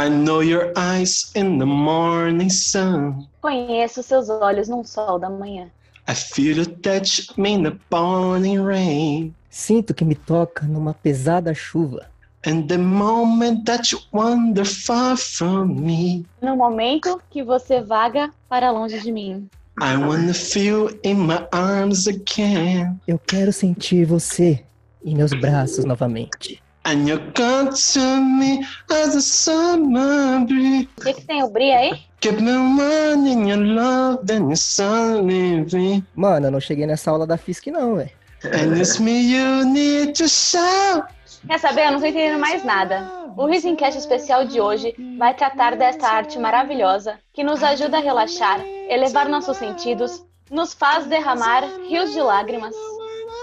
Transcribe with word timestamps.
I 0.00 0.08
know 0.08 0.40
your 0.40 0.72
eyes 0.76 1.32
in 1.34 1.58
the 1.58 1.66
morning 1.66 2.50
sun. 2.50 3.26
Conheço 3.42 4.00
seus 4.00 4.28
olhos 4.28 4.68
num 4.68 4.84
sol 4.84 5.18
da 5.18 5.28
manhã. 5.28 5.68
I 6.06 6.14
feel 6.14 6.56
you 6.56 6.66
touch 6.66 7.36
me 7.36 7.54
in 7.54 7.64
the 7.64 7.76
morning 7.90 8.64
rain. 8.64 9.34
Sinto 9.50 9.92
que 9.92 10.04
me 10.04 10.14
toca 10.14 10.64
numa 10.66 10.94
pesada 10.94 11.52
chuva. 11.52 12.06
And 12.46 12.68
the 12.68 12.78
moment 12.78 13.64
that 13.66 13.90
you 13.90 13.98
wander 14.12 14.64
far 14.64 15.16
from 15.16 15.66
me. 15.80 16.24
No 16.40 16.56
momento 16.56 17.20
que 17.28 17.42
você 17.42 17.80
vaga 17.80 18.30
para 18.48 18.70
longe 18.70 19.00
de 19.00 19.10
mim. 19.10 19.50
I 19.80 19.96
wanna 19.96 20.32
feel 20.32 20.90
in 21.02 21.26
my 21.26 21.44
arms 21.50 22.06
again. 22.06 23.00
Eu 23.08 23.18
quero 23.18 23.52
sentir 23.52 24.04
você 24.04 24.64
em 25.04 25.16
meus 25.16 25.32
braços 25.32 25.84
novamente. 25.84 26.62
And 26.88 27.06
you 27.06 27.18
come 27.34 27.68
to 27.68 28.20
me 28.20 28.66
as 28.88 29.14
a 29.14 29.20
summer 29.20 30.40
breeze. 30.46 30.88
O 30.96 31.02
que, 31.02 31.12
que 31.12 31.26
tem 31.26 31.42
o 31.42 31.50
Bri 31.50 31.70
aí? 31.70 32.02
Keep 32.22 32.40
me 32.40 32.50
running 32.50 33.46
your 33.46 33.58
love, 33.58 34.24
then 34.24 34.48
you 34.48 34.56
suddenly 34.56 35.66
leave. 35.70 36.02
Mano, 36.14 36.46
eu 36.46 36.50
não 36.50 36.60
cheguei 36.60 36.86
nessa 36.86 37.10
aula 37.10 37.26
da 37.26 37.36
FISC 37.36 37.66
não, 37.70 37.96
velho. 37.96 38.10
And 38.42 38.74
it's 38.80 38.98
me 38.98 39.20
you 39.20 39.66
need 39.66 40.14
to 40.14 40.26
shout. 40.26 41.12
Quer 41.46 41.58
saber? 41.58 41.88
Eu 41.88 41.92
não 41.92 42.00
tô 42.00 42.06
entendendo 42.06 42.40
mais 42.40 42.64
nada. 42.64 43.06
O 43.36 43.44
Risencast 43.44 43.98
especial 43.98 44.46
de 44.46 44.58
hoje 44.58 44.94
vai 45.18 45.34
tratar 45.34 45.76
desta 45.76 46.08
arte 46.08 46.38
maravilhosa 46.38 47.18
que 47.34 47.44
nos 47.44 47.62
ajuda 47.62 47.98
a 47.98 48.00
relaxar, 48.00 48.64
elevar 48.88 49.28
nossos 49.28 49.58
sentidos, 49.58 50.24
nos 50.50 50.72
faz 50.72 51.04
derramar 51.04 51.64
rios 51.86 52.14
de 52.14 52.20
lágrimas. 52.22 52.74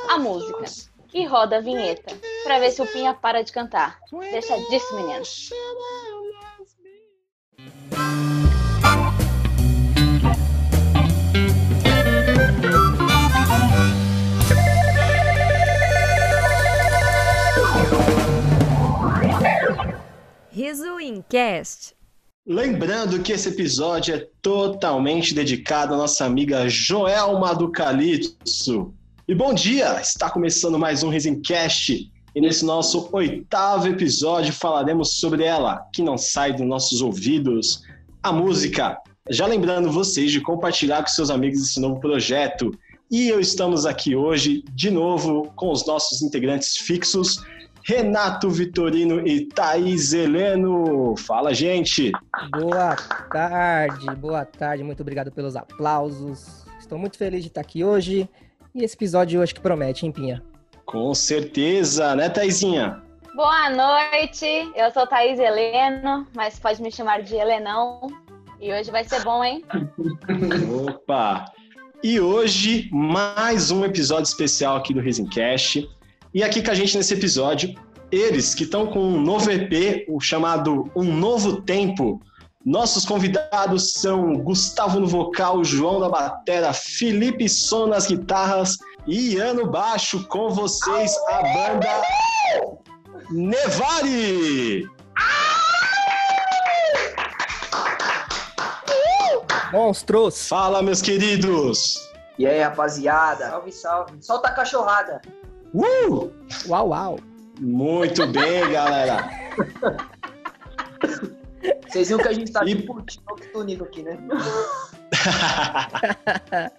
A 0.09 0.17
música. 0.17 0.94
E 1.15 1.23
roda 1.25 1.59
a 1.59 1.61
vinheta, 1.61 2.13
pra 2.43 2.59
ver 2.59 2.71
se 2.71 2.81
o 2.81 2.87
Pinha 2.87 3.13
para 3.13 3.41
de 3.41 3.49
cantar. 3.49 4.01
Deixa 4.33 4.57
disso, 4.69 4.93
menino. 4.97 5.23
Riso 20.51 20.99
Incast. 20.99 21.95
Lembrando 22.45 23.23
que 23.23 23.31
esse 23.31 23.47
episódio 23.47 24.15
é 24.15 24.27
totalmente 24.41 25.33
dedicado 25.33 25.93
à 25.93 25.97
nossa 25.97 26.25
amiga 26.25 26.67
Joelma 26.67 27.55
do 27.55 27.71
Calypso. 27.71 28.93
E 29.27 29.33
bom 29.33 29.55
dia! 29.55 29.99
Está 29.99 30.29
começando 30.29 30.77
mais 30.77 31.01
um 31.01 31.09
Risencast 31.09 32.11
e 32.35 32.39
nesse 32.39 32.63
nosso 32.63 33.09
oitavo 33.11 33.87
episódio 33.87 34.53
falaremos 34.53 35.15
sobre 35.19 35.43
ela, 35.43 35.83
que 35.91 36.03
não 36.03 36.15
sai 36.15 36.53
dos 36.53 36.67
nossos 36.67 37.01
ouvidos, 37.01 37.81
a 38.21 38.31
música. 38.31 38.95
Já 39.31 39.47
lembrando 39.47 39.91
vocês 39.91 40.31
de 40.31 40.39
compartilhar 40.41 41.01
com 41.01 41.07
seus 41.07 41.31
amigos 41.31 41.59
esse 41.59 41.79
novo 41.79 41.99
projeto. 41.99 42.69
E 43.09 43.27
eu 43.27 43.39
estamos 43.39 43.87
aqui 43.87 44.15
hoje 44.15 44.63
de 44.75 44.91
novo 44.91 45.51
com 45.55 45.71
os 45.71 45.87
nossos 45.87 46.21
integrantes 46.21 46.77
fixos, 46.77 47.43
Renato 47.83 48.47
Vitorino 48.51 49.27
e 49.27 49.47
Thaís 49.47 50.13
Heleno. 50.13 51.15
Fala, 51.17 51.51
gente! 51.51 52.11
Boa 52.51 52.95
tarde, 53.31 54.05
boa 54.17 54.45
tarde. 54.45 54.83
Muito 54.83 55.01
obrigado 55.01 55.31
pelos 55.31 55.55
aplausos. 55.55 56.63
Estou 56.79 56.99
muito 56.99 57.17
feliz 57.17 57.41
de 57.41 57.47
estar 57.47 57.61
aqui 57.61 57.83
hoje. 57.83 58.29
E 58.75 58.83
esse 58.83 58.93
episódio 58.93 59.37
eu 59.37 59.41
acho 59.41 59.55
que 59.55 59.61
promete, 59.61 60.05
hein, 60.05 60.11
Pinha? 60.11 60.43
Com 60.85 61.15
certeza, 61.15 62.13
né, 62.13 62.27
Thaisinha? 62.27 63.01
Boa 63.33 63.69
noite, 63.69 64.45
eu 64.75 64.91
sou 64.91 65.07
Thaís 65.07 65.39
Heleno, 65.39 66.27
mas 66.35 66.59
pode 66.59 66.81
me 66.81 66.91
chamar 66.91 67.23
de 67.23 67.35
Helenão. 67.35 68.01
E 68.59 68.73
hoje 68.73 68.91
vai 68.91 69.05
ser 69.05 69.23
bom, 69.23 69.41
hein? 69.41 69.63
Opa! 70.87 71.45
E 72.03 72.19
hoje, 72.19 72.89
mais 72.91 73.71
um 73.71 73.85
episódio 73.85 74.25
especial 74.25 74.75
aqui 74.75 74.93
do 74.93 74.99
Risencast. 74.99 75.89
E 76.33 76.43
aqui 76.43 76.61
com 76.61 76.71
a 76.71 76.75
gente 76.75 76.97
nesse 76.97 77.13
episódio, 77.13 77.73
eles 78.11 78.53
que 78.53 78.63
estão 78.63 78.87
com 78.87 78.99
um 78.99 79.21
novo 79.21 79.49
EP, 79.51 80.05
o 80.09 80.19
chamado 80.19 80.91
Um 80.93 81.13
Novo 81.13 81.61
Tempo. 81.61 82.21
Nossos 82.65 83.05
convidados 83.05 83.91
são 83.91 84.39
Gustavo 84.39 84.99
no 84.99 85.05
vocal, 85.05 85.63
João 85.63 85.99
da 85.99 86.09
batera, 86.09 86.73
Felipe 86.73 87.47
Som 87.47 87.85
nas 87.85 88.07
guitarras 88.07 88.79
e 89.05 89.35
Ian 89.35 89.53
no 89.53 89.69
baixo. 89.69 90.25
Com 90.27 90.49
vocês, 90.49 91.15
a 91.29 91.43
banda 91.43 92.01
Nevari! 93.29 94.89
Monstros! 99.71 100.47
Fala, 100.47 100.81
meus 100.81 101.03
queridos! 101.03 101.99
E 102.39 102.47
aí, 102.47 102.63
rapaziada? 102.63 103.47
Salve, 103.47 103.71
salve. 103.71 104.13
Solta 104.21 104.47
a 104.47 104.51
cachorrada. 104.53 105.21
Uh! 105.71 106.31
Uau, 106.67 106.89
uau! 106.89 107.19
Muito 107.59 108.25
bem, 108.25 108.71
galera! 108.71 109.29
Vocês 111.87 112.07
viram 112.07 112.21
que 112.21 112.27
a 112.27 112.33
gente 112.33 112.51
tá 112.51 112.63
E- 112.65 112.75
tipo 112.75 113.01
túnico 113.53 113.83
aqui, 113.83 114.03
né? 114.03 114.17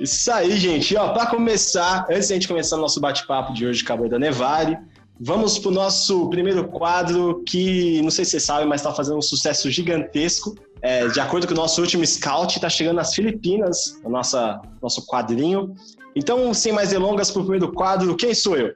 Isso 0.00 0.30
aí, 0.32 0.56
gente. 0.56 0.92
E, 0.92 0.96
ó, 0.96 1.12
para 1.12 1.26
começar, 1.26 2.06
antes 2.10 2.28
de 2.28 2.32
a 2.32 2.36
gente 2.36 2.48
começar 2.48 2.76
o 2.76 2.80
nosso 2.80 3.00
bate-papo 3.00 3.52
de 3.52 3.66
hoje 3.66 3.84
com 3.84 3.92
a 3.92 3.96
banda 3.96 4.18
Nevari, 4.18 4.76
vamos 5.20 5.58
pro 5.58 5.70
nosso 5.70 6.28
primeiro 6.30 6.66
quadro 6.68 7.42
que, 7.46 8.02
não 8.02 8.10
sei 8.10 8.24
se 8.24 8.32
vocês 8.32 8.42
sabem, 8.42 8.66
mas 8.66 8.80
está 8.80 8.92
fazendo 8.92 9.18
um 9.18 9.22
sucesso 9.22 9.70
gigantesco. 9.70 10.54
É, 10.82 11.06
de 11.08 11.18
acordo 11.20 11.46
com 11.46 11.54
o 11.54 11.56
nosso 11.56 11.80
último 11.80 12.04
scout, 12.06 12.56
está 12.56 12.68
chegando 12.68 12.96
nas 12.96 13.14
Filipinas, 13.14 13.98
o 14.04 14.10
nossa, 14.10 14.60
nosso 14.82 15.06
quadrinho. 15.06 15.74
Então, 16.14 16.52
sem 16.52 16.72
mais 16.72 16.90
delongas, 16.90 17.30
pro 17.30 17.42
primeiro 17.42 17.72
quadro, 17.72 18.16
quem 18.16 18.34
sou 18.34 18.56
eu? 18.56 18.74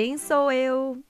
Quem 0.00 0.16
sou 0.16 0.52
eu? 0.52 1.02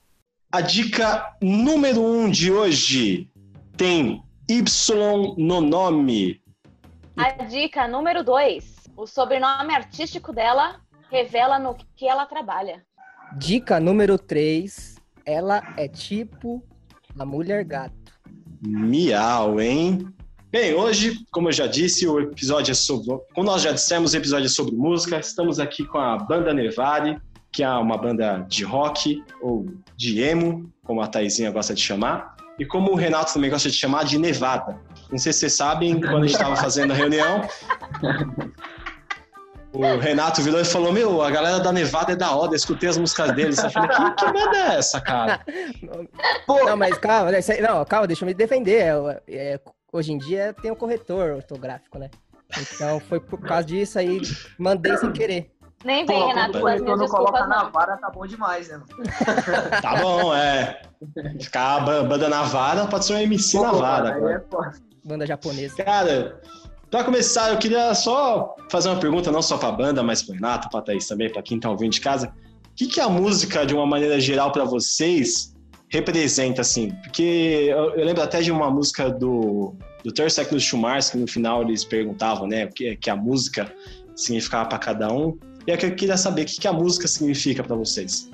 A 0.50 0.62
dica 0.62 1.36
número 1.42 2.00
um 2.02 2.30
de 2.30 2.50
hoje 2.50 3.30
tem 3.76 4.22
Y 4.48 5.34
no 5.36 5.60
nome. 5.60 6.40
A 7.14 7.44
dica 7.44 7.86
número 7.86 8.24
2. 8.24 8.88
O 8.96 9.06
sobrenome 9.06 9.74
artístico 9.74 10.32
dela 10.32 10.80
revela 11.10 11.58
no 11.58 11.76
que 11.94 12.08
ela 12.08 12.24
trabalha. 12.24 12.82
Dica 13.36 13.78
número 13.78 14.16
3. 14.18 14.96
Ela 15.26 15.62
é 15.76 15.86
tipo 15.86 16.64
a 17.18 17.26
mulher 17.26 17.64
gato. 17.64 18.18
Miau, 18.62 19.60
hein? 19.60 20.10
Bem, 20.50 20.72
hoje, 20.72 21.26
como 21.30 21.48
eu 21.48 21.52
já 21.52 21.66
disse, 21.66 22.06
o 22.06 22.18
episódio 22.20 22.72
é 22.72 22.74
sobre. 22.74 23.18
Como 23.34 23.48
nós 23.48 23.60
já 23.60 23.70
dissemos, 23.70 24.14
o 24.14 24.16
episódio 24.16 24.46
é 24.46 24.48
sobre 24.48 24.74
música. 24.74 25.18
Estamos 25.18 25.60
aqui 25.60 25.84
com 25.84 25.98
a 25.98 26.16
banda 26.16 26.54
Nevari, 26.54 27.20
que 27.50 27.62
é 27.62 27.68
uma 27.70 27.96
banda 27.96 28.44
de 28.48 28.64
rock 28.64 29.22
ou 29.40 29.66
de 29.96 30.20
emo, 30.20 30.70
como 30.84 31.00
a 31.00 31.06
Thaisinha 31.06 31.50
gosta 31.50 31.74
de 31.74 31.80
chamar, 31.80 32.36
e 32.58 32.66
como 32.66 32.90
o 32.92 32.94
Renato 32.96 33.32
também 33.32 33.50
gosta 33.50 33.70
de 33.70 33.76
chamar, 33.76 34.04
de 34.04 34.18
Nevada. 34.18 34.78
Não 35.10 35.18
sei 35.18 35.32
se 35.32 35.40
vocês 35.40 35.54
sabem, 35.54 36.00
quando 36.00 36.24
a 36.24 36.26
gente 36.26 36.32
estava 36.32 36.56
fazendo 36.56 36.92
a 36.92 36.96
reunião, 36.96 37.42
o 39.72 39.98
Renato 39.98 40.42
virou 40.42 40.60
e 40.60 40.64
falou: 40.64 40.92
Meu, 40.92 41.22
a 41.22 41.30
galera 41.30 41.60
da 41.60 41.72
Nevada 41.72 42.12
é 42.12 42.16
da 42.16 42.34
hora, 42.34 42.52
eu 42.52 42.56
escutei 42.56 42.88
as 42.88 42.98
músicas 42.98 43.32
deles. 43.32 43.58
Eu 43.58 43.70
falei: 43.70 43.88
Que, 43.88 44.10
que 44.12 44.32
banda 44.32 44.56
é 44.56 44.76
essa, 44.76 45.00
cara? 45.00 45.40
Não, 46.48 46.76
mas 46.76 46.98
calma, 46.98 47.30
né, 47.30 47.40
não, 47.60 47.84
calma, 47.84 48.06
deixa 48.06 48.24
eu 48.24 48.26
me 48.26 48.34
defender. 48.34 48.82
É, 48.82 49.22
é, 49.28 49.60
hoje 49.92 50.12
em 50.12 50.18
dia 50.18 50.54
tem 50.60 50.70
um 50.70 50.76
corretor 50.76 51.30
ortográfico, 51.36 51.98
né? 51.98 52.10
Então 52.74 52.98
foi 52.98 53.20
por 53.20 53.40
causa 53.40 53.64
disso 53.64 53.98
aí, 53.98 54.20
mandei 54.58 54.96
sem 54.96 55.12
querer. 55.12 55.50
Nem 55.84 56.04
vem, 56.04 56.20
Pô, 56.20 56.26
Renato, 56.28 56.52
quando 56.52 56.54
o 56.54 56.56
as 56.56 56.62
corretor 56.80 56.84
minhas 56.84 56.98
não 56.98 57.06
coloca 57.08 57.32
desculpas, 57.38 57.48
na 57.56 57.64
não. 57.64 57.70
vara, 57.72 57.96
tá 57.96 58.10
bom 58.10 58.26
demais, 58.26 58.68
né? 58.68 58.80
Tá 59.80 59.96
bom, 59.96 60.34
é. 60.34 60.80
Ficar 61.40 61.80
banda 61.80 62.28
na 62.28 62.42
vara 62.42 62.86
pode 62.86 63.04
ser 63.04 63.14
um 63.14 63.18
MC 63.18 63.60
na 63.60 63.70
Pô, 63.70 63.78
vara. 63.78 64.14
aí 64.14 64.20
cara. 64.20 64.44
é. 64.74 65.08
Banda 65.08 65.26
japonesa. 65.26 65.76
Cara, 65.84 66.40
pra 66.90 67.04
começar, 67.04 67.50
eu 67.50 67.58
queria 67.58 67.94
só 67.94 68.56
fazer 68.70 68.88
uma 68.88 68.98
pergunta, 68.98 69.30
não 69.30 69.40
só 69.40 69.56
pra 69.56 69.70
banda, 69.70 70.02
mas 70.02 70.22
pro 70.22 70.34
Renato, 70.34 70.68
pra 70.68 70.82
Thaís 70.82 71.06
também, 71.06 71.30
pra 71.32 71.42
quem 71.42 71.60
tá 71.60 71.70
ouvindo 71.70 71.92
de 71.92 72.00
casa. 72.00 72.26
O 72.66 72.74
que, 72.74 72.86
que 72.88 73.00
a 73.00 73.08
música, 73.08 73.64
de 73.64 73.74
uma 73.74 73.86
maneira 73.86 74.20
geral, 74.20 74.50
pra 74.52 74.64
vocês, 74.64 75.54
representa, 75.90 76.60
assim? 76.60 76.90
Porque 77.04 77.66
eu, 77.70 77.94
eu 77.94 78.04
lembro 78.04 78.22
até 78.22 78.40
de 78.40 78.50
uma 78.50 78.68
música 78.70 79.08
do, 79.10 79.74
do 80.04 80.12
Terço 80.12 80.36
Século 80.36 80.60
Schumars, 80.60 81.08
que 81.10 81.16
no 81.18 81.26
final 81.28 81.62
eles 81.62 81.84
perguntavam, 81.84 82.46
né, 82.48 82.66
o 82.66 82.68
que, 82.68 82.96
que 82.96 83.08
a 83.10 83.16
música 83.16 83.72
significava 84.16 84.68
pra 84.68 84.78
cada 84.78 85.10
um. 85.12 85.38
E 85.68 85.70
é 85.70 85.76
que 85.76 85.84
eu 85.84 85.94
queria 85.94 86.16
saber 86.16 86.42
o 86.42 86.46
que, 86.46 86.58
que 86.58 86.66
a 86.66 86.72
música 86.72 87.06
significa 87.06 87.62
pra 87.62 87.76
vocês. 87.76 88.30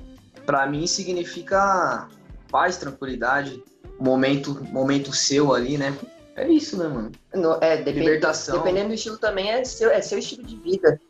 Pra 0.46 0.68
mim 0.68 0.86
significa 0.86 2.06
paz, 2.48 2.76
tranquilidade, 2.76 3.60
momento, 3.98 4.64
momento 4.70 5.12
seu 5.12 5.52
ali, 5.52 5.76
né? 5.76 5.92
É 6.36 6.46
isso, 6.48 6.78
né, 6.78 6.86
mano? 6.86 7.10
No- 7.34 7.58
é, 7.60 7.78
depende- 7.78 7.98
Libertação. 8.06 8.58
Dependendo 8.58 8.90
do 8.90 8.94
estilo 8.94 9.18
também, 9.18 9.50
é 9.50 9.64
seu, 9.64 9.90
é 9.90 10.00
seu 10.00 10.16
estilo 10.20 10.44
de 10.44 10.54
vida. 10.60 11.00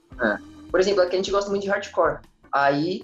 por 0.71 0.81
exemplo, 0.81 1.03
aqui 1.03 1.15
a 1.15 1.19
gente 1.19 1.31
gosta 1.31 1.51
muito 1.51 1.63
de 1.65 1.69
hardcore. 1.69 2.21
Aí, 2.51 3.03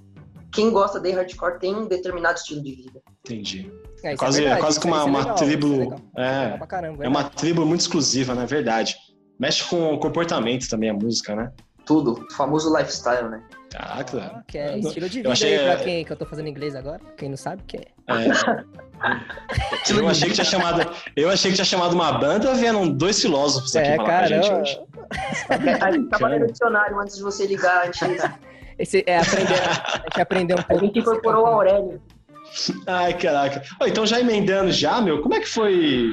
quem 0.50 0.70
gosta 0.70 0.98
de 0.98 1.10
hardcore 1.10 1.58
tem 1.58 1.74
um 1.76 1.86
determinado 1.86 2.38
estilo 2.38 2.62
de 2.62 2.74
vida. 2.74 3.02
Entendi. 3.26 3.70
É, 4.02 4.12
É 4.12 4.16
quase, 4.16 4.42
é, 4.44 4.48
é 4.48 4.56
quase 4.56 4.80
que 4.80 4.88
é- 4.88 4.90
uma, 4.90 5.00
é 5.00 5.04
uma 5.04 5.18
legal, 5.18 5.34
é 5.34 5.38
tribo. 5.38 6.02
É, 6.16 6.56
pra 6.56 6.66
caramba, 6.66 7.04
é 7.04 7.08
uma 7.08 7.20
verdade. 7.20 7.36
tribo 7.36 7.66
muito 7.66 7.82
exclusiva, 7.82 8.34
na 8.34 8.46
verdade. 8.46 8.96
Mexe 9.38 9.62
com 9.64 9.92
o 9.94 9.98
comportamento 9.98 10.68
também, 10.70 10.88
a 10.88 10.94
música, 10.94 11.36
né? 11.36 11.52
Tudo. 11.86 12.24
O 12.30 12.32
famoso 12.34 12.74
lifestyle, 12.76 13.28
né? 13.28 13.42
Caraca. 13.72 14.44
Que 14.48 14.58
é 14.58 14.74
Eu- 14.74 14.78
estilo 14.80 15.08
de 15.08 15.18
eu 15.18 15.22
vida 15.22 15.32
achei, 15.32 15.58
aí 15.58 15.64
pra 15.76 15.84
quem 15.84 16.04
que 16.04 16.12
eu 16.12 16.16
tô 16.16 16.26
fazendo 16.26 16.48
inglês 16.48 16.74
agora. 16.74 17.00
Quem 17.16 17.28
não 17.28 17.36
sabe, 17.36 17.62
que 17.66 17.76
é. 17.76 17.86
É. 18.08 19.92
Eu 19.96 20.08
achei 20.08 20.28
que 20.28 20.34
tinha 20.34 20.44
chamado. 20.44 20.90
Eu 21.16 21.30
achei 21.30 21.50
que 21.50 21.54
tinha 21.56 21.64
chamado 21.64 21.92
uma 21.94 22.12
banda, 22.12 22.52
vieram 22.54 22.88
dois 22.90 23.20
filósofos 23.20 23.74
aqui 23.76 23.88
É, 23.88 23.96
falar 23.96 24.08
com 24.08 24.14
a 24.14 24.26
gente 24.26 24.42
caramba. 24.48 24.62
hoje. 24.62 24.80
A 25.80 25.92
gente 25.92 26.08
tava 26.08 26.38
no 26.38 26.46
dicionário 26.46 26.98
antes 27.00 27.16
de 27.16 27.22
você 27.22 27.46
ligar. 27.46 27.82
A 27.82 27.86
gente, 27.86 27.98
Esse 28.78 29.04
é 29.06 29.18
aprender, 29.18 29.54
a 29.54 29.98
gente 30.04 30.20
aprendeu 30.20 30.56
um 30.56 30.60
a 30.60 30.64
pouco. 30.64 30.84
gente 30.86 30.98
incorporou 30.98 31.42
o 31.44 31.46
Aurélio. 31.46 32.02
Ai, 32.86 33.14
caraca. 33.14 33.62
Ó, 33.80 33.86
então, 33.86 34.04
já 34.06 34.18
emendando 34.20 34.72
já, 34.72 35.00
meu, 35.00 35.22
como 35.22 35.34
é 35.34 35.40
que 35.40 35.48
foi. 35.48 36.12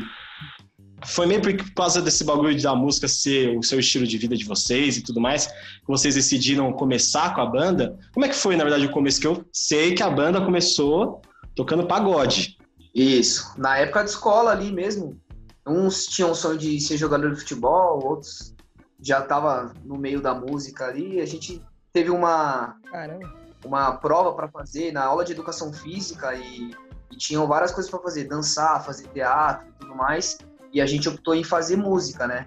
Foi 1.06 1.26
meio 1.26 1.42
por 1.42 1.74
causa 1.76 2.02
desse 2.02 2.24
bagulho 2.24 2.60
da 2.62 2.76
música 2.76 3.08
ser 3.08 3.58
o 3.58 3.64
seu 3.64 3.80
estilo 3.80 4.08
de 4.08 4.18
vida 4.18 4.36
de 4.36 4.46
vocês 4.46 4.98
e 4.98 5.04
tudo 5.04 5.22
mais, 5.22 5.48
que 5.48 5.88
vocês 5.88 6.16
decidiram 6.16 6.74
começar 6.74 7.36
com 7.36 7.42
a 7.42 7.46
banda. 7.46 7.98
Como 8.14 8.26
é 8.26 8.30
que 8.30 8.36
foi, 8.36 8.56
na 8.56 8.64
verdade, 8.64 8.86
o 8.86 8.92
começo? 8.92 9.22
Que 9.22 9.28
eu 9.28 9.46
sei 9.54 9.94
que 9.94 10.02
a 10.02 10.10
banda 10.10 10.42
começou 10.42 11.22
tocando 11.56 11.86
pagode. 11.86 12.58
Isso. 12.94 13.54
Na 13.58 13.78
época 13.78 14.04
de 14.04 14.10
escola 14.10 14.52
ali 14.52 14.72
mesmo. 14.72 15.20
Uns 15.68 16.06
tinham 16.06 16.32
o 16.32 16.36
sonho 16.36 16.58
de 16.58 16.80
ser 16.80 16.98
jogador 16.98 17.34
de 17.34 17.42
futebol, 17.42 18.02
outros 18.04 18.56
já 19.00 19.22
tava 19.22 19.74
no 19.84 19.98
meio 19.98 20.22
da 20.22 20.34
música 20.34 20.86
ali. 20.86 21.20
A 21.20 21.26
gente 21.26 21.62
teve 21.92 22.10
uma, 22.10 22.78
Caramba. 22.90 23.34
uma 23.66 23.92
prova 23.98 24.34
para 24.34 24.48
fazer 24.48 24.92
na 24.92 25.04
aula 25.04 25.26
de 25.26 25.34
educação 25.34 25.72
física 25.74 26.34
e, 26.36 26.72
e 27.12 27.18
tinham 27.18 27.46
várias 27.48 27.72
coisas 27.72 27.90
para 27.92 28.00
fazer, 28.00 28.24
dançar, 28.24 28.84
fazer 28.84 29.08
teatro 29.10 29.68
e 29.68 29.80
tudo 29.80 29.96
mais. 29.96 30.38
E 30.78 30.82
a 30.82 30.86
gente 30.86 31.10
optou 31.10 31.34
em 31.34 31.44
fazer 31.44 31.76
música, 31.76 32.28
né? 32.28 32.46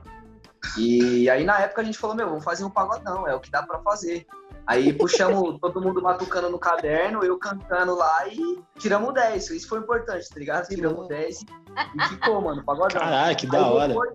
E 0.79 1.29
aí 1.29 1.43
na 1.43 1.59
época 1.59 1.83
a 1.83 1.85
gente 1.85 1.99
falou, 1.99 2.15
meu, 2.15 2.29
vamos 2.29 2.45
fazer 2.45 2.65
um 2.65 2.71
pagodão, 2.71 3.27
é 3.27 3.35
o 3.35 3.41
que 3.41 3.51
dá 3.51 3.61
para 3.61 3.81
fazer. 3.81 4.25
Aí 4.65 4.93
puxamos 4.93 5.59
todo 5.61 5.81
mundo 5.83 6.01
batucando 6.01 6.49
no 6.49 6.57
caderno, 6.57 7.25
eu 7.25 7.37
cantando 7.41 7.97
lá 7.97 8.29
e 8.29 8.63
tiramos 8.79 9.13
10. 9.15 9.51
Isso 9.51 9.69
foi 9.69 9.81
importante, 9.81 10.29
tá 10.29 10.39
ligado? 10.39 10.69
Tiramos 10.69 11.09
10 11.09 11.41
e 11.41 12.09
ficou, 12.09 12.41
mano, 12.41 12.65
pagodão. 12.65 13.01
Caralho, 13.01 13.37
que 13.37 13.49
da 13.49 13.67
hora. 13.67 13.89
depois- 13.89 14.13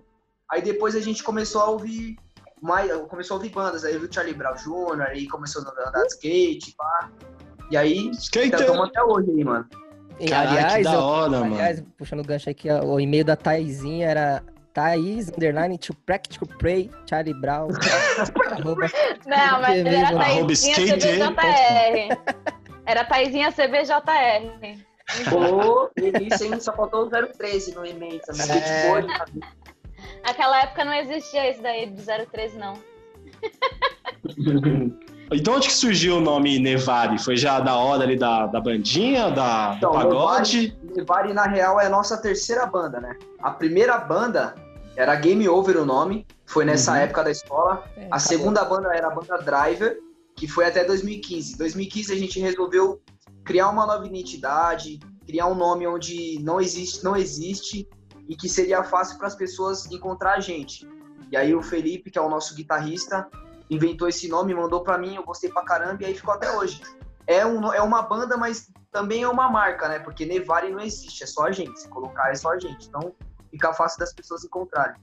aí 0.50 0.62
depois 0.62 0.96
a 0.96 1.00
gente 1.00 1.22
começou 1.22 1.60
a 1.60 1.66
ouvir 1.66 2.16
mais, 2.62 2.90
começou 3.08 3.34
a 3.34 3.38
ouvir 3.38 3.50
bandas, 3.50 3.84
aí 3.84 3.98
viu 3.98 4.10
Charlie 4.10 4.32
Brown 4.34 4.54
Jr., 4.54 5.02
aí 5.08 5.28
começou 5.28 5.62
a 5.62 5.88
andar 5.88 6.00
de 6.04 6.14
skate, 6.14 6.74
pá. 6.74 7.10
E 7.70 7.76
aí, 7.76 8.08
Skater! 8.12 8.60
estamos 8.60 8.88
até 8.88 9.02
hoje 9.02 9.30
aí, 9.30 9.44
mano. 9.44 9.68
E, 10.18 10.26
que 10.26 10.32
aliás, 10.32 10.84
da 10.84 10.94
eu- 10.94 11.00
hora, 11.00 11.30
mano. 11.30 11.54
aliás, 11.54 11.82
puxando 11.98 12.20
o 12.20 12.24
gancho 12.24 12.48
aqui, 12.48 12.70
ó, 12.70 12.82
o 12.84 12.98
e-mail 13.00 13.24
da 13.24 13.36
Thaisinha 13.36 14.08
era 14.08 14.42
Thaís, 14.72 15.28
underline, 15.28 15.76
to 15.78 15.94
practical 16.06 16.48
pray, 16.58 16.90
Charlie 17.08 17.34
Brown. 17.34 17.68
arroba- 18.52 18.88
Não, 19.26 19.60
mas 19.60 19.82
Que 19.82 19.88
era 19.88 20.16
Taizinha 20.18 20.52
skater. 20.52 20.98
CBJR. 20.98 22.18
Era 22.86 23.04
Taizinha 23.04 23.52
CBJR. 23.52 24.78
Pô, 25.30 25.90
isso 26.20 26.44
hein? 26.44 26.60
Só 26.60 26.72
faltou 26.72 27.04
o 27.06 27.10
013 27.10 27.74
no 27.74 27.84
e-mail 27.86 28.20
também. 28.20 28.50
É. 28.50 29.00
Naquela 30.24 30.62
época 30.62 30.84
não 30.84 30.94
existia 30.94 31.48
esse 31.48 31.60
daí 31.62 31.86
do 31.86 32.02
013, 32.02 32.56
não. 32.58 32.74
E 35.32 35.40
de 35.40 35.50
onde 35.50 35.66
que 35.66 35.74
surgiu 35.74 36.18
o 36.18 36.20
nome 36.20 36.58
Nevari? 36.58 37.18
Foi 37.18 37.36
já 37.36 37.58
da 37.58 37.76
hora 37.76 38.04
ali 38.04 38.16
da, 38.16 38.46
da 38.46 38.60
bandinha, 38.60 39.30
da, 39.30 39.70
do 39.70 39.76
Então, 39.78 39.92
pagode? 39.92 40.76
Nevari, 40.94 41.32
na 41.34 41.44
real, 41.44 41.80
é 41.80 41.86
a 41.86 41.90
nossa 41.90 42.16
terceira 42.16 42.64
banda, 42.66 43.00
né? 43.00 43.16
A 43.42 43.50
primeira 43.50 43.98
banda 43.98 44.54
era 44.94 45.14
Game 45.16 45.46
Over 45.48 45.78
o 45.78 45.84
nome, 45.84 46.26
foi 46.46 46.64
nessa 46.64 46.92
Uhum. 46.92 46.98
época 46.98 47.24
da 47.24 47.30
escola. 47.30 47.84
É, 47.96 48.08
A 48.10 48.18
segunda 48.20 48.64
banda 48.64 48.94
era 48.94 49.08
a 49.08 49.10
banda 49.10 49.36
Driver, 49.38 49.98
que 50.36 50.46
foi 50.46 50.64
até 50.66 50.84
2015. 50.84 51.58
2015 51.58 52.12
a 52.12 52.16
gente 52.16 52.38
resolveu 52.40 53.00
criar 53.44 53.68
uma 53.68 53.84
nova 53.84 54.06
identidade, 54.06 55.00
criar 55.26 55.48
um 55.48 55.54
nome 55.56 55.86
onde 55.88 56.38
não 56.42 56.60
existe, 56.60 57.02
não 57.04 57.16
existe 57.16 57.88
e 58.28 58.36
que 58.36 58.48
seria 58.48 58.84
fácil 58.84 59.18
para 59.18 59.26
as 59.26 59.34
pessoas 59.34 59.90
encontrar 59.90 60.34
a 60.34 60.40
gente. 60.40 60.88
E 61.32 61.36
aí 61.36 61.52
o 61.54 61.62
Felipe, 61.62 62.10
que 62.10 62.18
é 62.18 62.22
o 62.22 62.28
nosso 62.28 62.54
guitarrista, 62.54 63.26
inventou 63.68 64.08
esse 64.08 64.28
nome, 64.28 64.54
mandou 64.54 64.82
para 64.82 64.98
mim, 64.98 65.16
eu 65.16 65.24
gostei 65.24 65.50
pra 65.50 65.64
caramba 65.64 66.02
e 66.02 66.06
aí 66.06 66.14
ficou 66.14 66.34
até 66.34 66.50
hoje. 66.56 66.80
É, 67.26 67.44
um, 67.44 67.72
é 67.72 67.82
uma 67.82 68.02
banda, 68.02 68.36
mas 68.36 68.70
também 68.92 69.22
é 69.22 69.28
uma 69.28 69.50
marca, 69.50 69.88
né? 69.88 69.98
Porque 69.98 70.24
Nevari 70.24 70.70
não 70.70 70.80
existe, 70.80 71.24
é 71.24 71.26
só 71.26 71.46
a 71.46 71.52
gente. 71.52 71.80
Se 71.80 71.88
colocar, 71.88 72.30
é 72.30 72.34
só 72.34 72.52
a 72.52 72.58
gente. 72.58 72.86
Então 72.86 73.12
fica 73.50 73.72
fácil 73.72 73.98
das 73.98 74.12
pessoas 74.12 74.44
encontrarem. 74.44 75.00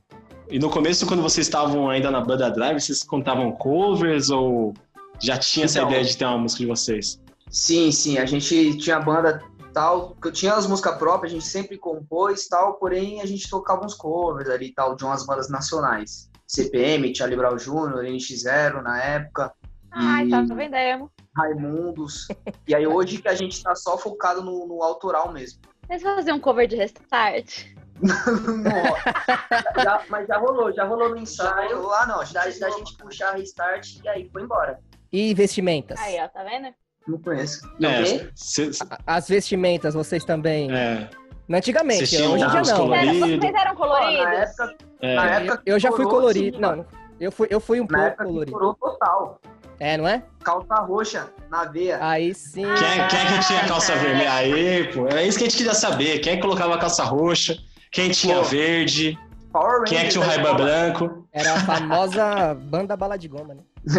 E 0.49 0.59
no 0.59 0.69
começo, 0.69 1.05
quando 1.05 1.21
vocês 1.21 1.47
estavam 1.47 1.89
ainda 1.89 2.09
na 2.09 2.21
banda 2.21 2.49
Drive, 2.49 2.79
vocês 2.79 3.03
contavam 3.03 3.51
covers 3.53 4.29
ou 4.29 4.73
já 5.19 5.37
tinha 5.37 5.65
essa 5.65 5.79
Então. 5.79 5.89
ideia 5.89 6.03
de 6.03 6.17
ter 6.17 6.25
uma 6.25 6.37
música 6.37 6.59
de 6.59 6.67
vocês? 6.67 7.21
Sim, 7.49 7.91
sim, 7.91 8.17
a 8.17 8.25
gente 8.25 8.77
tinha 8.77 8.99
banda 8.99 9.43
tal, 9.73 10.15
que 10.21 10.27
eu 10.27 10.31
tinha 10.31 10.53
as 10.53 10.67
músicas 10.67 10.97
próprias, 10.97 11.33
a 11.33 11.35
gente 11.35 11.47
sempre 11.47 11.77
compôs 11.77 12.47
tal, 12.47 12.75
porém 12.75 13.21
a 13.21 13.25
gente 13.25 13.49
tocava 13.49 13.83
uns 13.83 13.95
covers 13.95 14.49
ali 14.49 14.67
e 14.67 14.73
tal, 14.73 14.95
de 14.95 15.03
umas 15.03 15.25
bandas 15.25 15.49
nacionais. 15.49 16.29
CPM, 16.47 17.13
Charlie 17.15 17.37
Brown 17.37 17.55
Jr., 17.57 18.03
NX0 18.05 18.81
na 18.81 19.01
época, 19.01 19.51
Ai, 19.91 20.25
E- 20.25 20.29
tá 20.29 20.41
vendendo. 20.55 21.11
Raimundos. 21.37 22.27
e 22.67 22.73
aí 22.75 22.85
hoje 22.87 23.19
que 23.21 23.27
a 23.27 23.35
gente 23.35 23.61
tá 23.61 23.75
só 23.75 23.97
focado 23.97 24.41
no, 24.43 24.65
no 24.67 24.81
autoral 24.83 25.31
mesmo. 25.31 25.59
Vocês 25.87 26.01
faziam 26.01 26.37
um 26.37 26.39
cover 26.39 26.67
de 26.67 26.75
Restart? 26.75 27.65
Nossa. 28.01 29.83
Já- 29.83 30.03
mas 30.09 30.27
já 30.27 30.37
rolou, 30.37 30.71
já 30.73 30.83
rolou 30.83 31.09
no 31.09 31.17
ensaio. 31.17 31.81
Lá 31.81 32.05
não, 32.05 32.19
da, 32.33 32.43
da 32.45 32.69
gente 32.71 32.97
puxar 32.97 33.35
restart 33.35 33.97
e 34.03 34.07
aí 34.07 34.29
foi 34.31 34.43
embora. 34.43 34.79
E 35.11 35.33
vestimentas? 35.33 35.99
Aí, 35.99 36.17
ó, 36.19 36.27
tá 36.27 36.43
vendo? 36.43 36.73
Não 37.07 37.19
conheço. 37.21 37.61
Não 37.79 37.89
É, 37.89 38.29
cê- 38.35 38.71
As 39.05 39.27
vestimentas, 39.27 39.93
vocês 39.93 40.23
também. 40.25 40.71
é, 40.75 41.09
Antigamente, 41.51 42.07
Vocês 42.07 42.21
hoje 42.21 42.43
em 42.43 42.47
dia 42.49 42.61
não. 42.61 42.77
coloridos. 42.77 43.19
Sério, 43.19 43.39
vocês 43.41 43.53
eram 43.55 43.75
Pô, 43.75 43.85
na 43.85 43.95
coloridos? 43.95 44.25
época, 44.33 44.75
é. 45.01 45.15
na 45.15 45.25
Eu, 45.25 45.31
época 45.33 45.61
eu 45.65 45.79
já 45.79 45.91
fui 45.91 46.05
colorido. 46.05 46.59
Não, 46.59 46.85
eu 47.19 47.31
fui, 47.31 47.47
eu 47.49 47.59
fui 47.59 47.79
um 47.81 47.83
na 47.83 47.89
pouco 47.89 48.03
época 48.07 48.23
que 48.25 48.29
colorido. 48.31 48.77
total. 48.79 49.39
É, 49.79 49.97
não 49.97 50.07
é? 50.07 50.23
Calça 50.43 50.75
roxa 50.75 51.27
na 51.49 51.65
veia. 51.65 51.97
Aí 52.01 52.33
sim. 52.33 52.61
Quem, 52.63 52.71
é- 52.71 53.07
quem 53.07 53.19
é 53.19 53.25
que 53.25 53.39
tinha 53.47 53.67
calça 53.67 53.93
vermelha? 53.95 54.33
Aí, 54.33 54.93
pô, 54.93 55.07
é 55.07 55.25
isso 55.27 55.37
que 55.37 55.43
a 55.43 55.47
gente 55.49 55.57
queria 55.57 55.73
saber. 55.73 56.19
Quem 56.19 56.33
é 56.33 56.35
que 56.37 56.41
colocava 56.41 56.77
calça 56.77 57.03
roxa? 57.03 57.57
Quem 57.91 58.09
tinha 58.11 58.37
Pô. 58.37 58.43
verde? 58.43 59.19
Power 59.51 59.83
Quem 59.83 59.97
é 59.99 60.03
que 60.05 60.09
tinha 60.09 60.23
o 60.23 60.27
né? 60.27 60.53
branco? 60.53 61.27
Era 61.31 61.53
a 61.53 61.59
famosa 61.59 62.55
banda 62.55 62.95
bala 62.97 63.17
de 63.17 63.27
goma, 63.27 63.53
né? 63.53 63.61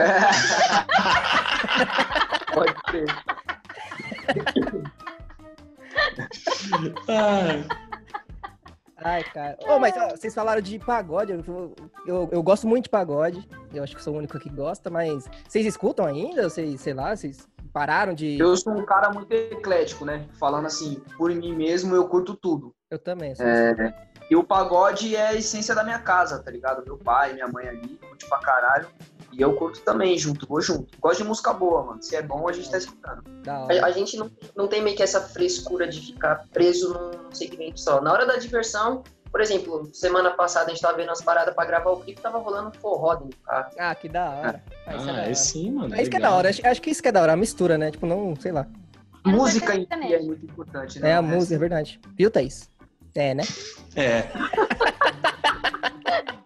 Pode 2.55 2.75
ser. 2.91 3.05
Ai, 7.09 7.65
Ai, 9.05 9.23
cara. 9.25 9.59
Ô, 9.67 9.79
mas 9.79 9.95
ó, 9.97 10.11
vocês 10.11 10.35
falaram 10.35 10.63
de 10.63 10.79
pagode. 10.79 11.33
Eu, 11.33 11.75
eu, 12.07 12.29
eu 12.33 12.43
gosto 12.43 12.67
muito 12.67 12.85
de 12.85 12.91
pagode. 12.91 13.47
Eu 13.73 13.83
acho 13.83 13.95
que 13.95 14.03
sou 14.03 14.15
o 14.15 14.19
único 14.19 14.39
que 14.39 14.49
gosta, 14.49 14.89
mas 14.89 15.29
vocês 15.47 15.67
escutam 15.67 16.07
ainda? 16.07 16.49
Vocês, 16.49 16.81
sei 16.81 16.95
lá, 16.95 17.15
vocês 17.15 17.47
pararam 17.73 18.15
de. 18.15 18.39
Eu 18.39 18.57
sou 18.57 18.73
um 18.73 18.85
cara 18.85 19.11
muito 19.11 19.33
eclético, 19.33 20.05
né? 20.05 20.27
Falando 20.39 20.67
assim, 20.67 21.03
por 21.19 21.31
mim 21.35 21.55
mesmo, 21.55 21.95
eu 21.95 22.09
curto 22.09 22.35
tudo. 22.35 22.75
Eu 22.91 22.99
também. 22.99 23.35
sou 23.35 23.45
É, 23.45 23.95
E 24.31 24.37
o 24.37 24.45
pagode 24.45 25.15
é 25.15 25.27
a 25.27 25.35
essência 25.35 25.75
da 25.75 25.85
minha 25.85 25.99
casa, 25.99 26.43
tá 26.43 26.51
ligado? 26.51 26.83
Meu 26.85 26.97
pai, 26.97 27.35
minha 27.35 27.49
mãe 27.49 27.69
ali, 27.69 27.99
curte 28.09 28.27
pra 28.27 28.39
caralho. 28.39 28.89
E 29.37 29.43
eu 29.43 29.55
curto 29.55 29.81
também, 29.81 30.17
junto, 30.17 30.47
vou 30.47 30.61
junto. 30.61 30.87
Gosto 31.01 31.23
de 31.23 31.29
música 31.29 31.53
boa, 31.53 31.83
mano. 31.83 32.03
Se 32.03 32.15
é 32.15 32.23
bom, 32.23 32.49
a 32.49 32.53
gente 32.53 32.71
tá 32.71 32.79
escutando. 32.79 33.25
A, 33.47 33.87
a 33.87 33.91
gente 33.91 34.17
não, 34.17 34.31
não 34.57 34.69
tem 34.69 34.81
meio 34.81 34.97
que 34.97 35.03
essa 35.03 35.21
frescura 35.21 35.89
de 35.89 36.01
ficar 36.01 36.47
preso 36.53 36.95
num 36.95 37.33
segmento 37.33 37.81
só. 37.81 38.01
Na 38.01 38.13
hora 38.13 38.25
da 38.27 38.37
diversão, 38.37 39.03
por 39.31 39.41
exemplo, 39.41 39.89
semana 39.93 40.31
passada 40.31 40.67
a 40.67 40.69
gente 40.71 40.81
tava 40.81 40.97
vendo 40.97 41.11
as 41.11 41.21
paradas 41.21 41.53
pra 41.53 41.65
gravar 41.65 41.91
o 41.91 41.97
clipe, 41.99 42.21
tava 42.21 42.39
rolando 42.39 42.71
forró 42.79 43.17
dentro 43.17 43.37
do 43.37 43.45
carro. 43.45 43.71
Ah, 43.77 43.95
que 43.95 44.09
da 44.09 44.31
hora. 44.31 44.65
Ah, 44.87 44.97
isso 44.97 45.03
é 45.03 45.07
da 45.07 45.13
ah, 45.13 45.23
hora. 45.23 45.31
é 45.31 45.35
sim, 45.35 45.71
mano. 45.73 45.95
É 45.95 46.03
isso 46.03 46.11
que 46.11 46.17
é 46.17 46.21
da 46.21 46.31
hora. 46.31 46.51
Acho, 46.51 46.67
acho 46.67 46.81
que 46.81 46.91
isso 46.91 47.03
que 47.03 47.09
é 47.09 47.13
da 47.13 47.21
hora, 47.21 47.33
a 47.33 47.37
mistura, 47.37 47.77
né? 47.77 47.91
Tipo, 47.91 48.07
não, 48.07 48.37
sei 48.37 48.53
lá. 48.53 48.69
Não 49.25 49.33
música 49.33 49.75
em 49.75 49.81
si 49.81 50.15
é 50.15 50.23
muito 50.23 50.45
importante, 50.45 51.01
né? 51.01 51.11
É 51.11 51.15
a 51.15 51.23
música, 51.23 51.57
é 51.57 51.59
verdade. 51.59 52.01
Viu, 52.17 52.31
Thaís? 52.31 52.71
É, 53.17 53.35
né? 53.35 53.43
É. 53.97 54.25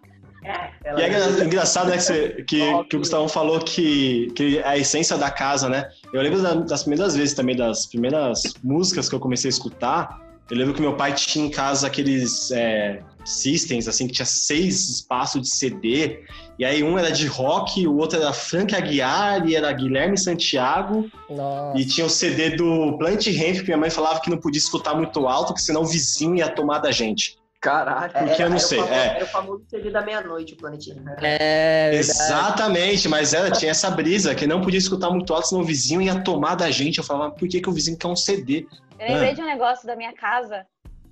E 0.97 1.01
é 1.01 1.07
engra- 1.07 1.45
engraçado, 1.45 1.89
né, 1.89 1.97
que, 1.97 2.03
você- 2.03 2.43
que, 2.47 2.83
que 2.89 2.95
o 2.95 2.99
Gustavo 2.99 3.27
falou 3.27 3.59
que, 3.59 4.31
que 4.35 4.57
é 4.59 4.67
a 4.67 4.77
essência 4.77 5.17
da 5.17 5.29
casa, 5.29 5.69
né? 5.69 5.87
Eu 6.13 6.21
lembro 6.21 6.41
da- 6.41 6.55
das 6.55 6.83
primeiras 6.83 7.15
vezes 7.15 7.33
também, 7.35 7.55
das 7.55 7.85
primeiras 7.85 8.41
músicas 8.63 9.07
que 9.07 9.15
eu 9.15 9.19
comecei 9.19 9.49
a 9.49 9.53
escutar, 9.53 10.27
Eu 10.51 10.57
lembro 10.57 10.73
que 10.73 10.81
meu 10.81 10.95
pai 10.95 11.13
tinha 11.13 11.45
em 11.45 11.49
casa 11.51 11.85
aqueles 11.85 12.49
é, 12.49 13.01
systems, 13.23 13.87
assim, 13.87 14.07
que 14.07 14.13
tinha 14.13 14.25
seis 14.25 14.89
espaços 14.89 15.43
de 15.43 15.47
CD. 15.47 16.23
E 16.57 16.65
aí 16.65 16.81
um 16.81 16.97
era 16.97 17.11
de 17.11 17.27
rock, 17.27 17.85
o 17.85 17.95
outro 17.97 18.19
era 18.19 18.33
Frank 18.33 18.73
Aguiar 18.75 19.47
e 19.47 19.55
era 19.55 19.71
Guilherme 19.71 20.17
Santiago. 20.17 21.07
Nossa. 21.29 21.77
E 21.79 21.85
tinha 21.85 22.07
o 22.07 22.09
CD 22.09 22.55
do 22.55 22.97
Plant 22.97 23.27
Ramp, 23.27 23.57
que 23.57 23.65
minha 23.65 23.77
mãe 23.77 23.91
falava 23.91 24.21
que 24.21 24.29
não 24.31 24.39
podia 24.39 24.57
escutar 24.57 24.95
muito 24.95 25.27
alto, 25.27 25.49
porque 25.49 25.61
senão 25.61 25.81
o 25.83 25.85
vizinho 25.85 26.35
ia 26.35 26.49
tomar 26.49 26.79
da 26.79 26.89
gente. 26.91 27.37
Caralho. 27.61 28.11
Porque 28.13 28.41
eu 28.41 28.49
não 28.49 28.55
era 28.55 28.65
sei, 28.65 28.79
O 28.79 28.83
famoso, 28.83 28.99
é. 29.01 29.15
Era 29.15 29.23
o 29.23 29.27
famoso 29.27 29.65
CD 29.69 29.91
da 29.91 30.01
meia-noite, 30.01 30.53
o 30.53 30.57
Planetinho. 30.57 31.03
É, 31.21 31.89
verdade. 31.91 31.95
Exatamente, 31.97 33.09
mas 33.09 33.33
era, 33.33 33.51
tinha 33.51 33.71
essa 33.71 33.91
brisa, 33.91 34.33
que 34.33 34.47
não 34.47 34.61
podia 34.61 34.77
escutar 34.79 35.09
muito 35.09 35.33
alto, 35.33 35.47
senão 35.49 35.61
o 35.61 35.65
vizinho 35.65 36.01
ia 36.01 36.23
tomar 36.23 36.55
da 36.55 36.71
gente. 36.71 36.99
Eu 36.99 37.03
falava, 37.03 37.31
por 37.31 37.47
que, 37.49 37.59
que 37.59 37.69
o 37.69 37.73
vizinho 37.73 37.97
quer 37.97 38.07
um 38.07 38.15
CD? 38.15 38.65
Eu 38.97 39.07
lembrei 39.07 39.31
Ah. 39.31 39.33
de 39.33 39.41
um 39.41 39.45
negócio 39.45 39.85
da 39.85 39.95
minha 39.95 40.13
casa. 40.13 40.65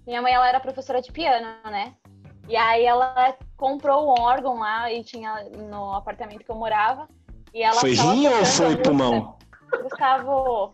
Minha 0.06 0.22
mãe, 0.22 0.34
ela 0.34 0.48
era 0.48 0.60
professora 0.62 1.02
de 1.02 1.12
piano, 1.12 1.48
né? 1.66 1.94
E 2.48 2.56
aí 2.56 2.86
ela 2.86 3.36
comprou 3.58 4.06
um 4.08 4.22
órgão 4.22 4.60
lá 4.60 4.90
e 4.90 5.04
tinha 5.04 5.44
no 5.70 5.92
apartamento 5.94 6.46
que 6.46 6.50
eu 6.52 6.56
morava. 6.56 7.10
E 7.54 7.62
ela 7.62 7.80
foi 7.82 7.94
rim 7.94 8.26
ou 8.28 8.46
foi 8.46 8.78
pulmão? 8.78 9.38
Gustavo. 9.84 10.74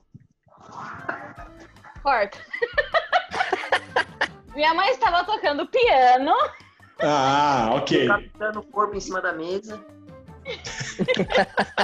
Corta. 2.04 2.38
Minha 4.56 4.74
mãe 4.74 4.90
estava 4.92 5.24
tocando 5.24 5.66
piano. 5.68 6.34
Ah, 7.02 7.72
ok. 7.76 8.08
Captando 8.08 8.60
o 8.60 8.64
corpo 8.64 8.96
em 8.96 9.00
cima 9.00 9.22
da 9.22 9.34
mesa. 9.34 9.84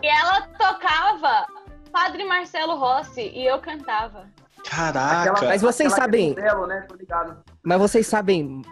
E 0.00 0.06
ela 0.06 0.42
tocava 0.56 1.46
Padre 1.92 2.24
Marcelo 2.24 2.76
Rossi 2.76 3.20
e 3.34 3.44
eu 3.44 3.58
cantava. 3.58 4.26
Caraca. 4.68 5.44
Mas 5.46 5.60
vocês 5.62 5.92
aquela 5.92 6.04
sabem- 6.06 6.34
né? 6.34 6.82
Tô 6.88 6.94
ligado. 6.94 7.42
Mas 7.64 7.78
vocês 7.78 8.06
sabem 8.06 8.62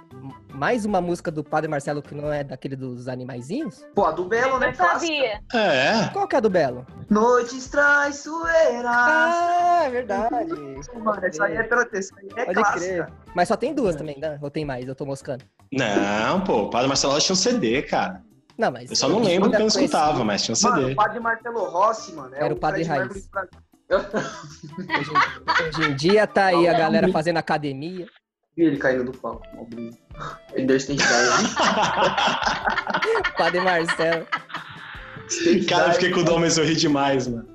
mais 0.57 0.85
uma 0.87 1.01
música 1.01 1.31
do 1.31 1.45
Padre 1.45 1.69
Marcelo 1.71 2.01
que 2.01 2.15
não 2.15 2.33
é 2.33 2.43
daquele 2.43 2.75
dos 2.75 3.09
animaizinhos? 3.09 3.85
Pô, 3.95 4.07
a 4.07 4.11
do 4.13 4.25
Belo, 4.25 4.59
né? 4.59 4.71
Eu 4.71 4.75
sabia. 4.75 5.41
É. 5.53 6.09
Qual 6.13 6.27
que 6.27 6.35
é 6.35 6.39
a 6.39 6.41
do 6.41 6.49
Belo? 6.51 6.87
Noites 7.11 7.69
traiçoeiras. 7.69 8.85
Ah, 8.87 9.83
é 9.85 9.91
verdade. 9.91 10.33
Mano, 10.95 11.25
essa 11.25 11.45
aí 11.45 11.57
é, 11.57 11.63
tra- 11.63 11.89
essa 11.93 12.15
aí 12.19 12.29
é 12.37 12.45
Pode 12.47 12.55
clássica. 12.61 12.81
crer. 12.81 13.13
Mas 13.35 13.49
só 13.49 13.57
tem 13.57 13.75
duas 13.75 13.95
também, 13.97 14.19
né? 14.19 14.39
Ou 14.41 14.51
tem 14.51 14.65
mais? 14.65 14.89
Eu 14.89 14.95
tô 14.95 15.05
moscando. 15.05 15.45
Não, 15.73 16.41
pô, 16.43 16.63
o 16.63 16.71
Padre 16.71 16.89
Marcelo 16.89 17.19
tinha 17.21 17.35
um 17.35 17.37
CD, 17.37 17.83
cara. 17.83 18.23
Não, 18.57 18.71
mas. 18.71 18.89
Eu 18.89 18.97
só 18.97 19.09
não 19.09 19.21
lembro 19.21 19.51
porque 19.51 19.63
eu 19.63 19.67
escutava, 19.67 20.25
mas 20.25 20.43
tinha 20.43 20.55
um 20.57 20.71
Mano, 20.71 20.81
CD. 20.83 20.93
o 20.95 20.97
padre 20.97 21.21
Marcelo 21.21 21.65
Rossi, 21.69 22.13
mano. 22.15 22.35
É 22.35 22.45
Era 22.45 22.55
o 22.55 22.57
padre 22.57 22.85
Fred 22.85 22.99
Raiz. 23.11 23.29
Pra- 23.29 23.47
hoje 25.69 25.91
em 25.91 25.95
dia 25.95 26.27
tá 26.27 26.47
aí 26.47 26.67
a 26.67 26.73
galera 26.73 27.09
fazendo 27.13 27.37
academia. 27.37 28.07
E 28.57 28.63
ele 28.63 28.79
caindo 28.79 29.05
do 29.05 29.13
palco. 29.13 29.47
mó 29.55 29.65
brisa. 29.65 29.99
Ele 30.55 30.67
deu 30.67 30.77
stage 30.77 30.99
dive. 30.99 31.55
Padre 33.37 33.61
Marcelo. 33.61 34.27
Cara, 35.69 35.89
eu 35.89 35.93
fiquei 35.93 36.11
com 36.11 36.23
dó, 36.25 36.39
mas 36.39 36.57
eu 36.57 36.65
ri 36.65 36.75
demais, 36.75 37.29
mano. 37.29 37.47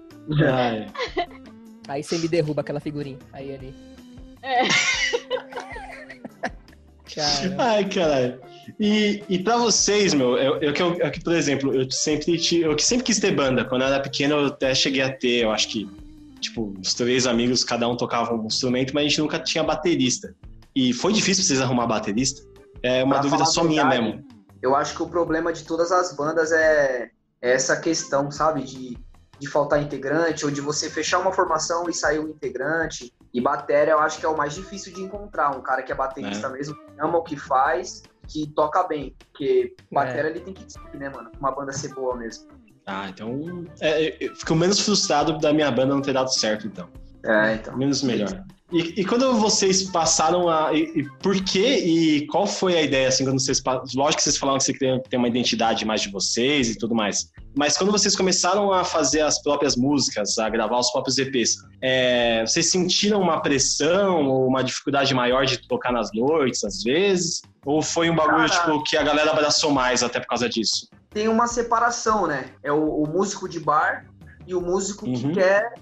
Ai. 0.45 0.87
Aí 1.87 2.03
você 2.03 2.17
me 2.17 2.27
derruba 2.27 2.61
aquela 2.61 2.79
figurinha. 2.79 3.17
Aí 3.33 3.55
ali. 3.55 3.73
É. 4.43 4.67
Cara. 7.13 7.55
Ai, 7.57 7.89
caralho. 7.89 8.39
E, 8.79 9.23
e 9.27 9.39
pra 9.39 9.57
vocês, 9.57 10.13
meu, 10.13 10.37
eu, 10.37 10.61
eu, 10.61 10.73
que 10.73 10.81
eu, 10.81 10.93
eu 10.95 11.11
por 11.23 11.33
exemplo, 11.33 11.73
eu 11.73 11.89
sempre, 11.91 12.39
eu 12.61 12.75
que 12.75 12.83
sempre 12.83 13.05
quis 13.05 13.19
ter 13.19 13.35
banda. 13.35 13.65
Quando 13.65 13.81
eu 13.81 13.87
era 13.87 13.99
pequeno, 13.99 14.35
eu 14.35 14.45
até 14.47 14.73
cheguei 14.73 15.01
a 15.01 15.11
ter, 15.11 15.43
eu 15.43 15.51
acho 15.51 15.67
que, 15.67 15.89
tipo, 16.39 16.73
os 16.79 16.93
três 16.93 17.27
amigos, 17.27 17.63
cada 17.63 17.89
um 17.89 17.97
tocava 17.97 18.33
um 18.33 18.45
instrumento, 18.45 18.93
mas 18.93 19.05
a 19.05 19.07
gente 19.09 19.19
nunca 19.19 19.39
tinha 19.39 19.63
baterista. 19.63 20.33
E 20.75 20.93
foi 20.93 21.13
difícil 21.13 21.43
pra 21.43 21.47
vocês 21.47 21.61
arrumar 21.61 21.87
baterista? 21.87 22.47
É 22.83 23.03
uma 23.03 23.15
Pra 23.15 23.23
dúvida 23.23 23.45
só 23.45 23.63
minha 23.63 23.83
verdade, 23.83 24.15
mesmo. 24.15 24.27
Eu 24.61 24.75
acho 24.75 24.95
que 24.95 25.03
o 25.03 25.09
problema 25.09 25.51
de 25.51 25.63
todas 25.63 25.91
as 25.91 26.15
bandas 26.15 26.51
é, 26.51 27.09
é 27.41 27.51
essa 27.51 27.79
questão, 27.79 28.31
sabe? 28.31 28.63
De, 28.63 28.97
de 29.39 29.47
faltar 29.47 29.81
integrante, 29.81 30.45
ou 30.45 30.51
de 30.51 30.61
você 30.61 30.89
fechar 30.89 31.19
uma 31.19 31.31
formação 31.31 31.89
e 31.89 31.93
sair 31.93 32.19
um 32.19 32.27
integrante. 32.29 33.13
E 33.33 33.41
bateria 33.41 33.93
eu 33.93 33.99
acho 33.99 34.19
que 34.19 34.25
é 34.25 34.29
o 34.29 34.37
mais 34.37 34.53
difícil 34.53 34.93
de 34.93 35.01
encontrar. 35.01 35.55
Um 35.55 35.61
cara 35.61 35.83
que 35.83 35.91
é 35.91 35.95
baterista 35.95 36.49
mesmo, 36.49 36.75
que 36.75 37.01
ama 37.01 37.17
o 37.17 37.23
que 37.23 37.37
faz, 37.37 38.03
que 38.27 38.47
toca 38.55 38.83
bem. 38.83 39.15
Porque 39.31 39.75
bateria 39.91 40.29
ele 40.29 40.39
tem 40.39 40.53
que 40.53 40.71
seguir, 40.71 40.97
né, 40.97 41.09
mano? 41.09 41.31
Uma 41.39 41.51
banda 41.51 41.71
ser 41.71 41.93
boa 41.93 42.15
mesmo. 42.15 42.47
Ah, 42.85 43.09
então. 43.09 43.65
É, 43.79 44.25
eu 44.25 44.35
fico 44.35 44.55
menos 44.55 44.79
frustrado 44.79 45.37
da 45.37 45.53
minha 45.53 45.71
banda 45.71 45.93
não 45.93 46.01
ter 46.01 46.13
dado 46.13 46.33
certo, 46.33 46.67
então. 46.67 46.89
É, 47.23 47.55
então. 47.55 47.77
Menos 47.77 48.01
melhor. 48.01 48.43
E, 48.71 49.01
e 49.01 49.05
quando 49.05 49.33
vocês 49.33 49.83
passaram 49.83 50.47
a. 50.47 50.73
E, 50.73 50.83
e 50.95 51.03
por 51.21 51.35
quê 51.43 51.77
e 51.79 52.27
qual 52.27 52.47
foi 52.47 52.77
a 52.77 52.81
ideia, 52.81 53.09
assim, 53.09 53.25
quando 53.25 53.39
vocês. 53.39 53.61
Lógico 53.93 54.17
que 54.17 54.23
vocês 54.23 54.37
falaram 54.37 54.57
que 54.59 54.63
você 54.63 54.73
queria 54.73 55.01
ter 55.09 55.17
uma 55.17 55.27
identidade 55.27 55.83
mais 55.85 56.01
de 56.01 56.09
vocês 56.09 56.69
e 56.69 56.77
tudo 56.77 56.95
mais. 56.95 57.29
Mas 57.55 57.77
quando 57.77 57.91
vocês 57.91 58.15
começaram 58.15 58.71
a 58.71 58.85
fazer 58.85 59.21
as 59.21 59.41
próprias 59.41 59.75
músicas, 59.75 60.37
a 60.37 60.47
gravar 60.49 60.79
os 60.79 60.89
próprios 60.89 61.17
EPs, 61.17 61.57
é, 61.81 62.45
vocês 62.45 62.69
sentiram 62.71 63.19
uma 63.21 63.41
pressão 63.41 64.25
ou 64.25 64.47
uma 64.47 64.63
dificuldade 64.63 65.13
maior 65.13 65.45
de 65.45 65.57
tocar 65.67 65.91
nas 65.91 66.09
noites, 66.13 66.63
às 66.63 66.81
vezes? 66.81 67.41
Ou 67.65 67.81
foi 67.81 68.09
um 68.09 68.15
bagulho, 68.15 68.47
Cara. 68.49 68.71
tipo, 68.71 68.83
que 68.83 68.95
a 68.95 69.03
galera 69.03 69.31
abraçou 69.31 69.69
mais 69.71 70.01
até 70.01 70.19
por 70.19 70.27
causa 70.27 70.47
disso? 70.47 70.87
Tem 71.09 71.27
uma 71.27 71.45
separação, 71.45 72.25
né? 72.25 72.51
É 72.63 72.71
o, 72.71 73.03
o 73.03 73.07
músico 73.07 73.49
de 73.49 73.59
bar 73.59 74.05
e 74.47 74.55
o 74.55 74.61
músico 74.61 75.05
Uhum. 75.05 75.13
que 75.13 75.31
quer, 75.33 75.73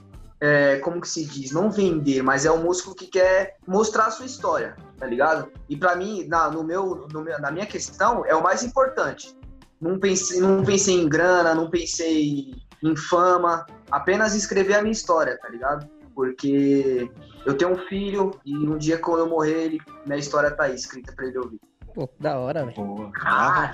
é, 0.41 0.77
como 0.77 1.01
que 1.01 1.07
se 1.09 1.25
diz, 1.25 1.51
não 1.51 1.69
vender, 1.69 2.21
mas 2.23 2.45
é 2.45 2.51
o 2.51 2.57
músico 2.57 2.95
que 2.95 3.07
quer 3.07 3.57
mostrar 3.67 4.05
a 4.05 4.11
sua 4.11 4.25
história, 4.25 4.75
tá 4.97 5.05
ligado? 5.05 5.49
E 5.67 5.75
pra 5.75 5.95
mim, 5.95 6.25
na, 6.27 6.49
no 6.49 6.63
meu, 6.63 7.07
no 7.11 7.21
meu- 7.21 7.39
na 7.39 7.51
minha 7.51 7.65
questão, 7.65 8.25
é 8.25 8.33
o 8.35 8.41
mais 8.43 8.63
importante. 8.63 9.35
Não 9.81 9.99
pensei, 9.99 10.39
não 10.39 10.63
pensei 10.63 10.95
em 10.95 11.07
grana, 11.09 11.53
não 11.53 11.69
pensei 11.69 12.53
em 12.83 12.95
fama, 12.95 13.65
apenas 13.91 14.33
escrever 14.35 14.75
a 14.75 14.81
minha 14.81 14.91
história, 14.93 15.37
tá 15.37 15.49
ligado? 15.49 15.87
Porque 16.15 17.09
eu 17.45 17.53
tenho 17.57 17.71
um 17.71 17.77
filho 17.87 18.31
e 18.45 18.53
um 18.55 18.77
dia 18.77 18.97
quando 18.97 19.19
eu 19.19 19.29
morrer, 19.29 19.63
ele, 19.65 19.79
minha 20.05 20.17
história 20.19 20.51
tá 20.51 20.63
aí 20.65 20.75
escrita 20.75 21.13
pra 21.13 21.25
ele 21.25 21.37
ouvir. 21.37 21.59
Pô, 21.93 22.09
da 22.19 22.37
hora, 22.37 22.65
velho. 22.65 23.11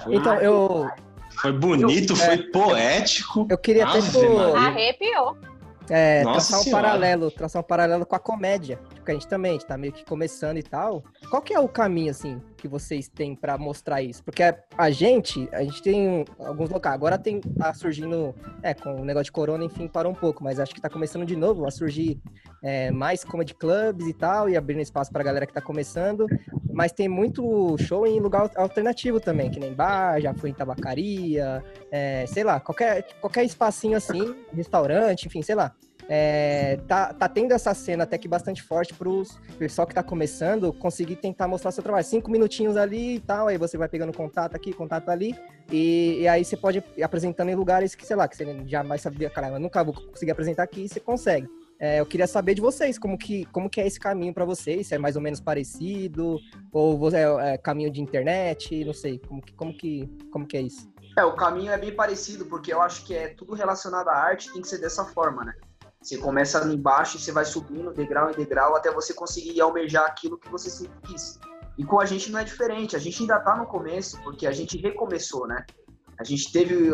Então, 0.09 0.35
eu, 0.35 0.89
foi 1.41 1.51
bonito, 1.51 2.13
eu- 2.13 2.17
foi 2.17 2.33
é. 2.35 2.43
poético. 2.51 3.47
eu 3.49 3.57
queria 3.57 3.87
até, 3.87 4.01
tipo. 4.01 4.37
Arrepiou. 4.55 5.37
É, 5.89 6.23
Nossa 6.23 6.39
traçar 6.39 6.59
um 6.59 6.63
Senhora. 6.63 6.83
paralelo, 6.83 7.31
traçar 7.31 7.61
um 7.61 7.65
paralelo 7.65 8.05
com 8.05 8.15
a 8.15 8.19
comédia. 8.19 8.79
Porque 8.95 9.11
a 9.11 9.13
gente 9.13 9.27
também, 9.27 9.51
a 9.51 9.53
gente 9.53 9.65
tá 9.65 9.77
meio 9.77 9.93
que 9.93 10.05
começando 10.05 10.57
e 10.57 10.63
tal. 10.63 11.03
Qual 11.29 11.41
que 11.41 11.53
é 11.53 11.59
o 11.59 11.67
caminho, 11.67 12.11
assim, 12.11 12.41
que 12.65 12.67
vocês 12.67 13.07
têm 13.07 13.35
pra 13.35 13.57
mostrar 13.59 14.01
isso? 14.01 14.23
Porque 14.23 14.41
a, 14.41 14.57
a 14.75 14.89
gente, 14.89 15.47
a 15.51 15.63
gente 15.63 15.83
tem 15.83 16.25
alguns 16.39 16.69
locais. 16.71 16.95
Agora 16.95 17.17
tem, 17.17 17.39
tá 17.39 17.71
surgindo, 17.73 18.33
é, 18.63 18.73
com 18.73 19.01
o 19.01 19.05
negócio 19.05 19.25
de 19.25 19.31
corona, 19.31 19.63
enfim, 19.63 19.87
parou 19.87 20.11
um 20.11 20.15
pouco. 20.15 20.43
Mas 20.43 20.59
acho 20.59 20.73
que 20.73 20.81
tá 20.81 20.89
começando 20.89 21.25
de 21.25 21.35
novo 21.35 21.67
a 21.67 21.71
surgir 21.71 22.19
é, 22.63 22.89
mais 22.89 23.23
comedy 23.23 23.53
clubs 23.53 24.07
e 24.07 24.13
tal, 24.13 24.49
e 24.49 24.57
abrindo 24.57 24.81
espaço 24.81 25.11
pra 25.11 25.23
galera 25.23 25.45
que 25.45 25.53
tá 25.53 25.61
começando. 25.61 26.25
Mas 26.73 26.91
tem 26.91 27.07
muito 27.07 27.77
show 27.77 28.07
em 28.07 28.19
lugar 28.19 28.49
alternativo 28.55 29.19
também, 29.19 29.51
que 29.51 29.59
nem 29.59 29.73
bar, 29.73 30.19
já 30.19 30.33
fui 30.33 30.49
em 30.49 30.53
tabacaria, 30.53 31.63
é, 31.91 32.25
sei 32.25 32.43
lá, 32.43 32.59
qualquer, 32.59 33.03
qualquer 33.21 33.45
espacinho 33.45 33.95
assim, 33.95 34.35
restaurante, 34.51 35.27
enfim, 35.27 35.43
sei 35.43 35.53
lá. 35.55 35.73
É, 36.07 36.77
tá, 36.87 37.13
tá 37.13 37.27
tendo 37.27 37.51
essa 37.51 37.73
cena 37.73 38.03
até 38.03 38.17
que 38.17 38.27
bastante 38.27 38.61
forte 38.61 38.93
pros 38.93 39.39
pessoal 39.57 39.87
que 39.87 39.93
tá 39.93 40.03
começando 40.03 40.71
conseguir 40.71 41.15
tentar 41.15 41.47
mostrar 41.47 41.71
seu 41.71 41.81
trabalho. 41.81 42.05
Cinco 42.05 42.29
minutinhos 42.29 42.77
ali 42.77 43.15
e 43.15 43.19
tal, 43.19 43.47
aí 43.47 43.57
você 43.57 43.77
vai 43.77 43.89
pegando 43.89 44.13
contato 44.13 44.55
aqui, 44.55 44.71
contato 44.71 45.09
ali, 45.09 45.35
e, 45.71 46.19
e 46.21 46.27
aí 46.27 46.45
você 46.45 46.55
pode 46.55 46.83
ir 46.95 47.03
apresentando 47.03 47.49
em 47.49 47.55
lugares 47.55 47.95
que, 47.95 48.05
sei 48.05 48.15
lá, 48.15 48.27
que 48.27 48.35
você 48.37 48.63
jamais 48.67 49.01
sabia, 49.01 49.29
caramba, 49.29 49.57
nunca 49.57 49.83
vou 49.83 49.93
conseguir 49.93 50.31
apresentar 50.31 50.63
aqui 50.63 50.85
e 50.85 50.89
você 50.89 50.99
consegue. 50.99 51.47
É, 51.77 51.99
eu 51.99 52.05
queria 52.05 52.27
saber 52.27 52.53
de 52.53 52.61
vocês, 52.61 52.97
como 52.97 53.17
que, 53.17 53.45
como 53.45 53.69
que 53.69 53.81
é 53.81 53.87
esse 53.87 53.99
caminho 53.99 54.33
para 54.33 54.45
vocês, 54.45 54.87
se 54.87 54.95
é 54.95 54.97
mais 54.97 55.15
ou 55.15 55.21
menos 55.21 55.41
parecido, 55.41 56.39
ou 56.71 57.09
é, 57.13 57.53
é 57.53 57.57
caminho 57.57 57.91
de 57.91 58.01
internet, 58.01 58.85
não 58.85 58.93
sei, 58.93 59.19
como 59.19 59.41
que, 59.41 59.53
como 59.53 59.75
que, 59.75 60.09
como 60.31 60.47
que 60.47 60.55
é 60.55 60.61
isso? 60.61 60.89
É, 61.17 61.23
o 61.23 61.33
caminho 61.33 61.71
é 61.71 61.77
bem 61.77 61.93
parecido, 61.93 62.45
porque 62.45 62.73
eu 62.73 62.81
acho 62.81 63.05
que 63.05 63.13
é 63.13 63.29
tudo 63.29 63.53
relacionado 63.53 64.07
à 64.09 64.13
arte, 64.15 64.51
tem 64.53 64.61
que 64.61 64.67
ser 64.67 64.79
dessa 64.79 65.03
forma, 65.05 65.43
né? 65.43 65.53
Você 66.05 66.19
começa 66.19 66.59
ali 66.59 66.75
embaixo 66.75 67.17
e 67.17 67.19
você 67.19 67.31
vai 67.31 67.43
subindo 67.43 67.91
degrau 67.91 68.29
em 68.29 68.33
degrau 68.33 68.75
até 68.75 68.91
você 68.91 69.11
conseguir 69.11 69.59
almejar 69.59 70.05
aquilo 70.05 70.37
que 70.37 70.47
você 70.47 70.69
sempre 70.69 70.95
quis. 71.01 71.39
E 71.79 71.83
com 71.83 71.99
a 71.99 72.05
gente 72.05 72.31
não 72.31 72.39
é 72.39 72.43
diferente, 72.43 72.95
a 72.95 72.99
gente 72.99 73.21
ainda 73.21 73.39
tá 73.39 73.55
no 73.55 73.65
começo, 73.65 74.21
porque 74.21 74.45
a 74.45 74.51
gente 74.51 74.77
recomeçou, 74.77 75.47
né? 75.47 75.65
A 76.19 76.23
gente 76.23 76.51
teve 76.51 76.91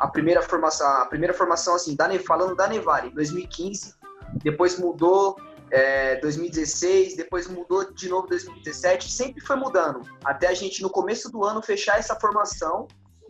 a 0.00 0.08
primeira 0.08 0.42
formação, 0.42 0.88
a 0.88 1.06
primeira 1.06 1.32
formação 1.32 1.76
assim, 1.76 1.94
da, 1.94 2.10
falando 2.18 2.56
da 2.56 2.66
Nevare, 2.66 3.10
em 3.10 3.14
2015, 3.14 3.94
depois 4.42 4.76
mudou 4.76 5.36
é, 5.70 6.16
2016, 6.16 7.16
depois 7.16 7.46
mudou 7.46 7.92
de 7.92 8.08
novo 8.08 8.26
2017, 8.26 9.08
sempre 9.08 9.40
foi 9.40 9.54
mudando, 9.54 10.02
até 10.24 10.48
a 10.48 10.54
gente 10.54 10.82
no 10.82 10.90
começo 10.90 11.30
do 11.30 11.44
ano 11.44 11.62
fechar 11.62 11.96
essa 11.96 12.16
formação 12.16 12.88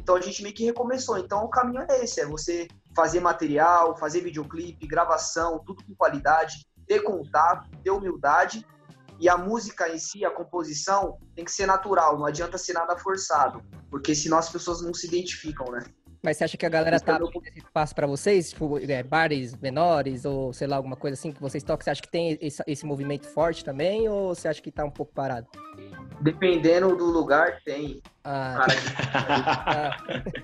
então 0.08 0.16
a 0.16 0.20
gente 0.22 0.42
meio 0.42 0.54
que 0.54 0.64
recomeçou. 0.64 1.18
Então 1.18 1.44
o 1.44 1.48
caminho 1.48 1.84
é 1.86 2.02
esse, 2.02 2.18
é 2.18 2.24
você 2.24 2.66
fazer 2.98 3.20
material, 3.20 3.96
fazer 3.96 4.22
videoclipe, 4.22 4.84
gravação, 4.84 5.62
tudo 5.64 5.84
com 5.84 5.94
qualidade. 5.94 6.66
ter 6.84 7.00
contato, 7.00 7.70
ter 7.84 7.92
humildade. 7.92 8.66
E 9.20 9.28
a 9.28 9.36
música 9.36 9.88
em 9.88 9.98
si, 10.00 10.24
a 10.24 10.30
composição, 10.32 11.16
tem 11.36 11.44
que 11.44 11.52
ser 11.52 11.66
natural, 11.66 12.18
não 12.18 12.26
adianta 12.26 12.58
ser 12.58 12.72
nada 12.72 12.98
forçado, 12.98 13.62
porque 13.88 14.14
senão 14.14 14.38
as 14.38 14.48
pessoas 14.48 14.80
não 14.80 14.92
se 14.92 15.06
identificam, 15.06 15.70
né? 15.70 15.84
Mas 16.22 16.36
você 16.36 16.44
acha 16.44 16.56
que 16.56 16.66
a 16.66 16.68
galera 16.68 16.98
tá 16.98 17.16
abrindo 17.16 17.46
esse 17.46 17.58
espaço 17.58 17.94
pra 17.94 18.06
vocês? 18.06 18.50
Tipo, 18.50 18.78
é, 18.78 19.02
bares 19.02 19.54
menores 19.56 20.24
ou 20.24 20.52
sei 20.52 20.66
lá, 20.66 20.76
alguma 20.76 20.96
coisa 20.96 21.14
assim 21.14 21.30
que 21.32 21.40
vocês 21.40 21.62
tocam? 21.62 21.84
Você 21.84 21.90
acha 21.90 22.02
que 22.02 22.10
tem 22.10 22.36
esse, 22.40 22.62
esse 22.66 22.84
movimento 22.84 23.26
forte 23.28 23.64
também 23.64 24.08
ou 24.08 24.34
você 24.34 24.48
acha 24.48 24.60
que 24.60 24.70
tá 24.72 24.84
um 24.84 24.90
pouco 24.90 25.12
parado? 25.12 25.46
Dependendo 26.20 26.96
do 26.96 27.04
lugar, 27.04 27.60
tem. 27.64 28.02
Ah, 28.24 28.56
Cara, 28.56 28.74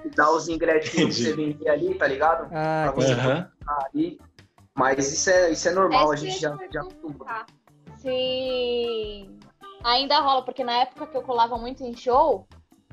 que 0.02 0.10
dá 0.14 0.30
os 0.30 0.48
ingressinhos 0.48 1.16
pra 1.16 1.24
você 1.26 1.32
vender 1.34 1.68
ali, 1.68 1.94
tá 1.94 2.06
ligado? 2.06 2.48
ah, 2.52 2.82
Pra 2.84 2.92
você 2.92 3.12
Aham. 3.14 3.50
colocar 3.64 3.86
ali. 3.92 4.20
Mas 4.76 5.12
isso 5.12 5.30
é, 5.30 5.50
isso 5.50 5.68
é 5.68 5.72
normal, 5.72 6.12
a 6.12 6.16
gente 6.16 6.40
já, 6.40 6.56
já. 6.72 6.82
Se 7.96 9.28
ainda 9.82 10.20
rola, 10.20 10.44
porque 10.44 10.62
na 10.62 10.82
época 10.82 11.06
que 11.06 11.16
eu 11.16 11.22
colava 11.22 11.56
muito 11.58 11.82
em 11.84 11.96
show, 11.96 12.46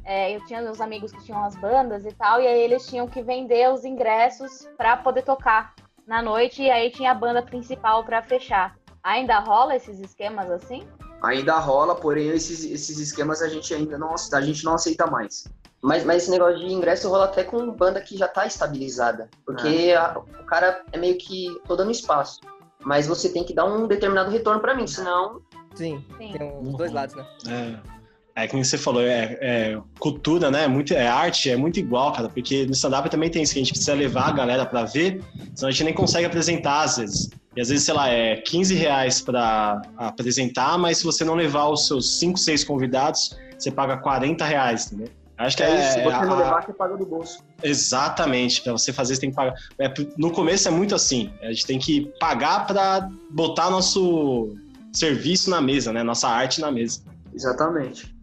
é, 0.06 0.36
eu 0.36 0.46
tinha 0.46 0.62
meus 0.62 0.82
amigos 0.82 1.12
que 1.12 1.24
tinham 1.24 1.44
as 1.44 1.56
bandas 1.56 2.06
e 2.06 2.12
tal, 2.14 2.42
e 2.42 2.48
aí 2.48 2.62
eles 2.62 2.86
tinham 2.88 3.08
que 3.08 3.22
vender 3.22 3.72
os 3.72 3.84
ingressos 3.86 4.68
pra 4.78 4.98
poder 4.98 5.22
tocar 5.24 5.74
na 6.08 6.22
noite, 6.22 6.64
e 6.64 6.72
aí 6.72 6.90
tinha 6.90 7.12
a 7.12 7.16
banda 7.16 7.42
principal 7.42 8.04
pra 8.04 8.22
fechar. 8.22 8.76
Ainda 9.04 9.40
rola 9.40 9.76
esses 9.76 10.00
esquemas 10.00 10.50
assim? 10.52 10.88
ainda 11.24 11.60
rola, 11.60 11.94
porém 11.94 12.30
esses, 12.30 12.64
esses 12.66 12.98
esquemas 12.98 13.44
a 13.44 13.48
gente 13.48 13.72
ainda 13.76 13.96
não, 13.96 14.16
a 14.34 14.42
gente 14.42 14.66
não 14.66 14.74
aceita 14.74 15.06
mais. 15.06 15.48
Mas, 15.80 16.04
mas 16.04 16.24
esse 16.24 16.32
negócio 16.32 16.58
de 16.60 16.74
ingresso 16.74 17.10
rola 17.10 17.26
até 17.26 17.44
com 17.44 17.72
banda 17.72 18.02
que 18.02 18.18
já 18.18 18.28
tá 18.28 18.46
estabilizada. 18.48 19.30
Porque 19.46 19.94
a- 19.98 20.18
o 20.18 20.46
cara 20.46 20.84
é 20.92 20.98
meio 20.98 21.18
que. 21.18 21.48
tô 21.68 21.76
dando 21.76 21.92
espaço. 21.92 22.40
Mas 22.84 23.08
você 23.08 23.30
tem 23.32 23.44
que 23.44 23.54
dar 23.54 23.66
um 23.66 23.88
determinado 23.88 24.32
retorno 24.32 24.60
pra 24.60 24.74
mim, 24.76 24.88
senão. 24.88 25.42
sim, 25.76 26.04
Sim. 26.18 26.34
tem 26.34 26.60
os 26.60 26.76
dois 26.76 26.92
lados, 26.92 27.14
né? 27.16 27.26
É, 27.48 28.01
é 28.36 28.48
que 28.48 28.56
nem 28.56 28.64
você 28.64 28.78
falou, 28.78 29.02
é, 29.02 29.38
é 29.42 29.78
cultura, 30.00 30.50
né? 30.50 30.68
Muito, 30.68 30.94
é 30.94 31.08
arte, 31.08 31.50
é 31.50 31.58
muito 31.58 31.80
igual, 31.80 32.14
cara, 32.14 32.30
porque 32.30 32.66
no 32.66 32.72
stand-up 32.72 33.10
também 33.10 33.30
tem 33.30 33.44
isso, 33.44 33.54
que 33.54 33.60
a 33.60 33.64
gente 33.64 33.72
precisa 33.72 33.94
levar 33.94 34.30
a 34.30 34.32
galera 34.32 34.66
pra 34.66 34.84
ver, 34.84 35.22
senão 35.54 35.70
a 35.70 35.72
gente 35.72 35.84
nem 35.84 35.94
consegue 35.94 36.26
apresentar 36.26 36.84
às 36.84 36.98
vezes. 36.98 37.30
E 37.56 37.62
às 37.62 37.68
vezes, 37.68 37.84
sei 37.84 37.94
lá, 37.94 38.08
é 38.10 38.38
15 38.38 38.74
reais 38.76 39.22
pra 39.22 39.82
apresentar, 39.98 40.78
mas 40.78 41.00
se 41.00 41.04
você 41.04 41.26
não 41.26 41.36
levar 41.36 41.68
os 41.68 41.88
seus 41.88 42.20
5, 42.20 42.40
6 42.40 42.64
convidados, 42.64 43.38
você 43.58 43.70
paga 43.70 43.98
40 43.98 44.46
reais, 44.46 44.88
entendeu? 44.88 45.12
Acho 45.38 45.58
que 45.58 45.64
É, 45.64 45.70
é, 45.70 45.80
isso, 45.80 45.94
se 45.94 46.04
você 46.04 46.26
não 46.26 46.38
levar, 46.38 46.64
você 46.64 46.72
paga 46.72 46.96
do 46.96 47.06
bolso. 47.06 47.44
Exatamente, 47.62 48.62
para 48.62 48.72
você 48.72 48.94
fazer, 48.94 49.16
você 49.16 49.22
tem 49.22 49.32
que 49.32 49.36
pagar. 49.36 49.56
É, 49.80 49.92
no 50.18 50.32
começo 50.32 50.68
é 50.68 50.72
muito 50.72 50.96
assim, 50.96 51.32
a 51.42 51.48
gente 51.48 51.66
tem 51.66 51.80
que 51.80 52.12
pagar 52.20 52.68
para 52.68 53.10
botar 53.32 53.70
nosso 53.70 54.56
serviço 54.94 55.50
na 55.50 55.60
mesa, 55.60 55.92
né? 55.92 56.04
Nossa 56.04 56.30
arte 56.30 56.62
na 56.62 56.72
mesa. 56.72 57.02
Exatamente. 57.34 58.14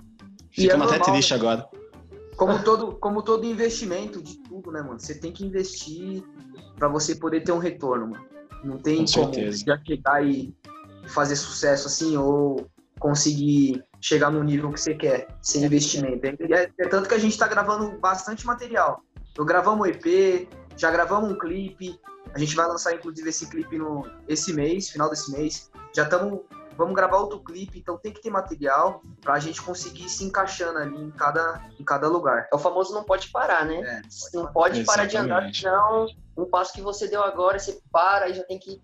E 0.56 0.62
Fica 0.62 0.74
é 0.74 0.76
até 0.76 0.86
normal, 0.86 1.12
triste 1.12 1.34
agora. 1.34 1.68
Como 2.36 2.62
todo, 2.62 2.92
como 2.92 3.22
todo 3.22 3.44
investimento 3.44 4.22
de 4.22 4.38
tudo, 4.38 4.70
né, 4.70 4.80
mano? 4.80 4.98
Você 4.98 5.14
tem 5.14 5.32
que 5.32 5.44
investir 5.44 6.22
pra 6.76 6.88
você 6.88 7.16
poder 7.16 7.42
ter 7.42 7.52
um 7.52 7.58
retorno, 7.58 8.08
mano. 8.08 8.24
Não 8.64 8.78
tem 8.78 9.04
Com 9.04 9.12
como 9.12 9.34
certeza. 9.34 9.64
já 9.66 9.78
chegar 9.84 10.24
e 10.24 10.54
fazer 11.08 11.36
sucesso 11.36 11.86
assim 11.86 12.16
ou 12.16 12.66
conseguir 12.98 13.82
chegar 14.00 14.30
no 14.30 14.42
nível 14.42 14.72
que 14.72 14.80
você 14.80 14.94
quer 14.94 15.28
sem 15.42 15.64
investimento. 15.64 16.26
É, 16.26 16.70
é 16.78 16.88
tanto 16.88 17.08
que 17.08 17.14
a 17.14 17.18
gente 17.18 17.36
tá 17.36 17.48
gravando 17.48 17.98
bastante 17.98 18.46
material. 18.46 19.02
Eu 19.36 19.44
gravamos 19.44 19.86
um 19.86 19.90
EP, 19.90 20.48
já 20.76 20.90
gravamos 20.90 21.30
um 21.30 21.38
clipe. 21.38 21.98
A 22.34 22.38
gente 22.38 22.54
vai 22.54 22.66
lançar 22.66 22.94
inclusive 22.94 23.28
esse 23.28 23.48
clipe 23.48 23.78
no 23.78 24.04
esse 24.28 24.52
mês, 24.52 24.90
final 24.90 25.08
desse 25.08 25.32
mês. 25.32 25.70
Já 25.94 26.04
estamos 26.04 26.40
vamos 26.78 26.94
gravar 26.94 27.18
outro 27.18 27.40
clipe, 27.40 27.80
então 27.80 27.98
tem 27.98 28.12
que 28.12 28.22
ter 28.22 28.30
material 28.30 29.02
pra 29.20 29.40
gente 29.40 29.60
conseguir 29.60 30.08
se 30.08 30.24
encaixando 30.24 30.78
ali 30.78 30.96
em 30.96 31.10
cada 31.10 31.60
em 31.78 31.84
cada 31.84 32.08
lugar. 32.08 32.48
É 32.52 32.54
o 32.54 32.58
famoso 32.58 32.94
não 32.94 33.02
pode 33.02 33.28
parar, 33.30 33.66
né? 33.66 33.80
É, 33.80 34.36
não 34.36 34.46
pode 34.52 34.84
parar 34.84 35.06
de 35.06 35.16
andar, 35.16 35.52
senão 35.52 36.06
um 36.36 36.46
passo 36.46 36.72
que 36.72 36.80
você 36.80 37.08
deu 37.08 37.22
agora, 37.22 37.58
você 37.58 37.80
para 37.92 38.28
e 38.28 38.34
já 38.34 38.44
tem 38.44 38.58
que. 38.60 38.80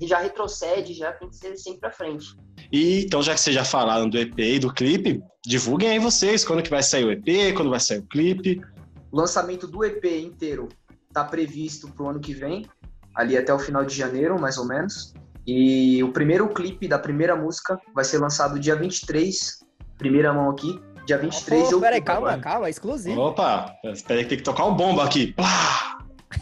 Já 0.00 0.18
retrocede, 0.18 0.94
já 0.94 1.12
tem 1.12 1.28
que 1.28 1.36
ser 1.36 1.56
sempre 1.56 1.80
pra 1.80 1.90
frente. 1.92 2.34
E 2.72 3.04
então, 3.04 3.22
já 3.22 3.34
que 3.34 3.40
vocês 3.40 3.54
já 3.54 3.64
falaram 3.64 4.08
do 4.08 4.18
EP 4.18 4.38
e 4.38 4.58
do 4.58 4.72
clipe, 4.72 5.22
divulguem 5.46 5.90
aí 5.90 5.98
vocês 5.98 6.44
quando 6.44 6.62
que 6.62 6.70
vai 6.70 6.82
sair 6.82 7.04
o 7.04 7.12
EP, 7.12 7.54
quando 7.54 7.70
vai 7.70 7.78
sair 7.78 7.98
o 7.98 8.06
clipe. 8.06 8.60
O 9.12 9.16
lançamento 9.16 9.68
do 9.68 9.84
EP 9.84 10.04
inteiro 10.04 10.68
está 11.06 11.22
previsto 11.22 11.88
para 11.92 12.04
o 12.04 12.08
ano 12.08 12.20
que 12.20 12.34
vem, 12.34 12.66
ali 13.14 13.36
até 13.36 13.52
o 13.52 13.58
final 13.58 13.84
de 13.84 13.94
janeiro, 13.94 14.40
mais 14.40 14.58
ou 14.58 14.66
menos. 14.66 15.14
E 15.50 16.04
o 16.04 16.12
primeiro 16.12 16.46
clipe 16.50 16.86
da 16.86 16.98
primeira 16.98 17.34
música 17.34 17.80
vai 17.94 18.04
ser 18.04 18.18
lançado 18.18 18.60
dia 18.60 18.76
23, 18.76 19.64
primeira 19.96 20.30
mão 20.30 20.50
aqui, 20.50 20.78
dia 21.06 21.16
23 21.16 21.46
de 21.46 21.64
outubro. 21.64 21.80
peraí, 21.80 22.02
calma, 22.02 22.28
agora. 22.28 22.42
calma, 22.42 22.68
exclusivo. 22.68 23.18
Opa, 23.18 23.74
espera 23.84 24.20
aí 24.20 24.24
que 24.24 24.28
tem 24.28 24.38
que 24.38 24.44
tocar 24.44 24.66
um 24.66 24.74
bomba 24.74 25.04
aqui. 25.04 25.34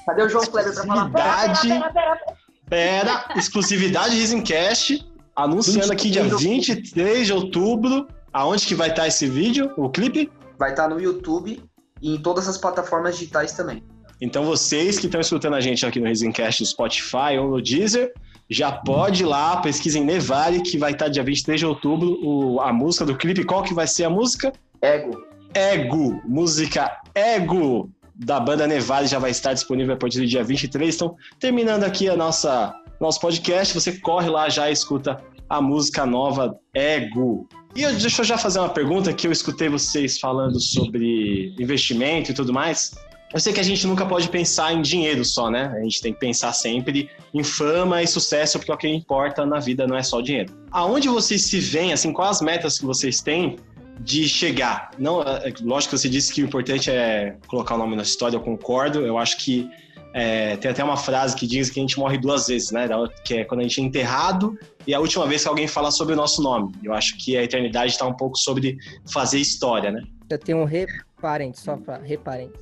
Cadê 0.04 0.22
o 0.22 0.28
João 0.28 0.44
Kleber 0.46 0.74
pra 0.74 0.84
falar? 0.84 1.10
Pera, 1.10 1.52
Exclusividade. 1.52 1.68
pera, 1.68 1.92
pera, 1.92 2.16
pera. 2.16 2.36
Pera, 2.68 3.24
exclusividade 3.36 4.16
Risencast, 4.16 5.08
anunciando 5.36 5.92
aqui 5.92 6.10
dia 6.10 6.24
23 6.24 7.28
de 7.28 7.32
outubro, 7.32 8.08
aonde 8.32 8.66
que 8.66 8.74
vai 8.74 8.88
estar 8.90 9.06
esse 9.06 9.28
vídeo, 9.28 9.72
o 9.76 9.88
clipe. 9.88 10.32
Vai 10.58 10.70
estar 10.70 10.88
no 10.88 11.00
YouTube 11.00 11.62
e 12.02 12.12
em 12.12 12.20
todas 12.20 12.48
as 12.48 12.58
plataformas 12.58 13.16
digitais 13.16 13.52
também. 13.52 13.84
Então 14.20 14.44
vocês 14.44 14.98
que 14.98 15.06
estão 15.06 15.20
escutando 15.20 15.54
a 15.54 15.60
gente 15.60 15.86
aqui 15.86 16.00
no 16.00 16.06
Risencast 16.08 16.62
no 16.62 16.66
Spotify 16.66 17.38
ou 17.38 17.50
no 17.50 17.62
Deezer, 17.62 18.12
já 18.48 18.70
pode 18.72 19.22
ir 19.22 19.26
lá, 19.26 19.56
pesquisem 19.58 20.04
Nevale, 20.04 20.60
que 20.60 20.78
vai 20.78 20.92
estar 20.92 21.08
dia 21.08 21.22
23 21.22 21.60
de 21.60 21.66
outubro, 21.66 22.18
o- 22.22 22.60
a 22.60 22.72
música 22.72 23.04
do 23.04 23.16
clipe. 23.16 23.44
Qual 23.44 23.62
que 23.62 23.74
vai 23.74 23.86
ser 23.86 24.04
a 24.04 24.10
música? 24.10 24.52
Ego. 24.82 25.20
Ego, 25.54 26.20
música 26.24 27.00
Ego 27.14 27.90
da 28.14 28.38
banda 28.40 28.66
Nevale 28.66 29.06
já 29.06 29.18
vai 29.18 29.30
estar 29.30 29.52
disponível 29.52 29.94
a 29.94 29.96
partir 29.98 30.18
do 30.20 30.26
dia 30.26 30.42
23. 30.44 30.94
Então, 30.94 31.16
terminando 31.38 31.84
aqui 31.84 32.08
a 32.08 32.16
nossa 32.16 32.74
nosso 33.00 33.20
podcast, 33.20 33.74
você 33.74 33.92
corre 34.00 34.28
lá 34.30 34.48
já 34.48 34.70
e 34.70 34.72
escuta 34.72 35.22
a 35.50 35.60
música 35.60 36.06
nova 36.06 36.58
Ego. 36.74 37.46
E 37.74 37.82
eu, 37.82 37.92
deixa 37.94 38.22
eu 38.22 38.24
já 38.24 38.38
fazer 38.38 38.58
uma 38.58 38.70
pergunta 38.70 39.12
que 39.12 39.26
eu 39.26 39.32
escutei 39.32 39.68
vocês 39.68 40.18
falando 40.18 40.58
sobre 40.58 41.54
investimento 41.60 42.30
e 42.30 42.34
tudo 42.34 42.54
mais. 42.54 42.94
Eu 43.34 43.40
sei 43.40 43.52
que 43.52 43.60
a 43.60 43.62
gente 43.62 43.86
nunca 43.86 44.06
pode 44.06 44.28
pensar 44.28 44.72
em 44.72 44.80
dinheiro 44.80 45.24
só, 45.24 45.50
né? 45.50 45.74
A 45.76 45.82
gente 45.82 46.00
tem 46.00 46.12
que 46.12 46.20
pensar 46.20 46.52
sempre 46.52 47.10
em 47.34 47.42
fama 47.42 48.02
e 48.02 48.06
sucesso, 48.06 48.58
porque 48.58 48.70
é 48.70 48.74
o 48.74 48.78
que 48.78 48.88
importa 48.88 49.44
na 49.44 49.58
vida 49.58 49.86
não 49.86 49.96
é 49.96 50.02
só 50.02 50.18
o 50.18 50.22
dinheiro. 50.22 50.54
Aonde 50.70 51.08
vocês 51.08 51.42
se 51.42 51.58
veem, 51.58 51.92
assim, 51.92 52.12
quais 52.12 52.36
as 52.36 52.42
metas 52.42 52.78
que 52.78 52.86
vocês 52.86 53.20
têm 53.20 53.56
de 54.00 54.28
chegar? 54.28 54.90
Não, 54.96 55.22
é, 55.22 55.52
lógico 55.60 55.94
que 55.94 55.98
você 55.98 56.08
disse 56.08 56.32
que 56.32 56.42
o 56.42 56.46
importante 56.46 56.90
é 56.90 57.36
colocar 57.48 57.74
o 57.74 57.78
nome 57.78 57.96
na 57.96 58.02
história, 58.02 58.36
eu 58.36 58.40
concordo. 58.40 59.00
Eu 59.00 59.18
acho 59.18 59.36
que 59.38 59.68
é, 60.14 60.56
tem 60.56 60.70
até 60.70 60.82
uma 60.82 60.96
frase 60.96 61.36
que 61.36 61.46
diz 61.46 61.68
que 61.68 61.78
a 61.78 61.82
gente 61.82 61.98
morre 61.98 62.16
duas 62.16 62.46
vezes, 62.46 62.70
né? 62.70 62.88
Que 63.24 63.38
é 63.38 63.44
quando 63.44 63.60
a 63.60 63.62
gente 63.64 63.80
é 63.80 63.84
enterrado 63.84 64.56
e 64.86 64.94
a 64.94 65.00
última 65.00 65.26
vez 65.26 65.42
que 65.42 65.48
alguém 65.48 65.66
fala 65.66 65.90
sobre 65.90 66.14
o 66.14 66.16
nosso 66.16 66.42
nome. 66.42 66.72
Eu 66.82 66.94
acho 66.94 67.18
que 67.18 67.36
a 67.36 67.42
eternidade 67.42 67.92
está 67.92 68.06
um 68.06 68.14
pouco 68.14 68.38
sobre 68.38 68.78
fazer 69.12 69.38
história, 69.38 69.90
né? 69.90 70.00
Eu 70.30 70.38
tenho 70.38 70.58
um 70.58 70.64
reparente, 70.64 71.60
só 71.60 71.76
pra 71.76 71.98
reparente, 71.98 72.54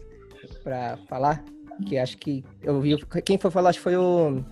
pra 0.62 0.98
falar, 1.09 1.44
que 1.87 1.98
acho 1.98 2.16
que 2.18 2.44
eu 2.62 2.80
vi, 2.80 2.96
quem 3.24 3.38
foi 3.38 3.50
falar, 3.50 3.70
acho 3.70 3.78
que 3.78 3.85
foi 3.85 3.96
o, 3.96 4.44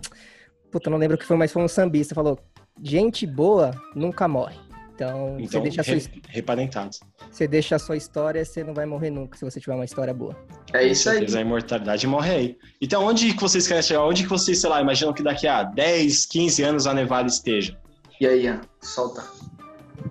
puta, 0.70 0.90
não 0.90 0.98
lembro 0.98 1.16
o 1.16 1.18
que 1.18 1.24
foi, 1.26 1.37
mas 1.37 1.52
foi 1.52 1.62
um 1.62 1.68
sambista, 1.68 2.14
falou, 2.14 2.38
gente 2.83 3.26
boa 3.26 3.70
nunca 3.94 4.26
morre. 4.28 4.57
Então, 4.94 5.35
você, 5.37 5.42
Então, 5.44 5.62
deixa 5.62 5.81
a 5.81 5.85
sua, 5.85 5.94
re, 5.94 6.22
reparentados. 6.28 7.00
você 7.31 7.48
deixa 7.48 7.76
a 7.76 7.78
sua 7.78 7.96
história, 7.96 8.44
você 8.44 8.62
não 8.62 8.74
vai 8.74 8.85
morrer 8.87 9.11
nunca, 9.11 9.37
se 9.38 9.44
você 9.44 9.59
tiver 9.59 9.74
uma 9.74 9.85
história 9.87 10.12
boa. 10.12 10.37
É 10.72 10.85
isso 10.87 11.09
aí. 11.11 11.26
A 11.35 11.40
imortalidade 11.40 12.07
morre 12.07 12.31
aí. 12.31 12.59
Então, 12.81 13.05
onde 13.05 13.33
que 13.35 13.40
vocês 13.40 13.66
querem 13.66 13.83
chegar? 13.83 14.05
Onde 14.05 14.22
que 14.22 14.28
vocês, 14.28 14.61
sei 14.61 14.68
lá, 14.70 14.81
imaginam 14.81 15.12
que 15.12 15.22
daqui 15.22 15.48
a 15.48 15.62
10, 15.64 16.26
15 16.26 16.62
anos 16.62 16.87
a 16.87 16.94
Nevada 16.94 17.26
esteja? 17.26 17.76
E 18.20 18.26
aí, 18.26 18.44
Ian? 18.44 18.61
Solta. 18.81 19.24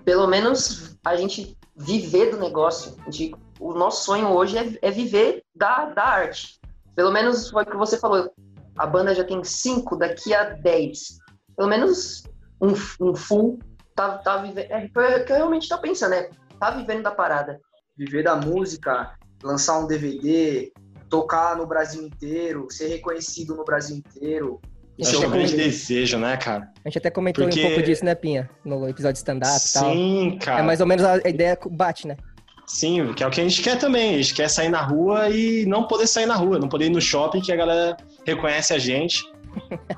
Pelo 0.04 0.26
menos 0.26 0.96
a 1.04 1.16
gente 1.16 1.56
viver 1.76 2.30
do 2.32 2.38
negócio. 2.38 2.94
Gente- 3.08 3.34
o 3.62 3.74
nosso 3.74 4.04
sonho 4.04 4.28
hoje 4.28 4.58
é, 4.58 4.78
é 4.82 4.90
viver 4.90 5.44
da, 5.54 5.86
da 5.86 6.04
arte. 6.04 6.60
Pelo 6.96 7.12
menos 7.12 7.48
foi 7.50 7.62
o 7.62 7.66
que 7.66 7.76
você 7.76 7.96
falou. 7.96 8.30
A 8.76 8.86
banda 8.86 9.14
já 9.14 9.22
tem 9.24 9.42
cinco, 9.44 9.96
daqui 9.96 10.34
a 10.34 10.44
10. 10.44 11.18
Pelo 11.56 11.68
menos 11.68 12.24
um, 12.60 12.72
um 13.00 13.14
full 13.14 13.58
tá, 13.94 14.18
tá 14.18 14.38
vivendo. 14.38 14.70
É, 14.70 14.88
foi 14.92 15.20
o 15.20 15.24
que 15.24 15.32
eu 15.32 15.36
realmente 15.36 15.68
tô 15.68 15.78
pensando, 15.78 16.10
né? 16.10 16.28
Tá 16.58 16.70
vivendo 16.70 17.02
da 17.02 17.10
parada. 17.10 17.60
Viver 17.96 18.24
da 18.24 18.34
música, 18.34 19.12
lançar 19.42 19.78
um 19.78 19.86
DVD, 19.86 20.72
tocar 21.08 21.56
no 21.56 21.66
Brasil 21.66 22.02
inteiro, 22.02 22.66
ser 22.70 22.88
reconhecido 22.88 23.54
no 23.54 23.64
Brasil 23.64 23.96
inteiro. 23.96 24.60
Esse 24.98 25.16
é 25.16 25.26
um 25.26 25.30
grande 25.30 25.54
é- 25.54 25.64
desejo, 25.64 26.18
né, 26.18 26.36
cara? 26.36 26.70
A 26.84 26.88
gente 26.88 26.98
até 26.98 27.10
comentou 27.10 27.44
Porque- 27.44 27.60
um 27.60 27.68
pouco 27.68 27.82
disso, 27.82 28.04
né, 28.04 28.14
Pinha? 28.14 28.50
No 28.64 28.88
episódio 28.88 29.14
de 29.14 29.18
stand-up 29.18 29.60
e 29.68 29.72
tal. 29.72 29.92
Sim, 29.92 30.38
cara. 30.40 30.60
É 30.60 30.62
mais 30.62 30.80
ou 30.80 30.86
menos 30.86 31.04
a 31.04 31.14
a 31.14 31.28
ideia 31.28 31.56
que 31.56 31.68
bate, 31.68 32.06
né? 32.06 32.16
Sim, 32.72 33.12
que 33.12 33.22
é 33.22 33.26
o 33.26 33.30
que 33.30 33.38
a 33.38 33.44
gente 33.44 33.60
quer 33.60 33.78
também. 33.78 34.14
A 34.14 34.16
gente 34.16 34.32
quer 34.32 34.48
sair 34.48 34.70
na 34.70 34.80
rua 34.80 35.28
e 35.28 35.66
não 35.66 35.86
poder 35.86 36.06
sair 36.06 36.24
na 36.24 36.34
rua, 36.34 36.58
não 36.58 36.70
poder 36.70 36.86
ir 36.86 36.90
no 36.90 37.02
shopping 37.02 37.42
que 37.42 37.52
a 37.52 37.56
galera 37.56 37.98
reconhece 38.26 38.72
a 38.72 38.78
gente. 38.78 39.22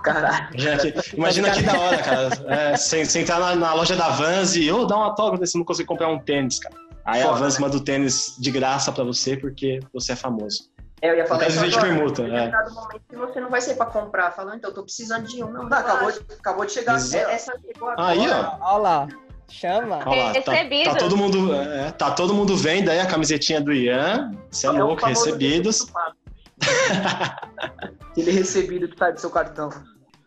Caralho. 0.03 0.49
Imagina 0.53 0.79
que, 0.79 1.17
imagina 1.17 1.51
que 1.53 1.63
da 1.63 1.79
hora, 1.79 1.99
cara. 1.99 2.29
É, 2.49 3.21
entrar 3.21 3.39
na, 3.39 3.55
na 3.55 3.75
loja 3.75 3.95
da 3.95 4.09
Vans 4.09 4.57
e, 4.57 4.69
ô, 4.73 4.85
dá 4.87 4.97
uma 4.97 5.07
autógrafo, 5.07 5.47
você 5.47 5.57
não 5.57 5.65
consegue 5.65 5.87
comprar 5.87 6.09
um 6.09 6.19
tênis, 6.19 6.59
cara. 6.59 6.75
Aí 7.05 7.23
a 7.23 7.27
Foda, 7.27 7.39
Vans 7.39 7.55
né? 7.55 7.61
manda 7.61 7.77
o 7.77 7.81
tênis 7.81 8.35
de 8.41 8.51
graça 8.51 8.91
pra 8.91 9.05
você 9.05 9.37
porque 9.37 9.79
você 9.93 10.13
é 10.13 10.17
famoso. 10.17 10.69
É, 11.01 11.11
eu 11.11 11.17
ia 11.17 11.27
falar 11.27 11.47
isso 11.47 11.61
agora. 11.61 11.81
permuta, 11.81 12.23
é. 12.23 12.45
chegar 12.47 12.63
do 12.63 12.75
momento 12.75 13.03
que 13.09 13.17
você 13.17 13.41
não 13.41 13.51
vai 13.51 13.61
sair 13.61 13.77
pra 13.77 13.87
comprar, 13.87 14.33
falando, 14.33 14.57
então, 14.57 14.71
eu 14.71 14.75
tô 14.75 14.83
precisando 14.83 15.29
de 15.29 15.45
um. 15.45 15.53
Não, 15.53 15.69
Não, 15.69 15.79
acabou, 15.79 16.11
de, 16.11 16.19
acabou 16.41 16.67
de 16.67 16.73
chegar. 16.73 16.97
Essa 16.97 17.53
chegou 17.65 17.89
agora. 17.91 18.09
Aí, 18.09 18.29
ó. 18.29 18.57
Olha 18.61 18.79
lá. 18.79 19.09
Chama. 19.48 20.00
Olha 20.07 20.24
lá, 20.24 20.33
tá, 20.40 20.52
Recebidos. 20.52 20.92
tá 20.92 20.98
todo 20.98 21.16
mundo, 21.16 21.54
é, 21.54 21.90
tá 21.92 22.11
todo 22.11 22.35
mundo 22.35 22.57
vendo 22.57 22.88
aí 22.88 23.00
a 23.00 23.07
camisetinha 23.07 23.61
do 23.61 23.72
Ian. 23.72 24.33
Você 24.50 24.66
é 24.66 24.70
É 24.70 24.72
louco, 24.72 25.04
recebidos. 25.07 25.87
Aquele 28.11 28.30
recebido 28.33 28.88
que 28.88 28.96
tá 28.96 29.11
do 29.11 29.20
seu 29.20 29.30
cartão. 29.30 29.70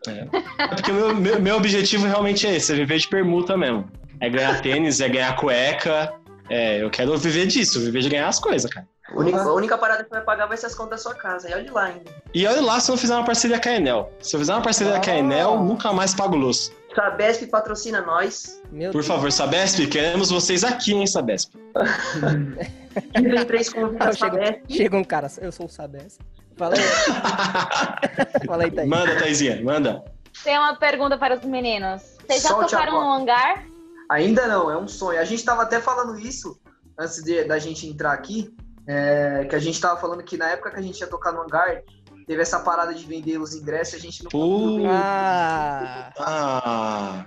É 0.06 0.68
porque 0.68 0.90
o 0.90 0.94
meu, 0.94 1.14
meu, 1.14 1.40
meu 1.42 1.56
objetivo 1.56 2.06
realmente 2.06 2.46
é 2.46 2.56
esse, 2.56 2.72
é 2.72 2.76
viver 2.76 2.98
de 2.98 3.08
permuta 3.08 3.56
mesmo. 3.56 3.90
É 4.20 4.28
ganhar 4.30 4.60
tênis, 4.62 5.00
é 5.00 5.08
ganhar 5.08 5.34
cueca. 5.36 6.12
É, 6.50 6.82
eu 6.82 6.90
quero 6.90 7.16
viver 7.18 7.46
disso, 7.46 7.80
viver 7.80 8.00
de 8.00 8.08
ganhar 8.08 8.28
as 8.28 8.38
coisas, 8.38 8.70
cara. 8.70 8.86
A 9.10 9.18
única, 9.18 9.40
a 9.40 9.54
única 9.54 9.78
parada 9.78 10.04
que 10.04 10.10
vai 10.10 10.22
pagar 10.22 10.46
vai 10.46 10.56
ser 10.56 10.66
as 10.66 10.74
contas 10.74 11.02
da 11.02 11.10
sua 11.10 11.14
casa. 11.14 11.48
E 11.50 11.54
olha 11.54 11.72
lá 11.72 11.84
ainda. 11.84 12.14
E 12.34 12.46
olha 12.46 12.60
lá 12.60 12.78
se 12.78 12.90
eu 12.90 12.94
não 12.94 13.00
fizer 13.00 13.14
uma 13.14 13.24
parceria 13.24 13.58
com 13.58 13.68
a 13.68 13.72
Enel. 13.72 14.12
Se 14.20 14.36
eu 14.36 14.40
fizer 14.40 14.52
uma 14.52 14.62
parceria 14.62 15.00
com 15.00 15.10
a 15.10 15.14
Enel, 15.14 15.62
nunca 15.62 15.92
mais 15.92 16.14
pago 16.14 16.36
luz. 16.36 16.70
Sabesp 16.94 17.46
patrocina 17.46 18.00
nós. 18.00 18.60
Meu 18.70 18.90
Por 18.90 18.98
Deus. 18.98 19.06
favor, 19.06 19.30
Sabesp, 19.30 19.86
queremos 19.86 20.30
vocês 20.30 20.64
aqui, 20.64 20.92
hein, 20.94 21.06
Sabesp. 21.06 21.52
Tive 23.14 23.44
três 23.44 23.68
convites 23.68 23.98
da 23.98 24.12
Chega, 24.12 24.36
Sabesp. 24.36 24.62
chega 24.68 24.96
um 24.96 25.04
cara, 25.04 25.30
eu 25.40 25.52
sou 25.52 25.66
o 25.66 25.68
Sabes. 25.68 26.18
Fala 26.56 26.74
aí. 26.74 26.82
Fala 28.46 28.64
aí, 28.64 28.70
Thaís. 28.70 28.88
manda, 28.88 29.16
Thaisinha, 29.16 29.62
manda. 29.62 30.02
Tem 30.42 30.58
uma 30.58 30.74
pergunta 30.76 31.16
para 31.16 31.36
os 31.36 31.44
meninos. 31.44 32.02
Vocês 32.26 32.42
já 32.42 32.48
Solte 32.48 32.70
tocaram 32.72 32.92
no 33.00 33.12
hangar? 33.12 33.64
Ainda 34.10 34.46
não, 34.48 34.70
é 34.70 34.76
um 34.76 34.88
sonho. 34.88 35.20
A 35.20 35.24
gente 35.24 35.44
tava 35.44 35.62
até 35.62 35.80
falando 35.80 36.18
isso 36.18 36.58
antes 36.98 37.22
de, 37.22 37.44
da 37.44 37.58
gente 37.58 37.86
entrar 37.86 38.12
aqui, 38.12 38.52
é, 38.88 39.44
que 39.48 39.54
a 39.54 39.58
gente 39.58 39.80
tava 39.80 40.00
falando 40.00 40.22
que 40.22 40.36
na 40.36 40.48
época 40.48 40.70
que 40.70 40.78
a 40.78 40.82
gente 40.82 40.98
ia 40.98 41.06
tocar 41.06 41.30
no 41.32 41.42
hangar, 41.42 41.82
teve 42.28 42.42
essa 42.42 42.60
parada 42.60 42.94
de 42.94 43.04
vender 43.04 43.38
os 43.38 43.54
ingressos, 43.54 43.94
a 43.94 43.98
gente 43.98 44.22
não 44.22 44.30
Pô. 44.30 44.78
Ah, 44.86 46.12
Ah, 46.20 47.24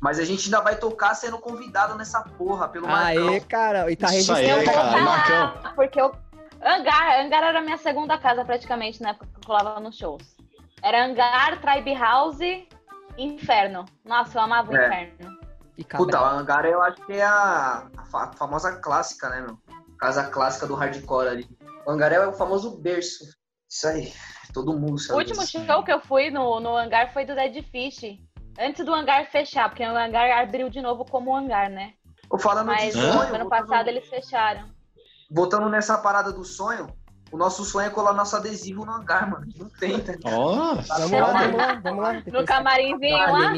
Mas 0.00 0.18
a 0.18 0.24
gente 0.24 0.44
ainda 0.46 0.60
vai 0.60 0.76
tocar 0.76 1.14
sendo 1.14 1.38
convidado 1.38 1.94
nessa 1.94 2.20
porra 2.20 2.68
pelo 2.68 2.86
Marcão. 2.86 3.28
aê, 3.28 3.40
cara. 3.40 3.90
E 3.90 3.96
tá 3.96 4.08
aí, 4.10 4.22
vou 4.22 4.64
cara, 4.64 5.00
Marcão. 5.00 5.72
porque 5.74 5.98
eu... 6.00 6.12
Hangar, 6.60 7.20
hangar 7.20 7.42
era 7.44 7.58
a 7.58 7.62
minha 7.62 7.76
segunda 7.78 8.16
casa 8.18 8.44
praticamente 8.44 9.00
na 9.02 9.10
época 9.10 9.26
que 9.26 9.36
eu 9.38 9.46
colava 9.46 9.78
nos 9.80 9.96
shows. 9.96 10.22
Era 10.82 11.04
Hangar, 11.06 11.60
Tribe 11.60 11.94
House, 11.94 12.38
Inferno. 13.18 13.84
Nossa, 14.04 14.38
eu 14.38 14.42
amava 14.42 14.72
o 14.72 14.76
É. 14.76 14.86
Inferno. 14.86 15.38
E 15.76 15.84
Puta, 15.84 16.20
o 16.20 16.24
hangar 16.24 16.64
eu 16.64 16.80
acho 16.82 17.04
que 17.04 17.12
é 17.14 17.22
a, 17.24 17.86
a 17.96 18.04
fa- 18.04 18.32
famosa 18.32 18.72
clássica, 18.76 19.28
né, 19.28 19.40
meu? 19.42 19.58
Casa 19.98 20.24
clássica 20.24 20.66
do 20.66 20.74
hardcore 20.74 21.28
ali. 21.28 21.48
O 21.86 21.90
hangar 21.90 22.12
é 22.12 22.26
o 22.26 22.32
famoso 22.32 22.78
berço. 22.80 23.24
Isso 23.74 23.88
aí. 23.88 24.12
Todo 24.52 24.78
mundo 24.78 24.94
O 24.94 24.98
sabe. 24.98 25.18
último 25.18 25.40
disso. 25.40 25.64
show 25.66 25.82
que 25.82 25.92
eu 25.92 26.00
fui 26.00 26.30
no, 26.30 26.60
no 26.60 26.76
hangar 26.76 27.12
foi 27.12 27.24
do 27.24 27.34
Dead 27.34 27.60
Fish. 27.72 28.20
Antes 28.56 28.86
do 28.86 28.94
hangar 28.94 29.26
fechar, 29.26 29.68
porque 29.68 29.82
o 29.84 29.96
hangar 29.96 30.30
abriu 30.40 30.70
de 30.70 30.80
novo 30.80 31.04
como 31.04 31.34
hangar, 31.34 31.68
né? 31.68 31.94
Ô, 32.30 32.38
Falando 32.38 32.68
Mas 32.68 32.94
de 32.94 33.00
no 33.00 33.02
sonho, 33.12 33.18
ano 33.18 33.28
voltando- 33.30 33.48
passado 33.48 33.88
eles 33.88 34.06
fecharam. 34.08 34.68
voltando 35.28 35.68
nessa 35.68 35.98
parada 35.98 36.32
do 36.32 36.44
sonho, 36.44 36.86
o 37.32 37.36
nosso 37.36 37.64
sonho 37.64 37.88
é 37.88 37.90
colar 37.90 38.12
nosso 38.12 38.36
adesivo 38.36 38.84
no 38.86 38.92
hangar, 38.92 39.28
mano. 39.28 39.44
Não 39.56 39.68
tem, 39.70 39.98
tá? 39.98 40.12
ó, 40.26 40.74
Vamos 40.76 41.10
lá, 41.10 41.32
vamos 41.32 41.56
lá, 41.56 41.80
vamos 41.82 42.02
lá. 42.04 42.12
No 42.32 42.44
camarimzinho 42.44 43.16
lá. 43.18 43.52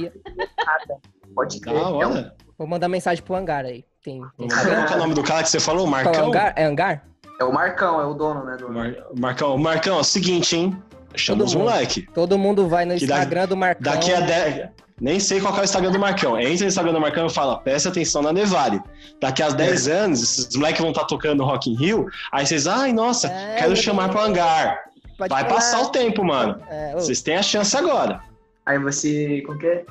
Pode 1.34 1.60
crer. 1.60 1.76
É 1.76 1.78
um- 1.78 1.96
hora. 1.96 2.34
Vou 2.56 2.66
mandar 2.66 2.88
mensagem 2.88 3.22
pro 3.22 3.34
hangar 3.34 3.66
aí. 3.66 3.84
Tem, 4.02 4.22
tem 4.38 4.48
é 4.48 4.94
o 4.94 4.98
nome 4.98 5.12
do 5.14 5.22
cara 5.22 5.42
que 5.42 5.50
você 5.50 5.60
falou? 5.60 5.86
Marcão? 5.86 6.28
hangar? 6.28 6.54
É 6.56 6.64
hangar? 6.64 7.04
É 7.38 7.44
o 7.44 7.52
Marcão, 7.52 8.00
é 8.00 8.04
o 8.06 8.14
dono, 8.14 8.44
né? 8.44 8.56
Do... 8.56 8.72
Mar- 8.72 8.94
Marcão, 9.18 9.58
Marcão, 9.58 9.96
é 9.98 10.00
o 10.00 10.04
seguinte, 10.04 10.56
hein? 10.56 10.76
Chama 11.14 11.44
os 11.44 11.54
mundo. 11.54 11.64
moleque. 11.70 12.06
Todo 12.14 12.36
mundo 12.38 12.68
vai 12.68 12.84
no 12.84 12.94
Que 12.96 13.06
da- 13.06 13.14
Instagram 13.16 13.46
do 13.48 13.56
Marcão. 13.56 13.82
Daqui 13.92 14.12
a 14.12 14.20
10. 14.20 14.68
Nem 14.98 15.20
sei 15.20 15.40
qual 15.40 15.54
é 15.56 15.60
o 15.60 15.64
Instagram 15.64 15.90
do 15.92 15.98
Marcão. 15.98 16.38
Entra 16.40 16.60
no 16.64 16.68
Instagram 16.68 16.92
do 16.94 17.00
Marcão 17.00 17.26
e 17.26 17.30
fala: 17.30 17.58
presta 17.58 17.90
atenção 17.90 18.22
na 18.22 18.32
Nevale. 18.32 18.80
Daqui 19.20 19.42
a 19.42 19.50
10 19.50 19.88
anos, 19.88 20.22
esses 20.22 20.56
moleques 20.56 20.80
vão 20.80 20.90
estar 20.90 21.04
tocando 21.04 21.44
Rock 21.44 21.70
in 21.70 21.76
Rio. 21.76 22.06
Aí 22.32 22.46
vocês, 22.46 22.66
ai, 22.66 22.92
nossa, 22.94 23.28
É, 23.28 23.56
quero 23.58 23.76
chamar 23.76 24.08
pro 24.08 24.20
hangar. 24.20 24.78
Pode 25.18 25.30
Vai 25.30 25.42
falar. 25.44 25.54
passar 25.54 25.80
o 25.82 25.88
tempo, 25.88 26.22
mano. 26.24 26.60
É, 26.70 26.92
Vocês 26.94 27.20
têm 27.22 27.36
a 27.36 27.42
chance 27.42 27.74
agora. 27.76 28.20
Aí 28.64 28.78
você. 28.78 29.42
Como 29.46 29.58
que 29.58 29.66
é? 29.66 29.84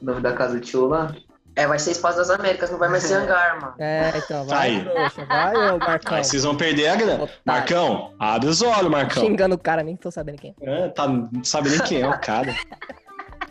O 0.00 0.04
nome 0.04 0.20
da 0.20 0.32
casa 0.32 0.54
do 0.54 0.60
tio 0.60 0.86
lá? 0.86 1.12
É, 1.54 1.66
vai 1.66 1.78
ser 1.78 1.90
Espaço 1.90 2.16
das 2.18 2.30
Américas, 2.30 2.70
não 2.70 2.78
vai 2.78 2.88
mais 2.88 3.02
ser 3.02 3.14
hangar, 3.20 3.60
mano. 3.60 3.74
é, 3.78 4.12
então, 4.16 4.44
vai, 4.46 4.70
Aí. 4.70 4.84
trouxa, 4.84 5.24
vai, 5.26 5.54
ô 5.70 5.78
Marcão. 5.78 6.16
Aí 6.16 6.24
vocês 6.24 6.42
vão 6.44 6.56
perder 6.56 6.88
a 6.88 6.96
grana. 6.96 7.14
Otário. 7.24 7.40
Marcão, 7.44 8.14
abre 8.18 8.48
os 8.48 8.62
olhos, 8.62 8.90
Marcão. 8.90 9.22
Xingando 9.22 9.54
o 9.54 9.58
cara, 9.58 9.82
nem 9.82 9.94
tô 9.96 10.10
sabendo 10.10 10.38
quem 10.38 10.54
é. 10.62 10.86
É, 10.86 10.88
tá, 10.88 11.06
não 11.06 11.44
sabe 11.44 11.68
nem 11.70 11.78
quem 11.80 12.00
é 12.02 12.08
o 12.08 12.18
cara. 12.20 12.54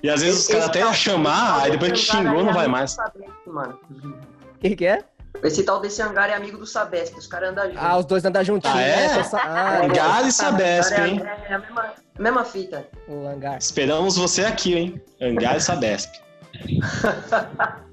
E 0.02 0.10
às 0.10 0.22
vezes 0.22 0.42
os 0.42 0.48
caras 0.48 0.66
até 0.66 0.80
iam 0.80 0.94
chamar, 0.94 1.62
aí 1.62 1.72
depois 1.72 1.92
que 1.92 2.18
hangar 2.18 2.30
xingou 2.30 2.44
não 2.44 2.50
é 2.52 2.54
vai 2.54 2.68
mais. 2.68 2.92
Sabesp, 2.92 3.30
mano. 3.46 3.80
O 4.56 4.58
que, 4.60 4.76
que 4.76 4.86
é? 4.88 5.04
Esse 5.44 5.64
tal 5.64 5.80
desse 5.80 6.02
hangar 6.02 6.30
é 6.30 6.34
amigo 6.34 6.58
do 6.58 6.66
Sabesp, 6.66 7.16
os 7.18 7.26
caras 7.28 7.52
andam 7.52 7.66
juntos. 7.66 7.80
Ah, 7.84 7.98
os 7.98 8.06
dois 8.06 8.26
andam 8.26 8.44
juntinhos. 8.44 8.76
Ah, 8.78 8.82
é? 8.82 9.08
né? 9.08 9.18
Tô 9.18 9.24
sa- 9.24 9.42
Ah, 9.44 9.86
Hangar 9.86 10.28
e 10.28 10.32
Sabesp, 10.32 10.94
Hangar 10.94 11.06
é- 11.06 11.08
hein? 11.10 11.22
É, 11.50 11.54
a 11.54 11.60
mesma, 11.60 11.94
mesma 12.20 12.44
fita. 12.44 12.86
o 13.08 13.28
hangar. 13.28 13.58
Esperamos 13.60 14.18
você 14.18 14.44
aqui, 14.44 14.74
hein? 14.76 15.02
Hangar 15.22 15.56
e 15.56 15.62
Sabesp. 15.62 16.12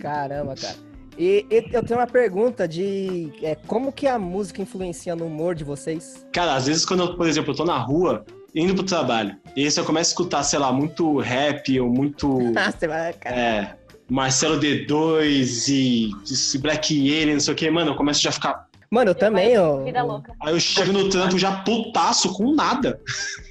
Caramba, 0.00 0.54
cara. 0.54 0.76
E, 1.16 1.46
e 1.50 1.68
eu 1.72 1.82
tenho 1.82 2.00
uma 2.00 2.06
pergunta 2.06 2.66
de 2.66 3.30
é, 3.42 3.54
como 3.66 3.92
que 3.92 4.06
a 4.06 4.18
música 4.18 4.60
influencia 4.60 5.14
no 5.14 5.26
humor 5.26 5.54
de 5.54 5.62
vocês? 5.62 6.26
Cara, 6.32 6.54
às 6.54 6.66
vezes 6.66 6.84
quando 6.84 7.04
eu, 7.04 7.16
por 7.16 7.28
exemplo, 7.28 7.52
eu 7.52 7.56
tô 7.56 7.64
na 7.64 7.78
rua, 7.78 8.24
indo 8.54 8.74
pro 8.74 8.84
trabalho, 8.84 9.36
e 9.56 9.64
aí 9.64 9.70
se 9.70 9.78
eu 9.78 9.84
começo 9.84 10.10
a 10.10 10.12
escutar, 10.12 10.42
sei 10.42 10.58
lá, 10.58 10.72
muito 10.72 11.18
rap 11.18 11.78
ou 11.80 11.88
muito 11.88 12.38
Ah, 12.56 12.70
você 12.72 12.88
vai, 12.88 13.12
cara. 13.12 13.36
é, 13.36 13.76
Marcelo 14.10 14.58
D2 14.58 15.68
e 15.68 16.10
esse 16.24 16.58
Black 16.58 16.92
Alien, 16.94 17.34
não 17.34 17.40
sei 17.40 17.54
o 17.54 17.56
que, 17.56 17.70
mano, 17.70 17.92
eu 17.92 17.96
começo 17.96 18.20
já 18.20 18.30
a 18.30 18.32
ficar. 18.32 18.66
Mano, 18.90 19.10
eu 19.10 19.14
também, 19.14 19.52
eu, 19.52 19.84
Vida 19.84 20.00
eu, 20.00 20.06
louca. 20.06 20.32
Aí 20.40 20.52
eu 20.52 20.60
chego 20.60 20.92
no 20.92 21.08
trampo 21.08 21.38
já 21.38 21.62
putaço 21.62 22.32
com 22.34 22.54
nada. 22.54 23.00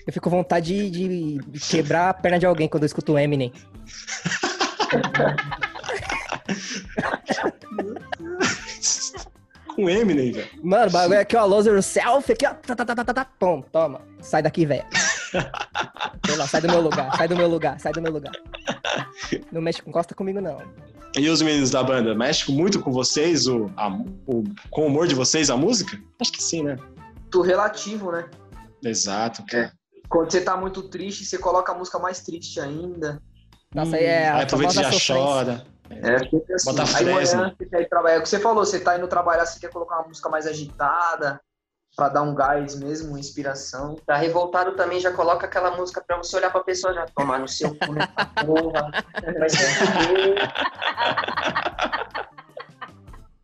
eu 0.08 0.14
fico 0.14 0.30
com 0.30 0.38
vontade 0.38 0.90
de, 0.90 1.38
de 1.38 1.60
quebrar 1.60 2.10
a 2.10 2.14
perna 2.14 2.40
de 2.40 2.46
alguém 2.46 2.68
quando 2.68 2.84
eu 2.84 2.88
escuto 2.88 3.18
Eminem. 3.18 3.52
com 9.76 9.90
Eminem, 9.90 10.32
velho. 10.32 10.50
Mano, 10.62 10.88
o 10.88 10.92
bagulho 10.92 11.18
é 11.18 11.22
aqui, 11.22 11.36
ó, 11.36 11.46
lose 11.46 11.68
yourself, 11.70 12.32
aqui, 12.32 12.46
ó, 12.46 12.54
tá, 12.54 12.76
tá, 12.76 12.86
tá, 12.86 12.96
tá, 12.96 13.04
tá, 13.06 13.14
tá, 13.14 13.26
pum, 13.26 13.62
toma. 13.62 14.02
Sai 14.22 14.42
daqui, 14.44 14.66
velho. 14.66 14.86
Sei 16.26 16.36
lá, 16.38 16.48
sai 16.48 16.62
do 16.62 16.68
meu 16.68 16.80
lugar, 16.82 17.16
sai 17.18 17.28
do 17.28 17.36
meu 17.36 17.48
lugar, 17.50 17.80
sai 17.80 17.92
do 17.92 18.02
meu 18.02 18.12
lugar. 18.12 18.32
Não 19.52 19.62
mexe 19.62 19.82
com 19.82 19.92
costa 19.92 20.14
comigo, 20.16 20.40
não. 20.40 20.58
E 21.18 21.28
os 21.30 21.42
meninos 21.42 21.70
da 21.72 21.84
banda, 21.84 22.16
mexe 22.16 22.52
muito 22.52 22.80
com 22.80 22.92
vocês, 22.92 23.48
o, 23.48 23.70
a- 23.76 23.90
o- 24.28 24.44
com 24.70 24.84
o 24.84 24.88
humor 24.88 25.08
de 25.08 25.16
vocês, 25.16 25.50
a 25.50 25.58
música? 25.58 26.00
Acho 26.22 26.32
que 26.32 26.42
sim, 26.42 26.64
né? 26.64 26.78
Tudo 27.30 27.44
relativo, 27.48 28.12
né? 28.12 28.30
Exato, 28.84 29.44
cara. 29.48 29.74
Quando 30.08 30.32
você 30.32 30.42
tá 30.42 30.56
muito 30.56 30.84
triste, 30.84 31.26
você 31.26 31.38
coloca 31.38 31.72
a 31.72 31.76
música 31.76 31.98
mais 32.00 32.22
triste 32.22 32.60
ainda. 32.60 33.22
Nossa, 33.74 33.96
aí 33.96 34.04
é 34.06 34.30
Aí 34.30 34.44
aproveita 34.44 34.74
e 34.74 34.76
já 34.76 34.84
sofrência. 34.92 35.16
chora. 35.16 35.66
É, 35.90 36.20
sempre 36.20 36.54
assim. 36.54 36.72
Bota 36.76 36.82
Aí 36.98 37.06
Fresno. 37.06 37.40
amanhã 37.40 37.56
você 37.58 37.66
quer 37.66 37.82
ir 37.82 37.90
trabalhar. 37.90 38.16
É 38.16 38.20
o 38.20 38.22
que 38.24 38.30
você 38.30 38.40
falou, 38.40 38.66
você 38.66 38.80
tá 38.80 38.98
indo 38.98 39.08
trabalhar, 39.08 39.46
você 39.46 39.60
quer 39.60 39.70
colocar 39.70 40.00
uma 40.00 40.08
música 40.08 40.30
mais 40.30 40.48
agitada, 40.48 41.40
pra 41.96 42.10
dar 42.10 42.24
um 42.24 42.34
gás 42.34 42.76
mesmo, 42.76 43.10
uma 43.10 43.20
inspiração. 43.20 43.96
Tá 44.06 44.16
revoltado 44.16 44.72
também, 44.76 45.00
já 45.00 45.12
coloca 45.12 45.46
aquela 45.46 45.72
música 45.78 46.04
pra 46.06 46.18
você 46.18 46.36
olhar 46.36 46.52
pra 46.52 46.64
pessoa 46.64 46.94
já 46.94 47.06
tomar 47.16 47.40
no 47.40 47.48
seu 47.48 47.70
cu 47.72 47.94
porra. 48.46 48.90
Vai 49.40 49.50
ser 49.50 49.68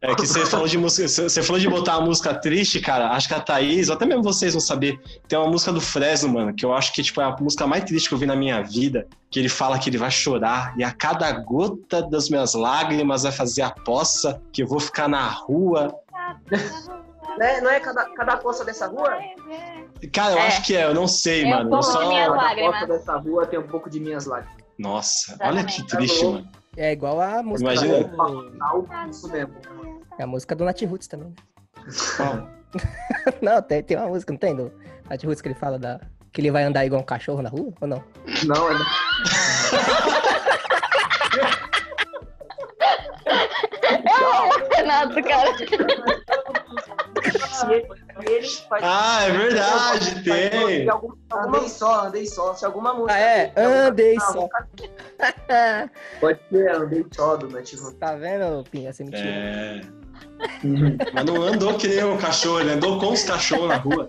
É 0.01 0.15
que 0.15 0.25
você 0.25 0.45
falou 0.45 0.65
de 0.65 0.77
música, 0.77 1.07
você 1.09 1.43
falou 1.43 1.59
de 1.59 1.67
botar 1.67 1.97
uma 1.97 2.05
música 2.07 2.33
triste, 2.33 2.79
cara. 2.79 3.09
Acho 3.11 3.27
que 3.27 3.33
a 3.33 3.39
Thaís, 3.41 3.89
ou 3.89 3.95
até 3.95 4.05
mesmo 4.05 4.23
vocês 4.23 4.53
vão 4.53 4.61
saber, 4.61 4.97
tem 5.27 5.37
uma 5.37 5.49
música 5.49 5.73
do 5.73 5.81
Fresno, 5.81 6.29
mano, 6.29 6.53
que 6.53 6.65
eu 6.65 6.73
acho 6.73 6.93
que 6.93 7.03
tipo, 7.03 7.19
é 7.19 7.25
a 7.25 7.35
música 7.37 7.67
mais 7.67 7.83
triste 7.83 8.07
que 8.07 8.15
eu 8.15 8.17
vi 8.17 8.25
na 8.25 8.35
minha 8.35 8.61
vida. 8.63 9.05
Que 9.29 9.39
ele 9.39 9.49
fala 9.49 9.77
que 9.77 9.89
ele 9.89 9.97
vai 9.97 10.09
chorar 10.09 10.73
e 10.77 10.83
a 10.85 10.91
cada 10.93 11.29
gota 11.33 12.01
das 12.01 12.29
minhas 12.29 12.53
lágrimas 12.53 13.23
vai 13.23 13.31
fazer 13.33 13.61
a 13.61 13.71
poça, 13.71 14.41
que 14.53 14.63
eu 14.63 14.67
vou 14.67 14.79
ficar 14.79 15.09
na 15.09 15.27
rua. 15.27 15.93
Não 17.37 17.45
é, 17.45 17.61
não 17.61 17.69
é 17.69 17.79
cada, 17.81 18.05
cada 18.15 18.37
poça 18.37 18.63
dessa 18.63 18.87
rua? 18.87 19.17
Cara, 20.13 20.31
eu 20.33 20.37
É. 20.39 20.47
acho 20.47 20.63
que 20.63 20.75
é, 20.77 20.85
eu 20.85 20.93
não 20.93 21.07
sei, 21.09 21.43
É 21.43 21.45
um 21.47 21.49
mano. 21.49 21.75
Eu 21.75 21.83
só... 21.83 22.07
minhas 22.07 22.27
Cada 22.29 22.41
lágrimas. 22.41 22.71
porta 22.79 22.87
dessa 22.93 23.17
rua 23.17 23.45
tem 23.45 23.59
um 23.59 23.67
pouco 23.67 23.89
de 23.89 23.99
minhas 23.99 24.25
lágrimas. 24.25 24.57
Nossa, 24.77 25.35
olha 25.41 25.63
que 25.65 25.81
Exatamente. 25.81 25.87
triste, 25.97 26.23
Tá 26.25 26.31
mano. 26.31 26.47
É 26.77 26.93
igual 26.93 27.19
a 27.19 27.43
música 27.43 27.69
Imagina. 27.73 28.03
do... 28.05 28.51
É 30.19 30.23
a 30.23 30.27
música 30.27 30.53
do 30.53 30.65
Nat 30.65 30.81
Roots 30.81 31.07
também. 31.07 31.33
Qual? 32.17 32.49
Não, 33.41 33.61
tem, 33.61 33.81
tem 33.81 33.95
uma 33.97 34.07
música, 34.07 34.33
não 34.33 34.37
tem? 34.37 34.53
Do 34.53 34.71
Nat 35.09 35.23
Roots 35.23 35.41
que 35.41 35.47
ele 35.47 35.55
fala 35.55 35.79
da, 35.79 35.99
Que 36.33 36.41
ele 36.41 36.51
vai 36.51 36.63
andar 36.63 36.85
igual 36.85 37.01
um 37.01 37.05
cachorro 37.05 37.41
na 37.41 37.49
rua 37.49 37.73
ou 37.79 37.87
não? 37.87 38.03
Não, 38.45 38.69
é... 38.69 38.75
Renato, 44.75 45.23
cara. 45.23 45.49
Ah, 48.81 49.23
é 49.23 49.31
verdade, 49.31 50.23
tem. 50.23 50.87
Andei 51.31 51.69
só, 51.69 52.05
andei 52.05 52.25
só. 52.25 52.53
se 52.53 52.65
alguma 52.65 52.93
música. 52.93 53.13
Ah, 53.13 53.19
é? 53.19 53.53
Andei 53.55 54.19
só. 54.19 54.47
Pode 56.19 56.39
ser, 56.49 56.71
andei 56.71 57.05
só 57.11 57.37
do 57.37 57.49
Nativo. 57.49 57.91
Tá 57.93 58.15
vendo, 58.15 58.63
Pinha? 58.69 58.93
Você 58.93 59.03
mentira. 59.03 59.27
É. 59.27 59.98
Mas 61.13 61.25
não 61.25 61.41
andou 61.41 61.75
que 61.75 61.87
nem 61.87 62.03
um 62.03 62.17
cachorro, 62.17 62.61
ele 62.61 62.71
andou 62.71 62.99
com 62.99 63.11
os 63.11 63.23
cachorros 63.23 63.67
na 63.67 63.75
rua. 63.77 64.07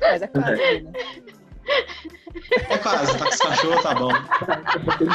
Mas 0.00 0.22
é 0.22 0.26
quase, 0.26 0.80
né? 0.80 0.92
É 2.68 2.78
quase, 2.78 3.16
tá 3.18 3.24
com 3.24 3.30
os 3.30 3.38
cachorros, 3.38 3.82
tá 3.82 3.94
bom. 3.94 4.12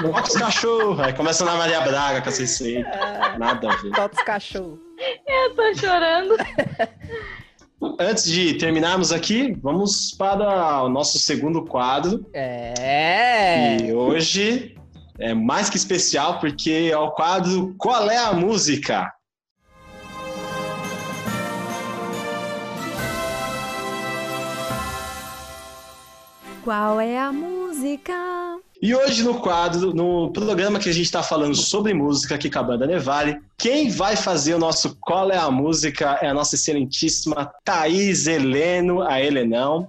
Com 0.01 0.21
os 0.21 0.33
cachorros. 0.33 0.99
Aí 0.99 1.13
começa 1.13 1.43
na 1.45 1.55
Maria 1.55 1.81
Braga 1.81 2.21
com 2.21 2.29
essa 2.29 2.63
aí. 2.63 2.83
Ah, 2.83 3.35
Nada 3.37 3.71
a 3.71 3.75
ver. 3.75 3.95
Solta 3.95 4.17
os 4.17 4.23
cachorros. 4.23 4.79
Eu 5.27 5.55
tô 5.55 5.73
chorando. 5.75 6.35
Antes 7.99 8.25
de 8.25 8.53
terminarmos 8.55 9.11
aqui, 9.11 9.55
vamos 9.61 10.11
para 10.17 10.83
o 10.83 10.89
nosso 10.89 11.19
segundo 11.19 11.65
quadro. 11.65 12.25
É. 12.33 13.77
E 13.81 13.93
hoje 13.93 14.75
é 15.19 15.33
mais 15.33 15.69
que 15.69 15.77
especial 15.77 16.39
porque 16.39 16.89
é 16.91 16.97
o 16.97 17.11
quadro 17.11 17.75
Qual 17.77 18.09
é 18.09 18.17
a 18.17 18.33
Música? 18.33 19.11
Qual 26.65 26.99
é 26.99 27.15
a 27.19 27.31
música? 27.31 28.11
E 28.81 28.95
hoje 28.95 29.23
no 29.23 29.39
quadro, 29.39 29.93
no 29.93 30.31
programa 30.33 30.79
que 30.79 30.89
a 30.89 30.91
gente 30.91 31.05
está 31.05 31.21
falando 31.21 31.55
sobre 31.55 31.93
música 31.93 32.33
aqui 32.33 32.49
com 32.49 32.57
a 32.57 32.63
banda 32.63 32.87
Nevale, 32.87 33.39
quem 33.55 33.91
vai 33.91 34.15
fazer 34.15 34.55
o 34.55 34.57
nosso 34.59 34.97
Qual 34.99 35.29
é 35.29 35.37
a 35.37 35.51
Música 35.51 36.17
é 36.23 36.27
a 36.27 36.33
nossa 36.33 36.55
excelentíssima 36.55 37.53
Thaís 37.63 38.25
Heleno, 38.25 39.03
a 39.03 39.21
Helenão. 39.21 39.87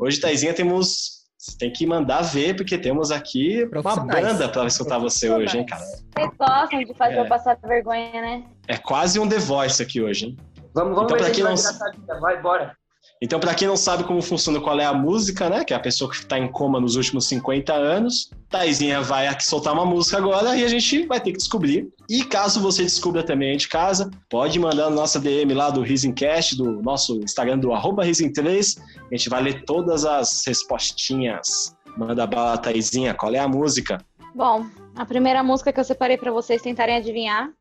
Hoje, 0.00 0.20
Thaisinha, 0.20 0.54
temos... 0.54 1.20
Você 1.36 1.58
tem 1.58 1.72
que 1.72 1.84
mandar 1.84 2.22
ver, 2.22 2.54
porque 2.54 2.78
temos 2.78 3.10
aqui 3.10 3.68
uma 3.74 3.96
banda 3.96 4.48
para 4.48 4.64
escutar 4.68 4.98
você 4.98 5.28
hoje, 5.28 5.58
hein, 5.58 5.66
cara? 5.66 5.82
Vocês 5.84 6.30
gostam 6.38 6.84
de 6.84 6.94
fazer 6.94 7.14
É. 7.16 7.20
eu 7.20 7.26
passar 7.26 7.58
vergonha, 7.64 8.12
né? 8.22 8.44
É 8.68 8.78
quase 8.78 9.18
um 9.18 9.28
The 9.28 9.38
Voice 9.40 9.82
aqui 9.82 10.00
hoje, 10.00 10.26
hein? 10.26 10.36
Vamos, 10.72 10.94
vamos 10.94 11.12
Então, 11.12 11.26
ver 11.26 11.32
quem 11.32 11.42
vai 11.42 11.52
não- 11.52 11.56
sabida. 11.56 12.20
Vai, 12.20 12.40
bora. 12.40 12.76
Então, 13.22 13.38
para 13.38 13.54
quem 13.54 13.68
não 13.68 13.76
sabe 13.76 14.02
como 14.02 14.20
funciona 14.20 14.60
qual 14.60 14.80
é 14.80 14.84
a 14.84 14.92
música, 14.92 15.48
né? 15.48 15.62
Que 15.62 15.72
é 15.72 15.76
a 15.76 15.80
pessoa 15.80 16.10
que 16.10 16.16
está 16.16 16.36
em 16.36 16.50
coma 16.50 16.80
nos 16.80 16.96
últimos 16.96 17.28
50 17.28 17.72
anos, 17.72 18.28
Taizinha 18.50 19.00
vai 19.00 19.28
aqui 19.28 19.44
soltar 19.44 19.72
uma 19.72 19.86
música 19.86 20.16
agora 20.16 20.56
e 20.56 20.64
a 20.64 20.68
gente 20.68 21.06
vai 21.06 21.20
ter 21.20 21.30
que 21.30 21.38
descobrir. 21.38 21.88
E 22.10 22.24
caso 22.24 22.60
você 22.60 22.82
descubra 22.82 23.22
também 23.22 23.52
aí 23.52 23.56
de 23.56 23.68
casa, 23.68 24.10
pode 24.28 24.58
mandar 24.58 24.90
na 24.90 24.96
nossa 24.96 25.20
DM 25.20 25.54
lá 25.54 25.70
do 25.70 25.82
Risencast, 25.82 26.56
do 26.56 26.82
nosso 26.82 27.20
Instagram 27.22 27.58
do 27.58 27.72
arroba 27.72 28.04
Risen3. 28.04 28.80
A 29.08 29.14
gente 29.14 29.28
vai 29.28 29.40
ler 29.40 29.64
todas 29.64 30.04
as 30.04 30.44
respostinhas. 30.44 31.76
Manda 31.96 32.26
bala, 32.26 32.58
Taizinha, 32.58 33.14
qual 33.14 33.32
é 33.32 33.38
a 33.38 33.46
música? 33.46 34.04
Bom, 34.34 34.66
a 34.96 35.06
primeira 35.06 35.44
música 35.44 35.72
que 35.72 35.78
eu 35.78 35.84
separei 35.84 36.16
pra 36.16 36.32
vocês 36.32 36.60
tentarem 36.60 36.96
adivinhar. 36.96 37.52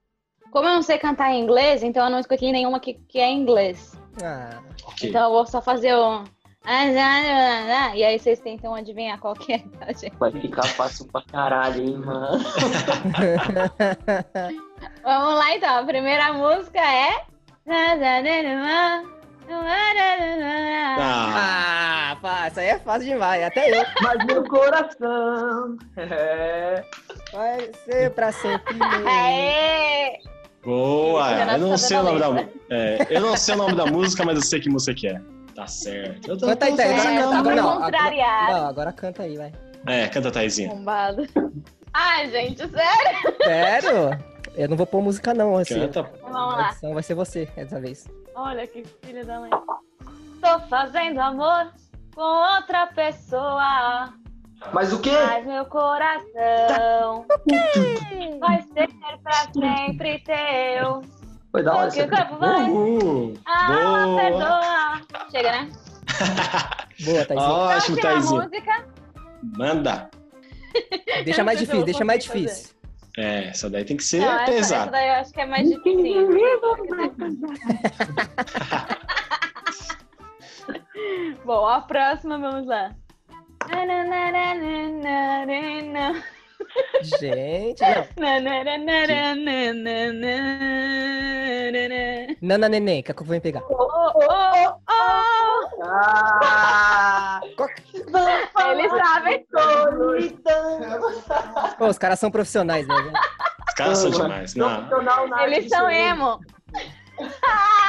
Como 0.49 0.67
eu 0.67 0.73
não 0.73 0.81
sei 0.81 0.97
cantar 0.97 1.31
em 1.31 1.43
inglês, 1.43 1.83
então 1.83 2.03
eu 2.05 2.09
não 2.09 2.19
escolhi 2.19 2.51
nenhuma 2.51 2.79
que, 2.79 2.95
que 2.95 3.19
é 3.19 3.29
em 3.29 3.39
inglês. 3.39 4.00
Ah, 4.23 4.59
Ok. 4.85 5.09
Então 5.09 5.23
eu 5.25 5.31
vou 5.31 5.45
só 5.45 5.61
fazer 5.61 5.93
o. 5.95 6.23
E 7.95 8.03
aí 8.03 8.19
vocês 8.19 8.39
tentam 8.39 8.75
adivinhar 8.75 9.19
qual 9.19 9.33
que 9.33 9.53
é, 9.53 9.59
tá, 9.59 9.87
gente? 9.87 10.15
Vai 10.17 10.31
ficar 10.31 10.63
fácil 10.67 11.07
pra 11.07 11.23
caralho, 11.23 11.81
hein, 11.83 11.97
mano. 11.97 12.39
Vamos 15.03 15.35
lá 15.35 15.55
então. 15.55 15.79
A 15.79 15.83
primeira 15.83 16.33
música 16.33 16.79
é. 16.79 17.25
Ah, 20.99 22.17
pá, 22.21 22.47
isso 22.47 22.59
aí 22.59 22.67
é 22.67 22.79
fácil 22.79 23.07
demais. 23.09 23.43
Até 23.43 23.79
eu. 23.79 23.85
Mas 24.01 24.25
meu 24.25 24.43
coração. 24.43 25.77
É. 25.97 26.83
Vai 27.33 27.71
ser 27.85 28.11
pra 28.11 28.31
sempre. 28.31 28.75
Aê! 29.07 30.19
Boa! 30.63 31.31
Eu 31.53 31.57
não 31.59 31.77
sei 31.77 31.97
o 31.97 32.03
nome 32.03 32.19
da. 32.19 32.47
É, 32.69 33.07
eu 33.09 33.21
não 33.21 33.35
sei 33.37 33.55
o 33.55 33.57
nome 33.57 33.75
da 33.75 33.85
música, 33.85 34.23
mas 34.25 34.35
eu 34.37 34.41
sei 34.43 34.59
que 34.59 34.69
música 34.69 34.93
que 34.93 35.07
é. 35.07 35.21
Tá 35.55 35.67
certo. 35.67 36.29
Eu 36.29 36.37
tô- 36.37 36.45
Canta 36.47 36.65
aí, 36.65 36.75
Thaís. 36.75 37.05
É, 37.05 37.17
Agora 37.17 37.41
muito 37.43 37.55
não. 37.55 37.69
Agora, 37.83 38.11
não, 38.51 38.67
agora 38.67 38.91
canta 38.93 39.23
aí, 39.23 39.37
vai. 39.37 39.51
É, 39.85 40.07
canta, 40.07 40.31
Taizinha. 40.31 40.69
Bombado. 40.69 41.27
Ai, 41.93 42.29
gente, 42.29 42.59
sério? 42.69 43.35
Sério? 43.43 44.23
Eu 44.55 44.69
não 44.69 44.77
vou 44.77 44.85
pôr 44.85 45.01
música, 45.01 45.33
não. 45.33 45.57
Assim. 45.57 45.75
Canta. 45.79 46.03
Vamos 46.21 46.35
A 46.37 46.57
lá. 46.57 46.67
edição 46.69 46.93
vai 46.93 47.03
ser 47.03 47.15
você 47.15 47.45
dessa 47.55 47.79
vez. 47.81 48.07
Olha 48.35 48.65
que 48.65 48.83
filha 49.03 49.25
da 49.25 49.39
mãe. 49.39 49.49
Tô 49.49 50.59
fazendo 50.69 51.19
amor 51.19 51.67
com 52.15 52.21
outra 52.21 52.87
pessoa, 52.87 54.13
Mas 54.73 54.93
o 54.93 54.99
quê? 55.01 55.11
mas 55.11 55.45
meu 55.45 55.65
coração 55.65 57.25
vai 58.39 58.61
ser 58.73 58.87
pra 59.23 59.33
sempre 59.53 60.19
teu. 60.19 61.01
Foi 61.51 61.63
da 61.63 61.75
hora. 61.75 61.89
O 61.89 61.91
que 61.91 62.01
o 62.01 62.09
corpo 62.09 62.37
vai, 62.37 62.69
Uhul. 62.69 63.33
a 63.45 63.75
alma 63.75 64.05
Boa. 64.05 64.21
perdoa. 64.21 65.01
Chega, 65.31 65.51
né? 65.51 65.69
Boa, 67.03 67.25
Thaís. 67.25 67.41
Ótimo, 67.41 67.97
Qual 67.97 68.01
que 68.01 68.07
é 68.07 68.09
a 68.09 68.13
Taizinha. 68.13 68.41
música? 68.41 68.85
Manda. 69.57 70.09
Deixa 71.25 71.43
mais 71.43 71.59
difícil, 71.59 71.83
deixa 71.83 72.05
mais 72.05 72.23
difícil. 72.23 72.73
É, 73.17 73.49
essa 73.49 73.69
daí 73.69 73.83
tem 73.83 73.97
que 73.97 74.03
ser 74.03 74.21
Não, 74.21 74.27
essa, 74.31 74.43
essa 74.43 74.51
pesada. 74.53 74.91
daí 74.91 75.09
eu 75.09 75.15
acho 75.15 75.33
que 75.33 75.41
é 75.41 75.45
mais 75.45 75.67
difícil. 75.67 76.29
Bom, 81.43 81.65
a 81.67 81.81
próxima, 81.81 82.37
vamos 82.37 82.67
lá. 82.67 82.91
Gente, 87.03 87.81
não. 87.81 88.07
Nana 92.41 92.69
Neném, 92.69 93.03
que 93.03 93.11
eu 93.11 93.15
vou 93.23 93.41
pegar? 93.41 93.61
Oh, 93.69 93.75
oh, 93.79 94.11
oh. 94.19 94.81
Ah! 95.83 97.41
Eles 98.69 98.91
sabem. 98.91 99.45
Pô, 101.77 101.87
os 101.87 101.97
caras 101.97 102.19
são 102.19 102.31
profissionais, 102.31 102.87
né? 102.87 102.95
Os 103.67 103.73
caras 103.73 103.97
são 103.97 104.11
demais. 104.11 104.55
Não. 104.55 104.87
Eles 105.43 105.69
são 105.69 105.89
emo. 105.89 106.39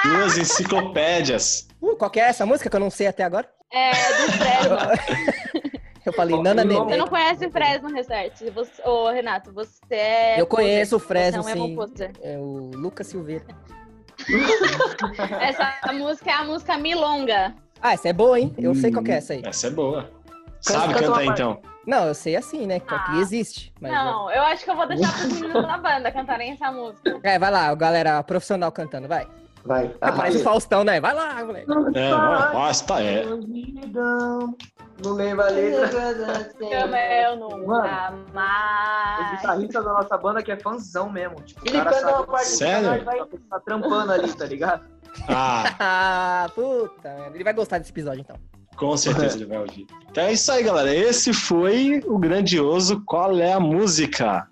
Duas 0.05 0.39
enciclopédias. 0.39 1.69
Uh, 1.81 1.97
qual 1.97 2.11
que 2.11 2.21
é 2.21 2.25
essa 2.25 2.45
música 2.45 2.69
que 2.69 2.77
eu 2.77 2.81
não 2.81 2.91
sei 2.91 3.07
até 3.07 3.25
agora? 3.25 3.49
É, 3.73 3.91
do 3.93 4.33
Fresno. 4.33 5.42
Eu 6.13 6.17
falei 6.17 6.43
Nana 6.43 6.63
Você 6.63 6.75
Você 6.75 6.97
não 6.97 7.07
conhece 7.07 7.47
o 7.47 7.51
Fresno 7.51 7.89
Restart. 7.89 8.43
Você, 8.55 8.83
ô, 8.85 9.11
Renato, 9.11 9.53
você 9.53 9.95
é. 9.95 10.41
Eu 10.41 10.47
conheço 10.47 10.97
o 10.97 11.01
poser. 11.01 11.09
Fresno, 11.09 11.43
Você 11.43 11.51
é 11.51 11.55
um 11.55 11.87
sim. 11.89 12.13
É 12.23 12.39
o 12.39 12.71
Lucas 12.75 13.07
Silveira. 13.07 13.45
Essa 15.41 15.93
música 15.93 16.31
é 16.31 16.35
a 16.35 16.45
música 16.45 16.77
Milonga. 16.79 17.55
Ah, 17.81 17.95
essa 17.95 18.09
é 18.09 18.13
boa, 18.13 18.39
hein? 18.39 18.55
Eu 18.57 18.75
sei 18.75 18.93
qual 18.93 19.03
que 19.03 19.11
é 19.11 19.17
essa 19.17 19.33
aí. 19.33 19.43
Essa 19.45 19.67
é 19.67 19.71
boa. 19.71 20.09
Sabe 20.61 20.95
canta 20.95 21.07
cantar 21.07 21.23
uma 21.23 21.25
então? 21.25 21.61
Não, 21.85 22.07
eu 22.07 22.15
sei 22.15 22.37
assim, 22.37 22.65
né? 22.67 22.79
Que 22.79 22.95
Ah. 22.95 23.17
existe. 23.17 23.73
Mas 23.81 23.91
Não, 23.91 24.31
eu 24.31 24.43
acho 24.43 24.63
que 24.63 24.71
eu 24.71 24.77
vou 24.77 24.87
deixar 24.87 25.13
pros 25.13 25.41
meninos 25.41 25.63
da 25.67 25.79
banda 25.79 26.13
cantarem 26.13 26.53
essa 26.53 26.71
música. 26.71 27.19
É, 27.25 27.39
vai 27.41 27.51
lá, 27.51 27.75
galera 27.75 28.23
profissional 28.23 28.71
cantando, 28.71 29.09
vai. 29.09 29.27
Vai. 29.65 29.95
Ah, 30.01 30.13
parece 30.13 30.39
o 30.39 30.43
Faustão, 30.43 30.83
né? 30.83 31.01
Vai 31.01 31.15
lá, 31.15 31.45
moleque. 31.45 31.71
É, 31.95 32.11
nossa, 32.11 32.85
tá, 32.85 33.01
é. 33.03 33.25
Não 35.05 35.13
lembra 35.15 35.47
a 35.47 35.51
letra. 35.51 36.51
Chama 36.59 36.99
eu 36.99 37.37
nunca 37.37 38.13
O 38.13 38.35
mais. 38.35 39.31
guitarrista 39.37 39.83
da 39.83 39.93
nossa 39.93 40.17
banda 40.19 40.43
que 40.43 40.53
é 40.53 40.57
fãzão 40.57 41.11
mesmo. 41.11 41.37
Tipo, 41.43 41.61
Ele 41.67 41.81
o 41.81 41.85
canta 41.85 42.09
uma 42.09 42.27
parte 42.27 42.49
Sério? 42.49 43.05
vai 43.05 43.19
tá 43.51 43.61
trampando 43.61 44.13
ali, 44.13 44.33
tá 44.33 44.45
ligado? 44.47 44.85
Ah, 45.29 45.65
Ah, 45.79 46.47
puta, 46.55 47.09
merda. 47.09 47.35
ele 47.37 47.45
vai 47.45 47.53
gostar 47.53 47.79
desse 47.79 47.91
episódio 47.91 48.21
então. 48.21 48.37
com 48.77 48.97
certeza 48.97 49.37
ele 49.37 49.47
vai 49.47 49.59
ouvir. 49.59 49.87
Então 50.11 50.25
é 50.25 50.33
isso 50.33 50.51
aí, 50.51 50.63
galera. 50.63 50.93
Esse 50.95 51.33
foi 51.33 52.03
o 52.07 52.19
grandioso 52.19 53.03
Qual 53.05 53.37
é 53.39 53.53
a 53.53 53.61
Música? 53.61 54.49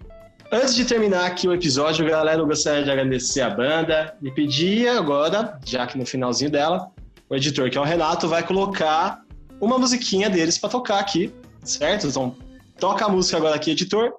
Antes 0.52 0.74
de 0.74 0.84
terminar 0.84 1.26
aqui 1.26 1.46
o 1.46 1.54
episódio, 1.54 2.04
galera, 2.04 2.40
eu 2.40 2.46
gostaria 2.46 2.82
de 2.82 2.90
agradecer 2.90 3.40
a 3.40 3.50
banda 3.50 4.16
e 4.20 4.32
pedir 4.32 4.88
agora, 4.88 5.56
já 5.64 5.86
que 5.86 5.96
no 5.96 6.04
finalzinho 6.04 6.50
dela, 6.50 6.90
o 7.28 7.36
editor, 7.36 7.70
que 7.70 7.78
é 7.78 7.80
o 7.80 7.84
Renato, 7.84 8.28
vai 8.28 8.42
colocar 8.42 9.22
uma 9.60 9.78
musiquinha 9.78 10.28
deles 10.28 10.58
pra 10.58 10.68
tocar 10.68 10.98
aqui, 10.98 11.32
certo? 11.62 12.08
Então, 12.08 12.34
toca 12.80 13.04
a 13.04 13.08
música 13.08 13.36
agora 13.36 13.54
aqui, 13.54 13.70
editor. 13.70 14.12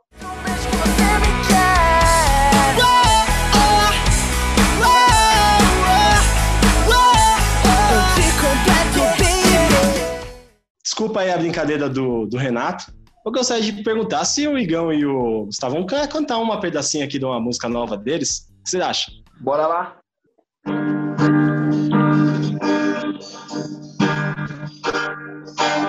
desculpa 11.02 11.22
aí 11.22 11.32
a 11.32 11.38
brincadeira 11.38 11.90
do, 11.90 12.28
do 12.28 12.38
Renato. 12.38 13.01
Eu 13.26 13.32
gostaria 13.32 13.72
de 13.72 13.84
perguntar 13.84 14.26
se 14.26 14.48
o 14.48 14.58
Igão 14.58 14.92
e 14.92 15.06
o 15.06 15.46
Gustavo 15.46 15.76
vão 15.76 15.86
can- 15.86 16.08
cantar 16.08 16.38
uma 16.40 16.60
pedacinha 16.60 17.06
aqui 17.06 17.20
de 17.20 17.26
uma 17.26 17.40
música 17.40 17.70
nova 17.70 17.96
deles. 17.96 18.48
O 18.60 18.64
que 18.64 18.70
você 18.72 18.82
acha? 18.82 19.12
Bora 19.40 19.68
lá. 19.68 19.98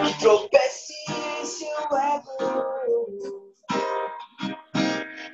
Que 0.04 0.18
tropece 0.20 0.92
em 1.40 1.44
seu 1.44 1.96
ego. 1.96 3.52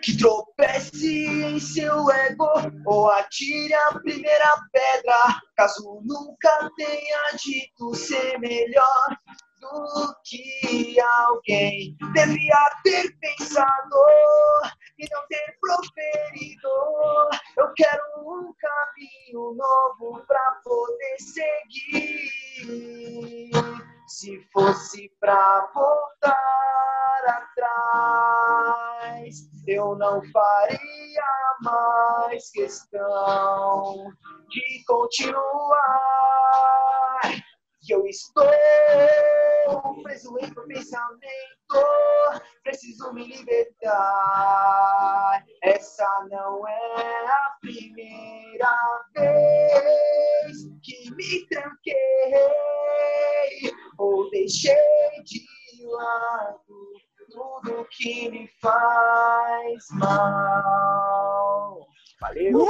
Que 0.03 0.17
tropece 0.17 1.27
em 1.27 1.59
seu 1.59 2.11
ego. 2.11 2.47
Ou 2.87 3.09
atire 3.11 3.75
a 3.75 3.99
primeira 3.99 4.57
pedra. 4.73 5.41
Caso 5.57 6.01
nunca 6.05 6.71
tenha 6.77 7.37
dito 7.43 7.95
ser 7.95 8.39
melhor 8.39 9.17
do 9.61 10.15
que 10.25 11.01
alguém 11.01 11.97
devia 12.13 12.71
ter 12.85 13.17
pensado 13.19 13.97
e 14.99 15.09
não 15.11 15.27
ter 15.29 15.59
proferido. 15.61 16.69
Eu 17.57 17.73
quero 17.75 18.03
um 18.19 18.53
caminho 18.59 19.55
novo 19.55 20.25
pra 20.27 20.61
poder 20.65 21.17
seguir. 21.19 22.31
Se 24.07 24.41
fosse 24.53 25.13
pra 25.21 25.71
voltar 25.75 26.35
atrás, 27.57 29.35
eu 29.67 29.95
não 29.97 30.23
faria 30.33 30.79
mais 31.61 32.51
questão 32.51 34.13
de 34.49 34.85
continuar. 34.87 35.39
Que 37.89 37.95
eu 37.95 38.05
estou 38.07 38.45
preso 40.03 40.37
em 40.41 40.53
meu 40.55 40.67
pensamento, 40.67 41.23
preciso 42.63 43.15
me 43.15 43.27
libertar. 43.27 43.93
Essa 45.63 46.07
não 46.31 46.69
é 46.69 47.27
a 47.27 47.57
primeira 47.63 48.77
vez 49.17 50.69
que 50.83 51.11
me 51.13 51.47
tranquei 51.47 51.97
ou 53.97 54.29
deixei 54.33 54.77
de 55.25 55.47
lado 55.87 56.93
tudo 57.31 57.89
que 57.91 58.29
me 58.29 58.51
faz 58.61 59.87
mal. 59.93 61.89
Valeu! 62.21 62.67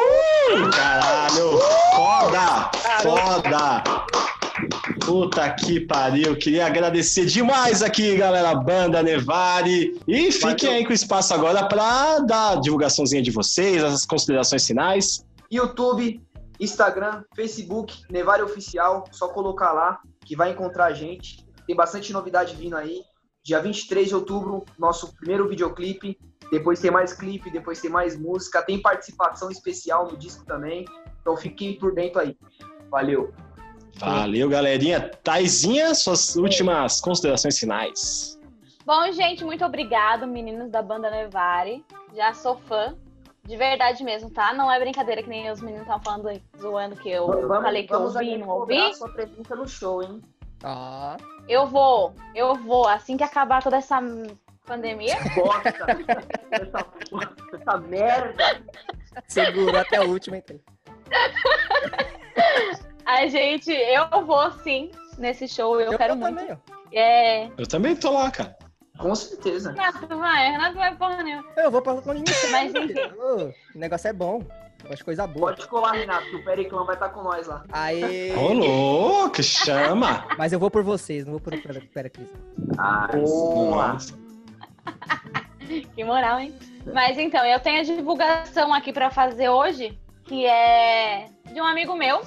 Caralho! 0.70 1.58
Foda! 1.96 2.70
Foda! 3.02 4.37
Puta 5.04 5.48
que 5.54 5.80
pariu! 5.80 6.36
Queria 6.36 6.66
agradecer 6.66 7.26
demais 7.26 7.82
aqui, 7.82 8.16
galera, 8.16 8.54
banda 8.54 9.02
Nevari. 9.02 9.98
E 10.06 10.32
fiquem 10.32 10.68
aí 10.68 10.84
com 10.84 10.90
o 10.90 10.94
espaço 10.94 11.32
agora 11.32 11.68
para 11.68 12.20
dar 12.20 12.52
a 12.52 12.56
divulgaçãozinha 12.56 13.22
de 13.22 13.30
vocês, 13.30 13.82
as 13.82 14.04
considerações 14.04 14.66
finais. 14.66 15.24
YouTube, 15.50 16.20
Instagram, 16.60 17.22
Facebook, 17.34 18.02
Nevare 18.10 18.42
Oficial, 18.42 19.04
só 19.12 19.28
colocar 19.28 19.72
lá 19.72 20.00
que 20.24 20.36
vai 20.36 20.50
encontrar 20.50 20.86
a 20.86 20.92
gente. 20.92 21.46
Tem 21.66 21.76
bastante 21.76 22.12
novidade 22.12 22.54
vindo 22.56 22.76
aí. 22.76 23.02
Dia 23.44 23.60
23 23.60 24.08
de 24.08 24.14
outubro, 24.14 24.64
nosso 24.78 25.14
primeiro 25.14 25.48
videoclipe. 25.48 26.18
Depois 26.50 26.80
tem 26.80 26.90
mais 26.90 27.12
clipe, 27.12 27.50
depois 27.50 27.80
tem 27.80 27.90
mais 27.90 28.18
música. 28.18 28.62
Tem 28.62 28.80
participação 28.80 29.50
especial 29.50 30.10
no 30.10 30.16
disco 30.16 30.44
também. 30.44 30.84
Então 31.20 31.36
fiquem 31.36 31.78
por 31.78 31.94
dentro 31.94 32.20
aí. 32.20 32.36
Valeu. 32.90 33.32
Valeu, 33.98 34.48
galerinha. 34.48 35.10
Taizinha, 35.22 35.94
suas 35.94 36.36
últimas 36.36 37.00
considerações 37.00 37.58
finais. 37.58 38.38
Bom, 38.86 39.10
gente, 39.12 39.44
muito 39.44 39.64
obrigado, 39.64 40.26
meninos 40.26 40.70
da 40.70 40.80
banda 40.82 41.10
Nevare. 41.10 41.84
Já 42.14 42.32
sou 42.32 42.56
fã. 42.66 42.94
De 43.44 43.56
verdade 43.56 44.04
mesmo, 44.04 44.30
tá? 44.30 44.52
Não 44.52 44.70
é 44.70 44.78
brincadeira 44.78 45.22
que 45.22 45.28
nem 45.28 45.50
os 45.50 45.60
meninos 45.60 45.82
estavam 45.82 46.02
falando 46.02 46.28
aí, 46.28 46.42
zoando 46.60 46.96
que 46.96 47.08
eu 47.08 47.26
falei 47.48 47.86
que 47.86 47.94
eu 47.94 48.02
ouvi 48.02 48.36
não 48.36 48.48
ouvi. 48.48 48.94
sua 48.94 49.08
presença 49.08 49.56
no 49.56 49.66
show, 49.66 50.02
hein? 50.02 50.20
Ah, 50.62 51.16
Eu 51.48 51.66
vou, 51.66 52.14
eu 52.34 52.54
vou. 52.56 52.86
Assim 52.86 53.16
que 53.16 53.24
acabar 53.24 53.62
toda 53.62 53.76
essa 53.78 54.00
pandemia, 54.66 55.16
Bosta! 55.34 55.86
essa, 56.50 56.86
essa 57.54 57.78
merda! 57.78 58.62
segurou 59.26 59.80
até 59.80 59.98
o 60.00 60.10
último, 60.10 60.36
então. 60.36 60.58
a 63.08 63.26
gente, 63.26 63.72
eu 63.72 64.26
vou 64.26 64.52
sim 64.62 64.90
nesse 65.16 65.48
show. 65.48 65.80
Eu, 65.80 65.96
quero 65.96 66.14
vou 66.14 66.30
muito. 66.30 66.46
também. 66.46 66.58
É. 66.92 67.48
Eu 67.56 67.66
também 67.66 67.96
tô 67.96 68.12
lá, 68.12 68.30
cara. 68.30 68.54
Com 68.98 69.14
certeza. 69.14 69.70
Renato 69.72 70.06
vai, 70.06 70.50
Renato 70.50 70.76
vai 70.76 70.94
porra 70.94 71.22
nenhuma. 71.22 71.44
Eu 71.56 71.70
vou 71.70 71.80
pra 71.80 71.94
onde 71.94 72.22
Mas 72.50 72.74
enfim. 72.74 72.94
O 73.74 73.78
negócio 73.78 74.08
é 74.08 74.12
bom. 74.12 74.42
Eu 74.82 74.90
gosto 74.90 74.98
de 74.98 75.04
coisa 75.04 75.26
boa. 75.26 75.54
Pode 75.54 75.66
colar, 75.68 75.92
Renato, 75.92 76.26
que 76.26 76.36
o 76.36 76.44
Periclão 76.44 76.84
vai 76.84 76.96
estar 76.96 77.08
com 77.08 77.22
nós 77.22 77.46
lá. 77.46 77.64
Aê! 77.72 78.34
Ô, 78.36 78.52
louco, 78.52 79.42
chama! 79.42 80.26
Mas 80.36 80.52
eu 80.52 80.58
vou 80.58 80.70
por 80.70 80.82
vocês, 80.82 81.24
não 81.24 81.32
vou 81.32 81.40
por 81.40 81.52
Pericles. 81.92 82.28
Ah, 82.76 83.08
boa! 83.12 83.96
Que 85.94 86.02
moral, 86.02 86.40
hein? 86.40 86.54
Mas 86.94 87.18
então, 87.18 87.44
eu 87.44 87.60
tenho 87.60 87.80
a 87.80 87.82
divulgação 87.82 88.72
aqui 88.72 88.90
pra 88.90 89.10
fazer 89.10 89.50
hoje, 89.50 89.98
que 90.24 90.46
é 90.46 91.26
de 91.52 91.60
um 91.60 91.66
amigo 91.66 91.94
meu, 91.94 92.22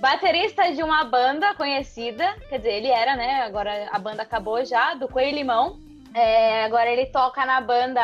baterista 0.00 0.72
de 0.72 0.82
uma 0.82 1.04
banda 1.04 1.54
conhecida, 1.54 2.34
quer 2.48 2.58
dizer, 2.58 2.72
ele 2.74 2.88
era, 2.88 3.16
né? 3.16 3.42
Agora 3.42 3.88
a 3.90 3.98
banda 3.98 4.22
acabou 4.22 4.64
já, 4.64 4.94
do 4.94 5.08
Coelho 5.08 5.36
Limão. 5.36 5.78
É, 6.14 6.64
agora 6.64 6.90
ele 6.90 7.06
toca 7.06 7.44
na 7.44 7.60
banda 7.60 8.02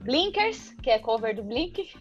Blinkers, 0.00 0.72
que 0.82 0.90
é 0.90 0.98
cover 0.98 1.34
do 1.34 1.42
Blink. 1.42 1.92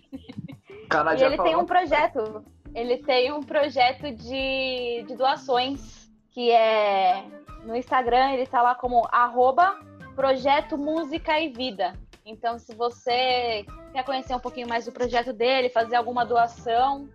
Cara 0.89 1.15
E 1.15 1.23
ele 1.23 1.37
tem 1.37 1.45
falou. 1.51 1.61
um 1.61 1.65
projeto. 1.65 2.45
Ele 2.75 2.97
tem 2.97 3.31
um 3.31 3.41
projeto 3.41 4.11
de, 4.11 5.03
de 5.07 5.15
doações, 5.15 6.09
que 6.31 6.51
é 6.51 7.23
no 7.63 7.75
Instagram, 7.75 8.31
ele 8.33 8.45
tá 8.45 8.61
lá 8.61 8.75
como 8.75 9.07
arroba 9.11 9.79
Projeto 10.15 10.77
Música 10.77 11.39
e 11.39 11.49
Vida. 11.49 11.93
Então, 12.25 12.59
se 12.59 12.75
você 12.75 13.65
quer 13.93 14.03
conhecer 14.03 14.35
um 14.35 14.39
pouquinho 14.39 14.67
mais 14.67 14.85
do 14.85 14.91
projeto 14.91 15.33
dele, 15.33 15.69
fazer 15.69 15.95
alguma 15.95 16.25
doação 16.25 17.09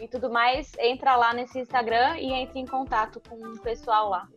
e 0.00 0.08
tudo 0.08 0.30
mais, 0.30 0.72
entra 0.78 1.16
lá 1.16 1.32
nesse 1.34 1.58
Instagram 1.58 2.16
e 2.18 2.32
entre 2.32 2.58
em 2.58 2.66
contato 2.66 3.20
com 3.28 3.36
o 3.36 3.58
pessoal 3.60 4.08
lá. 4.10 4.28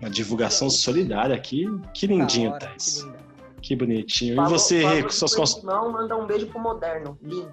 Uma 0.00 0.10
divulgação 0.10 0.68
solidária 0.70 1.34
aqui. 1.34 1.64
Que 1.94 2.06
lindinho, 2.06 2.50
hora, 2.50 2.60
Thais. 2.66 3.02
que. 3.02 3.28
Que 3.60 3.74
bonitinho. 3.76 4.34
E 4.40 4.48
você, 4.48 5.02
com 5.02 5.08
de 5.08 5.14
suas 5.14 5.54
que 5.54 5.66
Não, 5.66 5.90
manda 5.90 6.16
um 6.16 6.26
beijo 6.26 6.46
pro 6.46 6.60
moderno. 6.60 7.18
Lindo. 7.22 7.52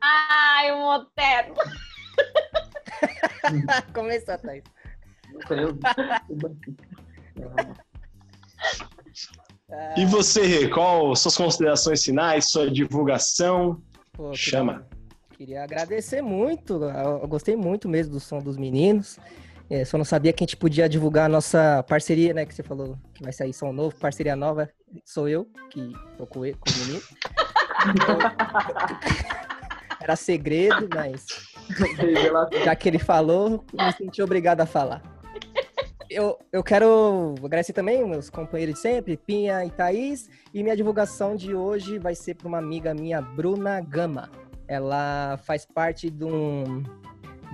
Ai, 0.00 0.72
o 0.72 0.78
moderno! 0.78 1.54
Começou, 3.92 4.38
Thaís. 4.38 4.64
Ah, 9.72 9.94
E 9.96 10.04
você, 10.06 10.68
qual 10.68 11.14
suas 11.14 11.36
considerações 11.36 12.02
finais, 12.02 12.50
sua 12.50 12.70
divulgação? 12.70 13.80
pô, 14.12 14.32
Chama. 14.34 14.86
Queria 15.40 15.64
agradecer 15.64 16.20
muito. 16.20 16.84
Eu 16.84 17.26
gostei 17.26 17.56
muito 17.56 17.88
mesmo 17.88 18.12
do 18.12 18.20
som 18.20 18.40
dos 18.40 18.58
meninos. 18.58 19.18
É, 19.70 19.86
só 19.86 19.96
não 19.96 20.04
sabia 20.04 20.34
que 20.34 20.44
a 20.44 20.46
gente 20.46 20.54
podia 20.54 20.86
divulgar 20.86 21.24
a 21.24 21.28
nossa 21.30 21.82
parceria, 21.88 22.34
né? 22.34 22.44
Que 22.44 22.54
você 22.54 22.62
falou 22.62 22.98
que 23.14 23.22
vai 23.22 23.32
sair 23.32 23.54
som 23.54 23.72
novo, 23.72 23.96
parceria 23.96 24.36
nova. 24.36 24.68
Sou 25.02 25.30
eu, 25.30 25.48
que 25.70 25.94
tô 26.18 26.26
com 26.26 26.44
ele, 26.44 26.58
com 26.60 26.68
o 26.68 26.84
menino. 26.84 27.02
Então, 27.88 28.18
era 30.02 30.14
segredo, 30.14 30.86
mas 30.94 31.24
já 32.62 32.76
que 32.76 32.90
ele 32.90 32.98
falou, 32.98 33.64
me 33.72 33.92
senti 33.92 34.20
obrigado 34.20 34.60
a 34.60 34.66
falar. 34.66 35.02
Eu, 36.10 36.38
eu 36.52 36.62
quero 36.62 37.34
agradecer 37.42 37.72
também 37.72 38.06
meus 38.06 38.28
companheiros 38.28 38.74
de 38.74 38.80
sempre, 38.82 39.16
Pinha 39.16 39.64
e 39.64 39.70
Thaís. 39.70 40.28
E 40.52 40.62
minha 40.62 40.76
divulgação 40.76 41.34
de 41.34 41.54
hoje 41.54 41.98
vai 41.98 42.14
ser 42.14 42.34
para 42.34 42.46
uma 42.46 42.58
amiga 42.58 42.92
minha, 42.92 43.22
Bruna 43.22 43.80
Gama. 43.80 44.30
Ela 44.70 45.36
faz 45.42 45.66
parte 45.66 46.08
de 46.08 46.24
um, 46.24 46.84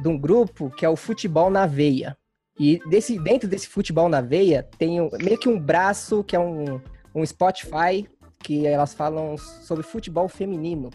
de 0.02 0.06
um 0.06 0.18
grupo 0.18 0.68
que 0.68 0.84
é 0.84 0.88
o 0.88 0.96
Futebol 0.96 1.48
na 1.48 1.64
Veia. 1.64 2.14
E 2.60 2.78
desse, 2.90 3.18
dentro 3.18 3.48
desse 3.48 3.68
Futebol 3.68 4.06
na 4.06 4.20
Veia 4.20 4.68
tem 4.78 5.00
um- 5.00 5.08
meio 5.22 5.38
que 5.38 5.48
um 5.48 5.58
braço 5.58 6.22
que 6.22 6.36
é 6.36 6.38
um, 6.38 6.78
um 7.14 7.24
Spotify 7.24 8.06
que 8.40 8.66
elas 8.66 8.92
falam 8.92 9.38
sobre 9.38 9.82
futebol 9.82 10.28
feminino. 10.28 10.90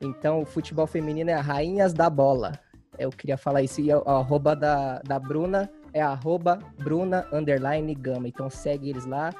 Então, 0.00 0.40
o 0.40 0.46
futebol 0.46 0.86
feminino 0.86 1.28
é 1.30 1.34
a 1.34 1.40
Rainhas 1.42 1.92
da 1.92 2.08
Bola. 2.08 2.58
Eu 2.98 3.10
queria 3.10 3.36
falar 3.36 3.62
isso. 3.62 3.80
E 3.82 3.92
o 3.92 4.02
arroba 4.08 4.56
da, 4.56 5.00
da 5.00 5.18
Bruna 5.18 5.70
é 5.92 6.00
arroba 6.00 6.58
Bruna 6.78 7.26
underline 7.30 7.94
Gama. 7.94 8.26
Então 8.26 8.48
segue 8.48 8.88
eles 8.88 9.04
lá, 9.04 9.34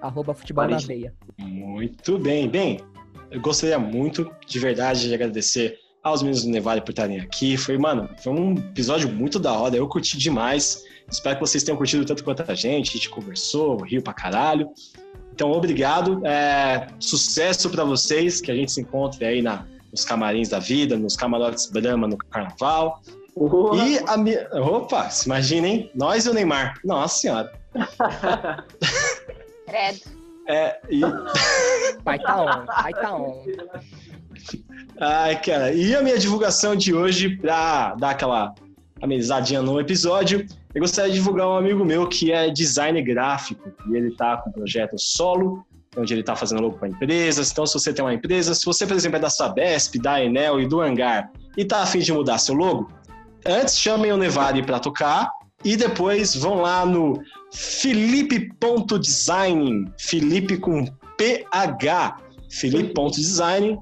arroba 0.00 0.32
futebol 0.32 0.66
na 0.66 0.78
veia. 0.78 1.12
Muito 1.38 2.18
bem. 2.18 2.48
Bem, 2.48 2.80
eu 3.30 3.40
gostaria 3.40 3.78
muito, 3.78 4.30
de 4.46 4.58
verdade, 4.58 5.08
de 5.08 5.14
agradecer 5.14 5.78
aos 6.04 6.22
meninos 6.22 6.44
do 6.44 6.50
Nevale 6.50 6.82
por 6.82 6.90
estarem 6.90 7.18
aqui. 7.18 7.56
Foi, 7.56 7.78
mano, 7.78 8.08
foi 8.22 8.32
um 8.32 8.52
episódio 8.52 9.10
muito 9.10 9.38
da 9.38 9.52
hora. 9.52 9.74
Eu 9.74 9.88
curti 9.88 10.18
demais. 10.18 10.84
Espero 11.10 11.36
que 11.36 11.40
vocês 11.40 11.64
tenham 11.64 11.78
curtido 11.78 12.04
tanto 12.04 12.22
quanto 12.22 12.44
a 12.46 12.54
gente. 12.54 12.90
A 12.90 12.92
gente 12.92 13.08
conversou, 13.08 13.82
riu 13.82 14.02
pra 14.02 14.12
caralho. 14.12 14.70
Então, 15.32 15.50
obrigado. 15.50 16.24
É, 16.26 16.86
sucesso 17.00 17.70
para 17.70 17.84
vocês, 17.84 18.40
que 18.40 18.50
a 18.52 18.54
gente 18.54 18.70
se 18.70 18.82
encontre 18.82 19.24
aí 19.24 19.42
na, 19.42 19.66
nos 19.90 20.04
camarins 20.04 20.50
da 20.50 20.58
vida, 20.58 20.96
nos 20.96 21.16
camarotes 21.16 21.66
Brahma 21.66 22.06
no 22.06 22.18
carnaval. 22.18 23.00
Uhum. 23.34 23.74
E 23.74 23.98
a 24.06 24.16
minha. 24.16 24.46
Opa, 24.52 25.08
se 25.10 25.26
imaginem, 25.26 25.90
nós 25.94 26.26
e 26.26 26.30
o 26.30 26.34
Neymar. 26.34 26.78
Nossa 26.84 27.18
senhora. 27.18 27.52
Credo. 29.66 30.24
É, 30.46 30.78
e... 30.90 31.00
Vai 32.04 32.18
tá 32.18 32.42
on, 32.42 32.66
vai 32.66 32.92
tá 32.92 33.16
on. 33.16 33.42
Ai, 35.00 35.40
cara. 35.40 35.72
E 35.72 35.94
a 35.94 36.02
minha 36.02 36.18
divulgação 36.18 36.76
de 36.76 36.94
hoje, 36.94 37.36
pra 37.36 37.94
dar 37.94 38.10
aquela 38.10 38.54
amenizadinha 39.02 39.60
no 39.60 39.80
episódio, 39.80 40.46
eu 40.74 40.80
gostaria 40.80 41.10
de 41.10 41.18
divulgar 41.18 41.48
um 41.48 41.56
amigo 41.56 41.84
meu 41.84 42.08
que 42.08 42.32
é 42.32 42.50
designer 42.50 43.02
gráfico. 43.02 43.70
E 43.90 43.96
ele 43.96 44.14
tá 44.16 44.36
com 44.38 44.50
um 44.50 44.52
projeto 44.52 44.98
solo, 44.98 45.64
onde 45.96 46.12
ele 46.12 46.22
tá 46.22 46.34
fazendo 46.34 46.62
logo 46.62 46.78
para 46.78 46.88
empresas. 46.88 47.50
Então, 47.50 47.66
se 47.66 47.74
você 47.74 47.92
tem 47.92 48.04
uma 48.04 48.14
empresa, 48.14 48.54
se 48.54 48.64
você, 48.64 48.86
por 48.86 48.96
exemplo, 48.96 49.16
é 49.16 49.20
da 49.20 49.30
Sabesp, 49.30 49.98
da 49.98 50.22
Enel 50.22 50.60
e 50.60 50.66
do 50.66 50.80
Hangar 50.80 51.30
e 51.56 51.64
tá 51.64 51.82
afim 51.82 52.00
de 52.00 52.12
mudar 52.12 52.38
seu 52.38 52.54
logo, 52.54 52.90
antes 53.46 53.78
chamem 53.78 54.12
o 54.12 54.16
Nevade 54.16 54.62
para 54.62 54.80
tocar 54.80 55.30
e 55.64 55.76
depois 55.76 56.34
vão 56.34 56.60
lá 56.60 56.84
no 56.84 57.22
felipe.design, 57.52 59.88
Felipe 59.98 60.58
com 60.58 60.84
PH, 61.16 62.18
felipe.design. 62.50 63.78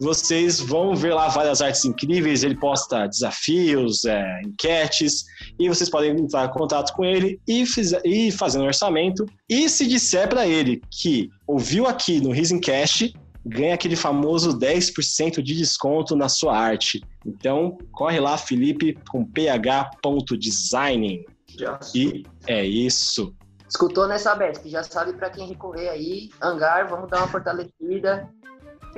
Vocês 0.00 0.60
vão 0.60 0.94
ver 0.94 1.14
lá 1.14 1.28
várias 1.28 1.62
artes 1.62 1.84
incríveis, 1.84 2.42
ele 2.42 2.56
posta 2.56 3.06
desafios, 3.06 4.04
é, 4.04 4.42
enquetes, 4.42 5.24
e 5.58 5.68
vocês 5.68 5.88
podem 5.88 6.10
entrar 6.10 6.46
em 6.46 6.52
contato 6.52 6.92
com 6.94 7.04
ele 7.04 7.40
e, 7.46 7.64
e 8.04 8.32
fazer 8.32 8.58
um 8.58 8.66
orçamento. 8.66 9.24
E 9.48 9.68
se 9.68 9.86
disser 9.86 10.28
para 10.28 10.46
ele 10.46 10.82
que 10.90 11.30
ouviu 11.46 11.86
aqui 11.86 12.20
no 12.20 12.32
Risencast, 12.32 13.14
ganha 13.44 13.74
aquele 13.74 13.96
famoso 13.96 14.58
10% 14.58 15.42
de 15.42 15.54
desconto 15.54 16.16
na 16.16 16.28
sua 16.28 16.56
arte. 16.56 17.02
Então, 17.24 17.78
corre 17.92 18.20
lá, 18.20 18.36
Felipe, 18.36 18.98
com 19.10 19.24
ph.designing. 19.24 21.24
Já. 21.58 21.78
E 21.94 22.24
é 22.46 22.64
isso. 22.64 23.34
Escutou 23.68 24.06
nessa 24.06 24.34
Besp, 24.34 24.68
já 24.68 24.82
sabe 24.82 25.14
pra 25.14 25.30
quem 25.30 25.48
recorrer 25.48 25.88
aí. 25.88 26.30
Hangar, 26.40 26.88
vamos 26.88 27.10
dar 27.10 27.18
uma 27.18 27.28
fortalecida. 27.28 28.28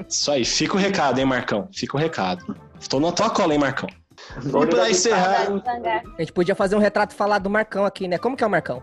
Isso 0.08 0.30
aí. 0.30 0.44
Fica 0.44 0.74
o 0.74 0.78
recado, 0.78 1.18
hein, 1.18 1.26
Marcão? 1.26 1.68
Fica 1.72 1.96
o 1.96 2.00
recado. 2.00 2.56
Tô 2.88 3.00
na 3.00 3.12
tua 3.12 3.30
cola, 3.30 3.52
hein, 3.52 3.58
Marcão? 3.58 3.88
E 4.44 4.66
pra 4.66 4.90
encerrar. 4.90 5.46
A 6.16 6.20
gente 6.20 6.32
podia 6.32 6.54
fazer 6.54 6.76
um 6.76 6.80
retrato 6.80 7.14
falado 7.14 7.44
do 7.44 7.50
Marcão 7.50 7.84
aqui, 7.84 8.08
né? 8.08 8.18
Como 8.18 8.36
que 8.36 8.44
é 8.44 8.46
o 8.46 8.50
Marcão? 8.50 8.82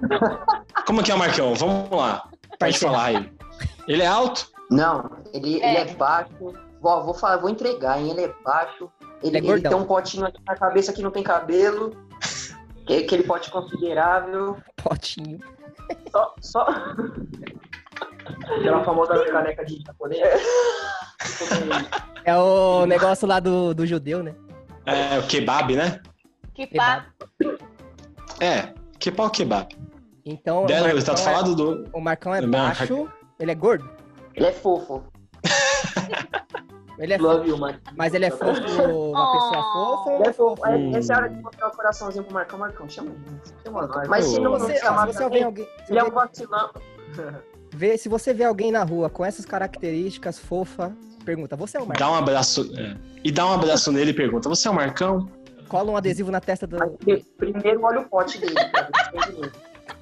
como 0.85 1.03
que 1.03 1.11
é 1.11 1.15
o 1.15 1.17
Marcão? 1.17 1.53
Vamos 1.55 1.89
lá. 1.91 2.27
Pode 2.59 2.79
falar 2.79 3.05
aí. 3.05 3.31
Ele 3.87 4.01
é 4.01 4.07
alto? 4.07 4.47
Não, 4.69 5.09
ele 5.33 5.61
é, 5.61 5.81
ele 5.81 5.91
é 5.91 5.93
baixo. 5.95 6.31
Vou, 6.81 7.03
vou 7.03 7.13
falar, 7.13 7.37
vou 7.37 7.49
entregar, 7.49 7.99
hein? 7.99 8.11
Ele 8.11 8.21
é 8.21 8.33
baixo. 8.43 8.89
Ele, 9.21 9.37
Ele 9.37 9.47
é 9.47 9.51
ele 9.51 9.61
tem 9.61 9.77
um 9.77 9.85
potinho 9.85 10.25
aqui 10.25 10.41
na 10.45 10.55
cabeça 10.55 10.93
que 10.93 11.01
não 11.01 11.11
tem 11.11 11.23
cabelo. 11.23 11.95
Que, 12.85 12.97
aquele 12.97 13.23
pote 13.23 13.49
considerável. 13.49 14.57
Potinho. 14.75 15.39
Só, 16.11 16.35
só. 16.41 16.67
Aquela 18.25 18.83
famosa 18.83 19.25
caneca 19.25 19.65
de 19.65 19.81
japonês. 19.85 20.21
É 22.25 22.35
o 22.35 22.85
negócio 22.85 23.27
lá 23.27 23.39
do, 23.39 23.73
do 23.73 23.85
judeu, 23.85 24.23
né? 24.23 24.33
É 24.85 25.19
o 25.19 25.23
kebab, 25.27 25.75
né? 25.75 25.99
Que 26.53 26.67
pá. 26.67 27.05
É. 28.39 28.73
Que 28.99 29.11
pau 29.11 29.29
kebab. 29.29 29.75
Então, 30.25 30.59
o 30.59 30.65
o 30.65 30.69
Marcão, 30.69 31.13
é, 31.13 31.17
falado 31.17 31.55
do. 31.55 31.89
o 31.91 31.99
Marcão 32.01 32.33
é 32.35 32.41
baixo, 32.41 33.09
ele 33.39 33.51
é 33.51 33.55
gordo. 33.55 33.89
Ele 34.35 34.45
é 34.47 34.51
fofo. 34.53 35.03
Ele 36.97 37.13
é 37.13 37.17
fofo, 37.17 37.27
Love 37.33 37.49
you, 37.49 37.57
man. 37.57 37.79
mas 37.97 38.13
ele 38.13 38.25
é 38.25 38.31
fofo, 38.31 38.45
uma 38.45 39.31
pessoa 39.33 39.63
fofa 39.73 40.11
Ele 40.11 40.23
é 40.29 40.33
fofo. 40.33 40.55
fofa? 40.55 40.69
É, 40.69 40.77
Hum. 40.77 40.95
Essa 40.95 41.13
é 41.13 41.15
a 41.15 41.19
hora 41.19 41.29
de 41.29 41.41
mostrar 41.41 41.67
o 41.67 41.71
coraçãozinho 41.71 42.23
pro 42.23 42.33
Marcão. 42.33 42.59
Marcão, 42.59 42.87
chama 42.87 43.09
ele. 43.11 43.41
Chama 43.65 43.87
nós. 43.87 44.07
Mas 44.07 44.25
se 44.25 44.39
não, 44.39 44.53
Se 44.53 44.59
não 44.61 44.67
você, 44.67 44.77
chamar 44.77 45.07
se 45.07 45.13
você 45.13 45.23
alguém, 45.23 45.43
se 45.55 45.91
ele 45.91 45.99
é 45.99 46.03
um 46.03 46.05
alguém 46.05 46.13
vacilão. 46.13 46.69
Vê, 47.73 47.97
se 47.97 48.07
você 48.07 48.33
vê 48.33 48.43
alguém 48.43 48.71
na 48.71 48.83
rua 48.83 49.09
com 49.09 49.25
essas 49.25 49.45
características 49.45 50.39
fofa, 50.39 50.95
pergunta, 51.25 51.55
você 51.55 51.77
é 51.77 51.81
o 51.81 51.87
Marcão? 51.87 52.07
Dá 52.07 52.13
um 52.13 52.15
abraço. 52.15 52.71
é. 52.77 52.95
E 53.23 53.31
dá 53.31 53.47
um 53.47 53.53
abraço 53.53 53.91
nele 53.91 54.11
e 54.11 54.13
pergunta: 54.13 54.47
Você 54.49 54.67
é 54.67 54.71
o 54.71 54.75
Marcão? 54.75 55.27
Cola 55.67 55.91
um 55.91 55.97
adesivo 55.97 56.29
na 56.29 56.39
testa 56.39 56.67
do... 56.67 56.77
Primeiro 57.37 57.81
olha 57.81 58.01
o 58.01 58.05
pote 58.05 58.37
dele. 58.37 58.53
dinheiro. 59.25 59.51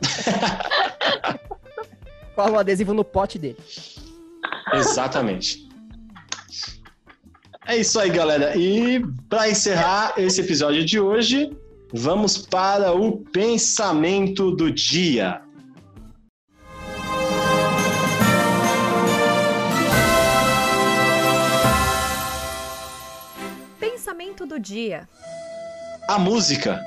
Cola 2.35 2.51
um 2.51 2.59
adesivo 2.59 2.93
no 2.93 3.05
pote 3.05 3.39
dele. 3.39 3.57
Exatamente. 4.73 5.69
É 7.67 7.77
isso 7.77 7.99
aí, 7.99 8.09
galera. 8.09 8.57
E 8.57 9.01
para 9.29 9.49
encerrar 9.49 10.13
esse 10.17 10.41
episódio 10.41 10.83
de 10.83 10.99
hoje, 10.99 11.55
vamos 11.93 12.37
para 12.37 12.91
o 12.91 13.19
pensamento 13.31 14.51
do 14.51 14.71
dia. 14.71 15.41
Pensamento 24.41 24.47
do 24.47 24.59
dia. 24.59 25.07
A 26.07 26.17
música 26.17 26.79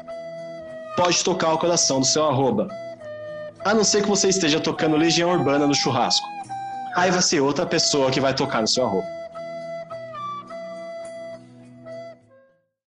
pode 0.97 1.23
tocar 1.23 1.53
o 1.53 1.59
coração 1.59 2.01
do 2.01 2.07
seu 2.07 2.25
arroba. 2.25 2.69
A 3.65 3.73
não 3.73 3.85
ser 3.85 4.03
que 4.03 4.09
você 4.09 4.29
esteja 4.29 4.61
tocando 4.61 4.97
Legião 4.97 5.31
Urbana 5.31 5.67
no 5.67 5.75
churrasco. 5.75 6.27
Aí 6.97 7.11
vai 7.11 7.23
ser 7.23 7.41
outra 7.41 7.65
pessoa 7.65 8.11
que 8.11 8.21
vai 8.21 8.35
tocar 8.35 8.61
no 8.61 8.69
seu 8.69 8.85
arroba. 8.85 9.07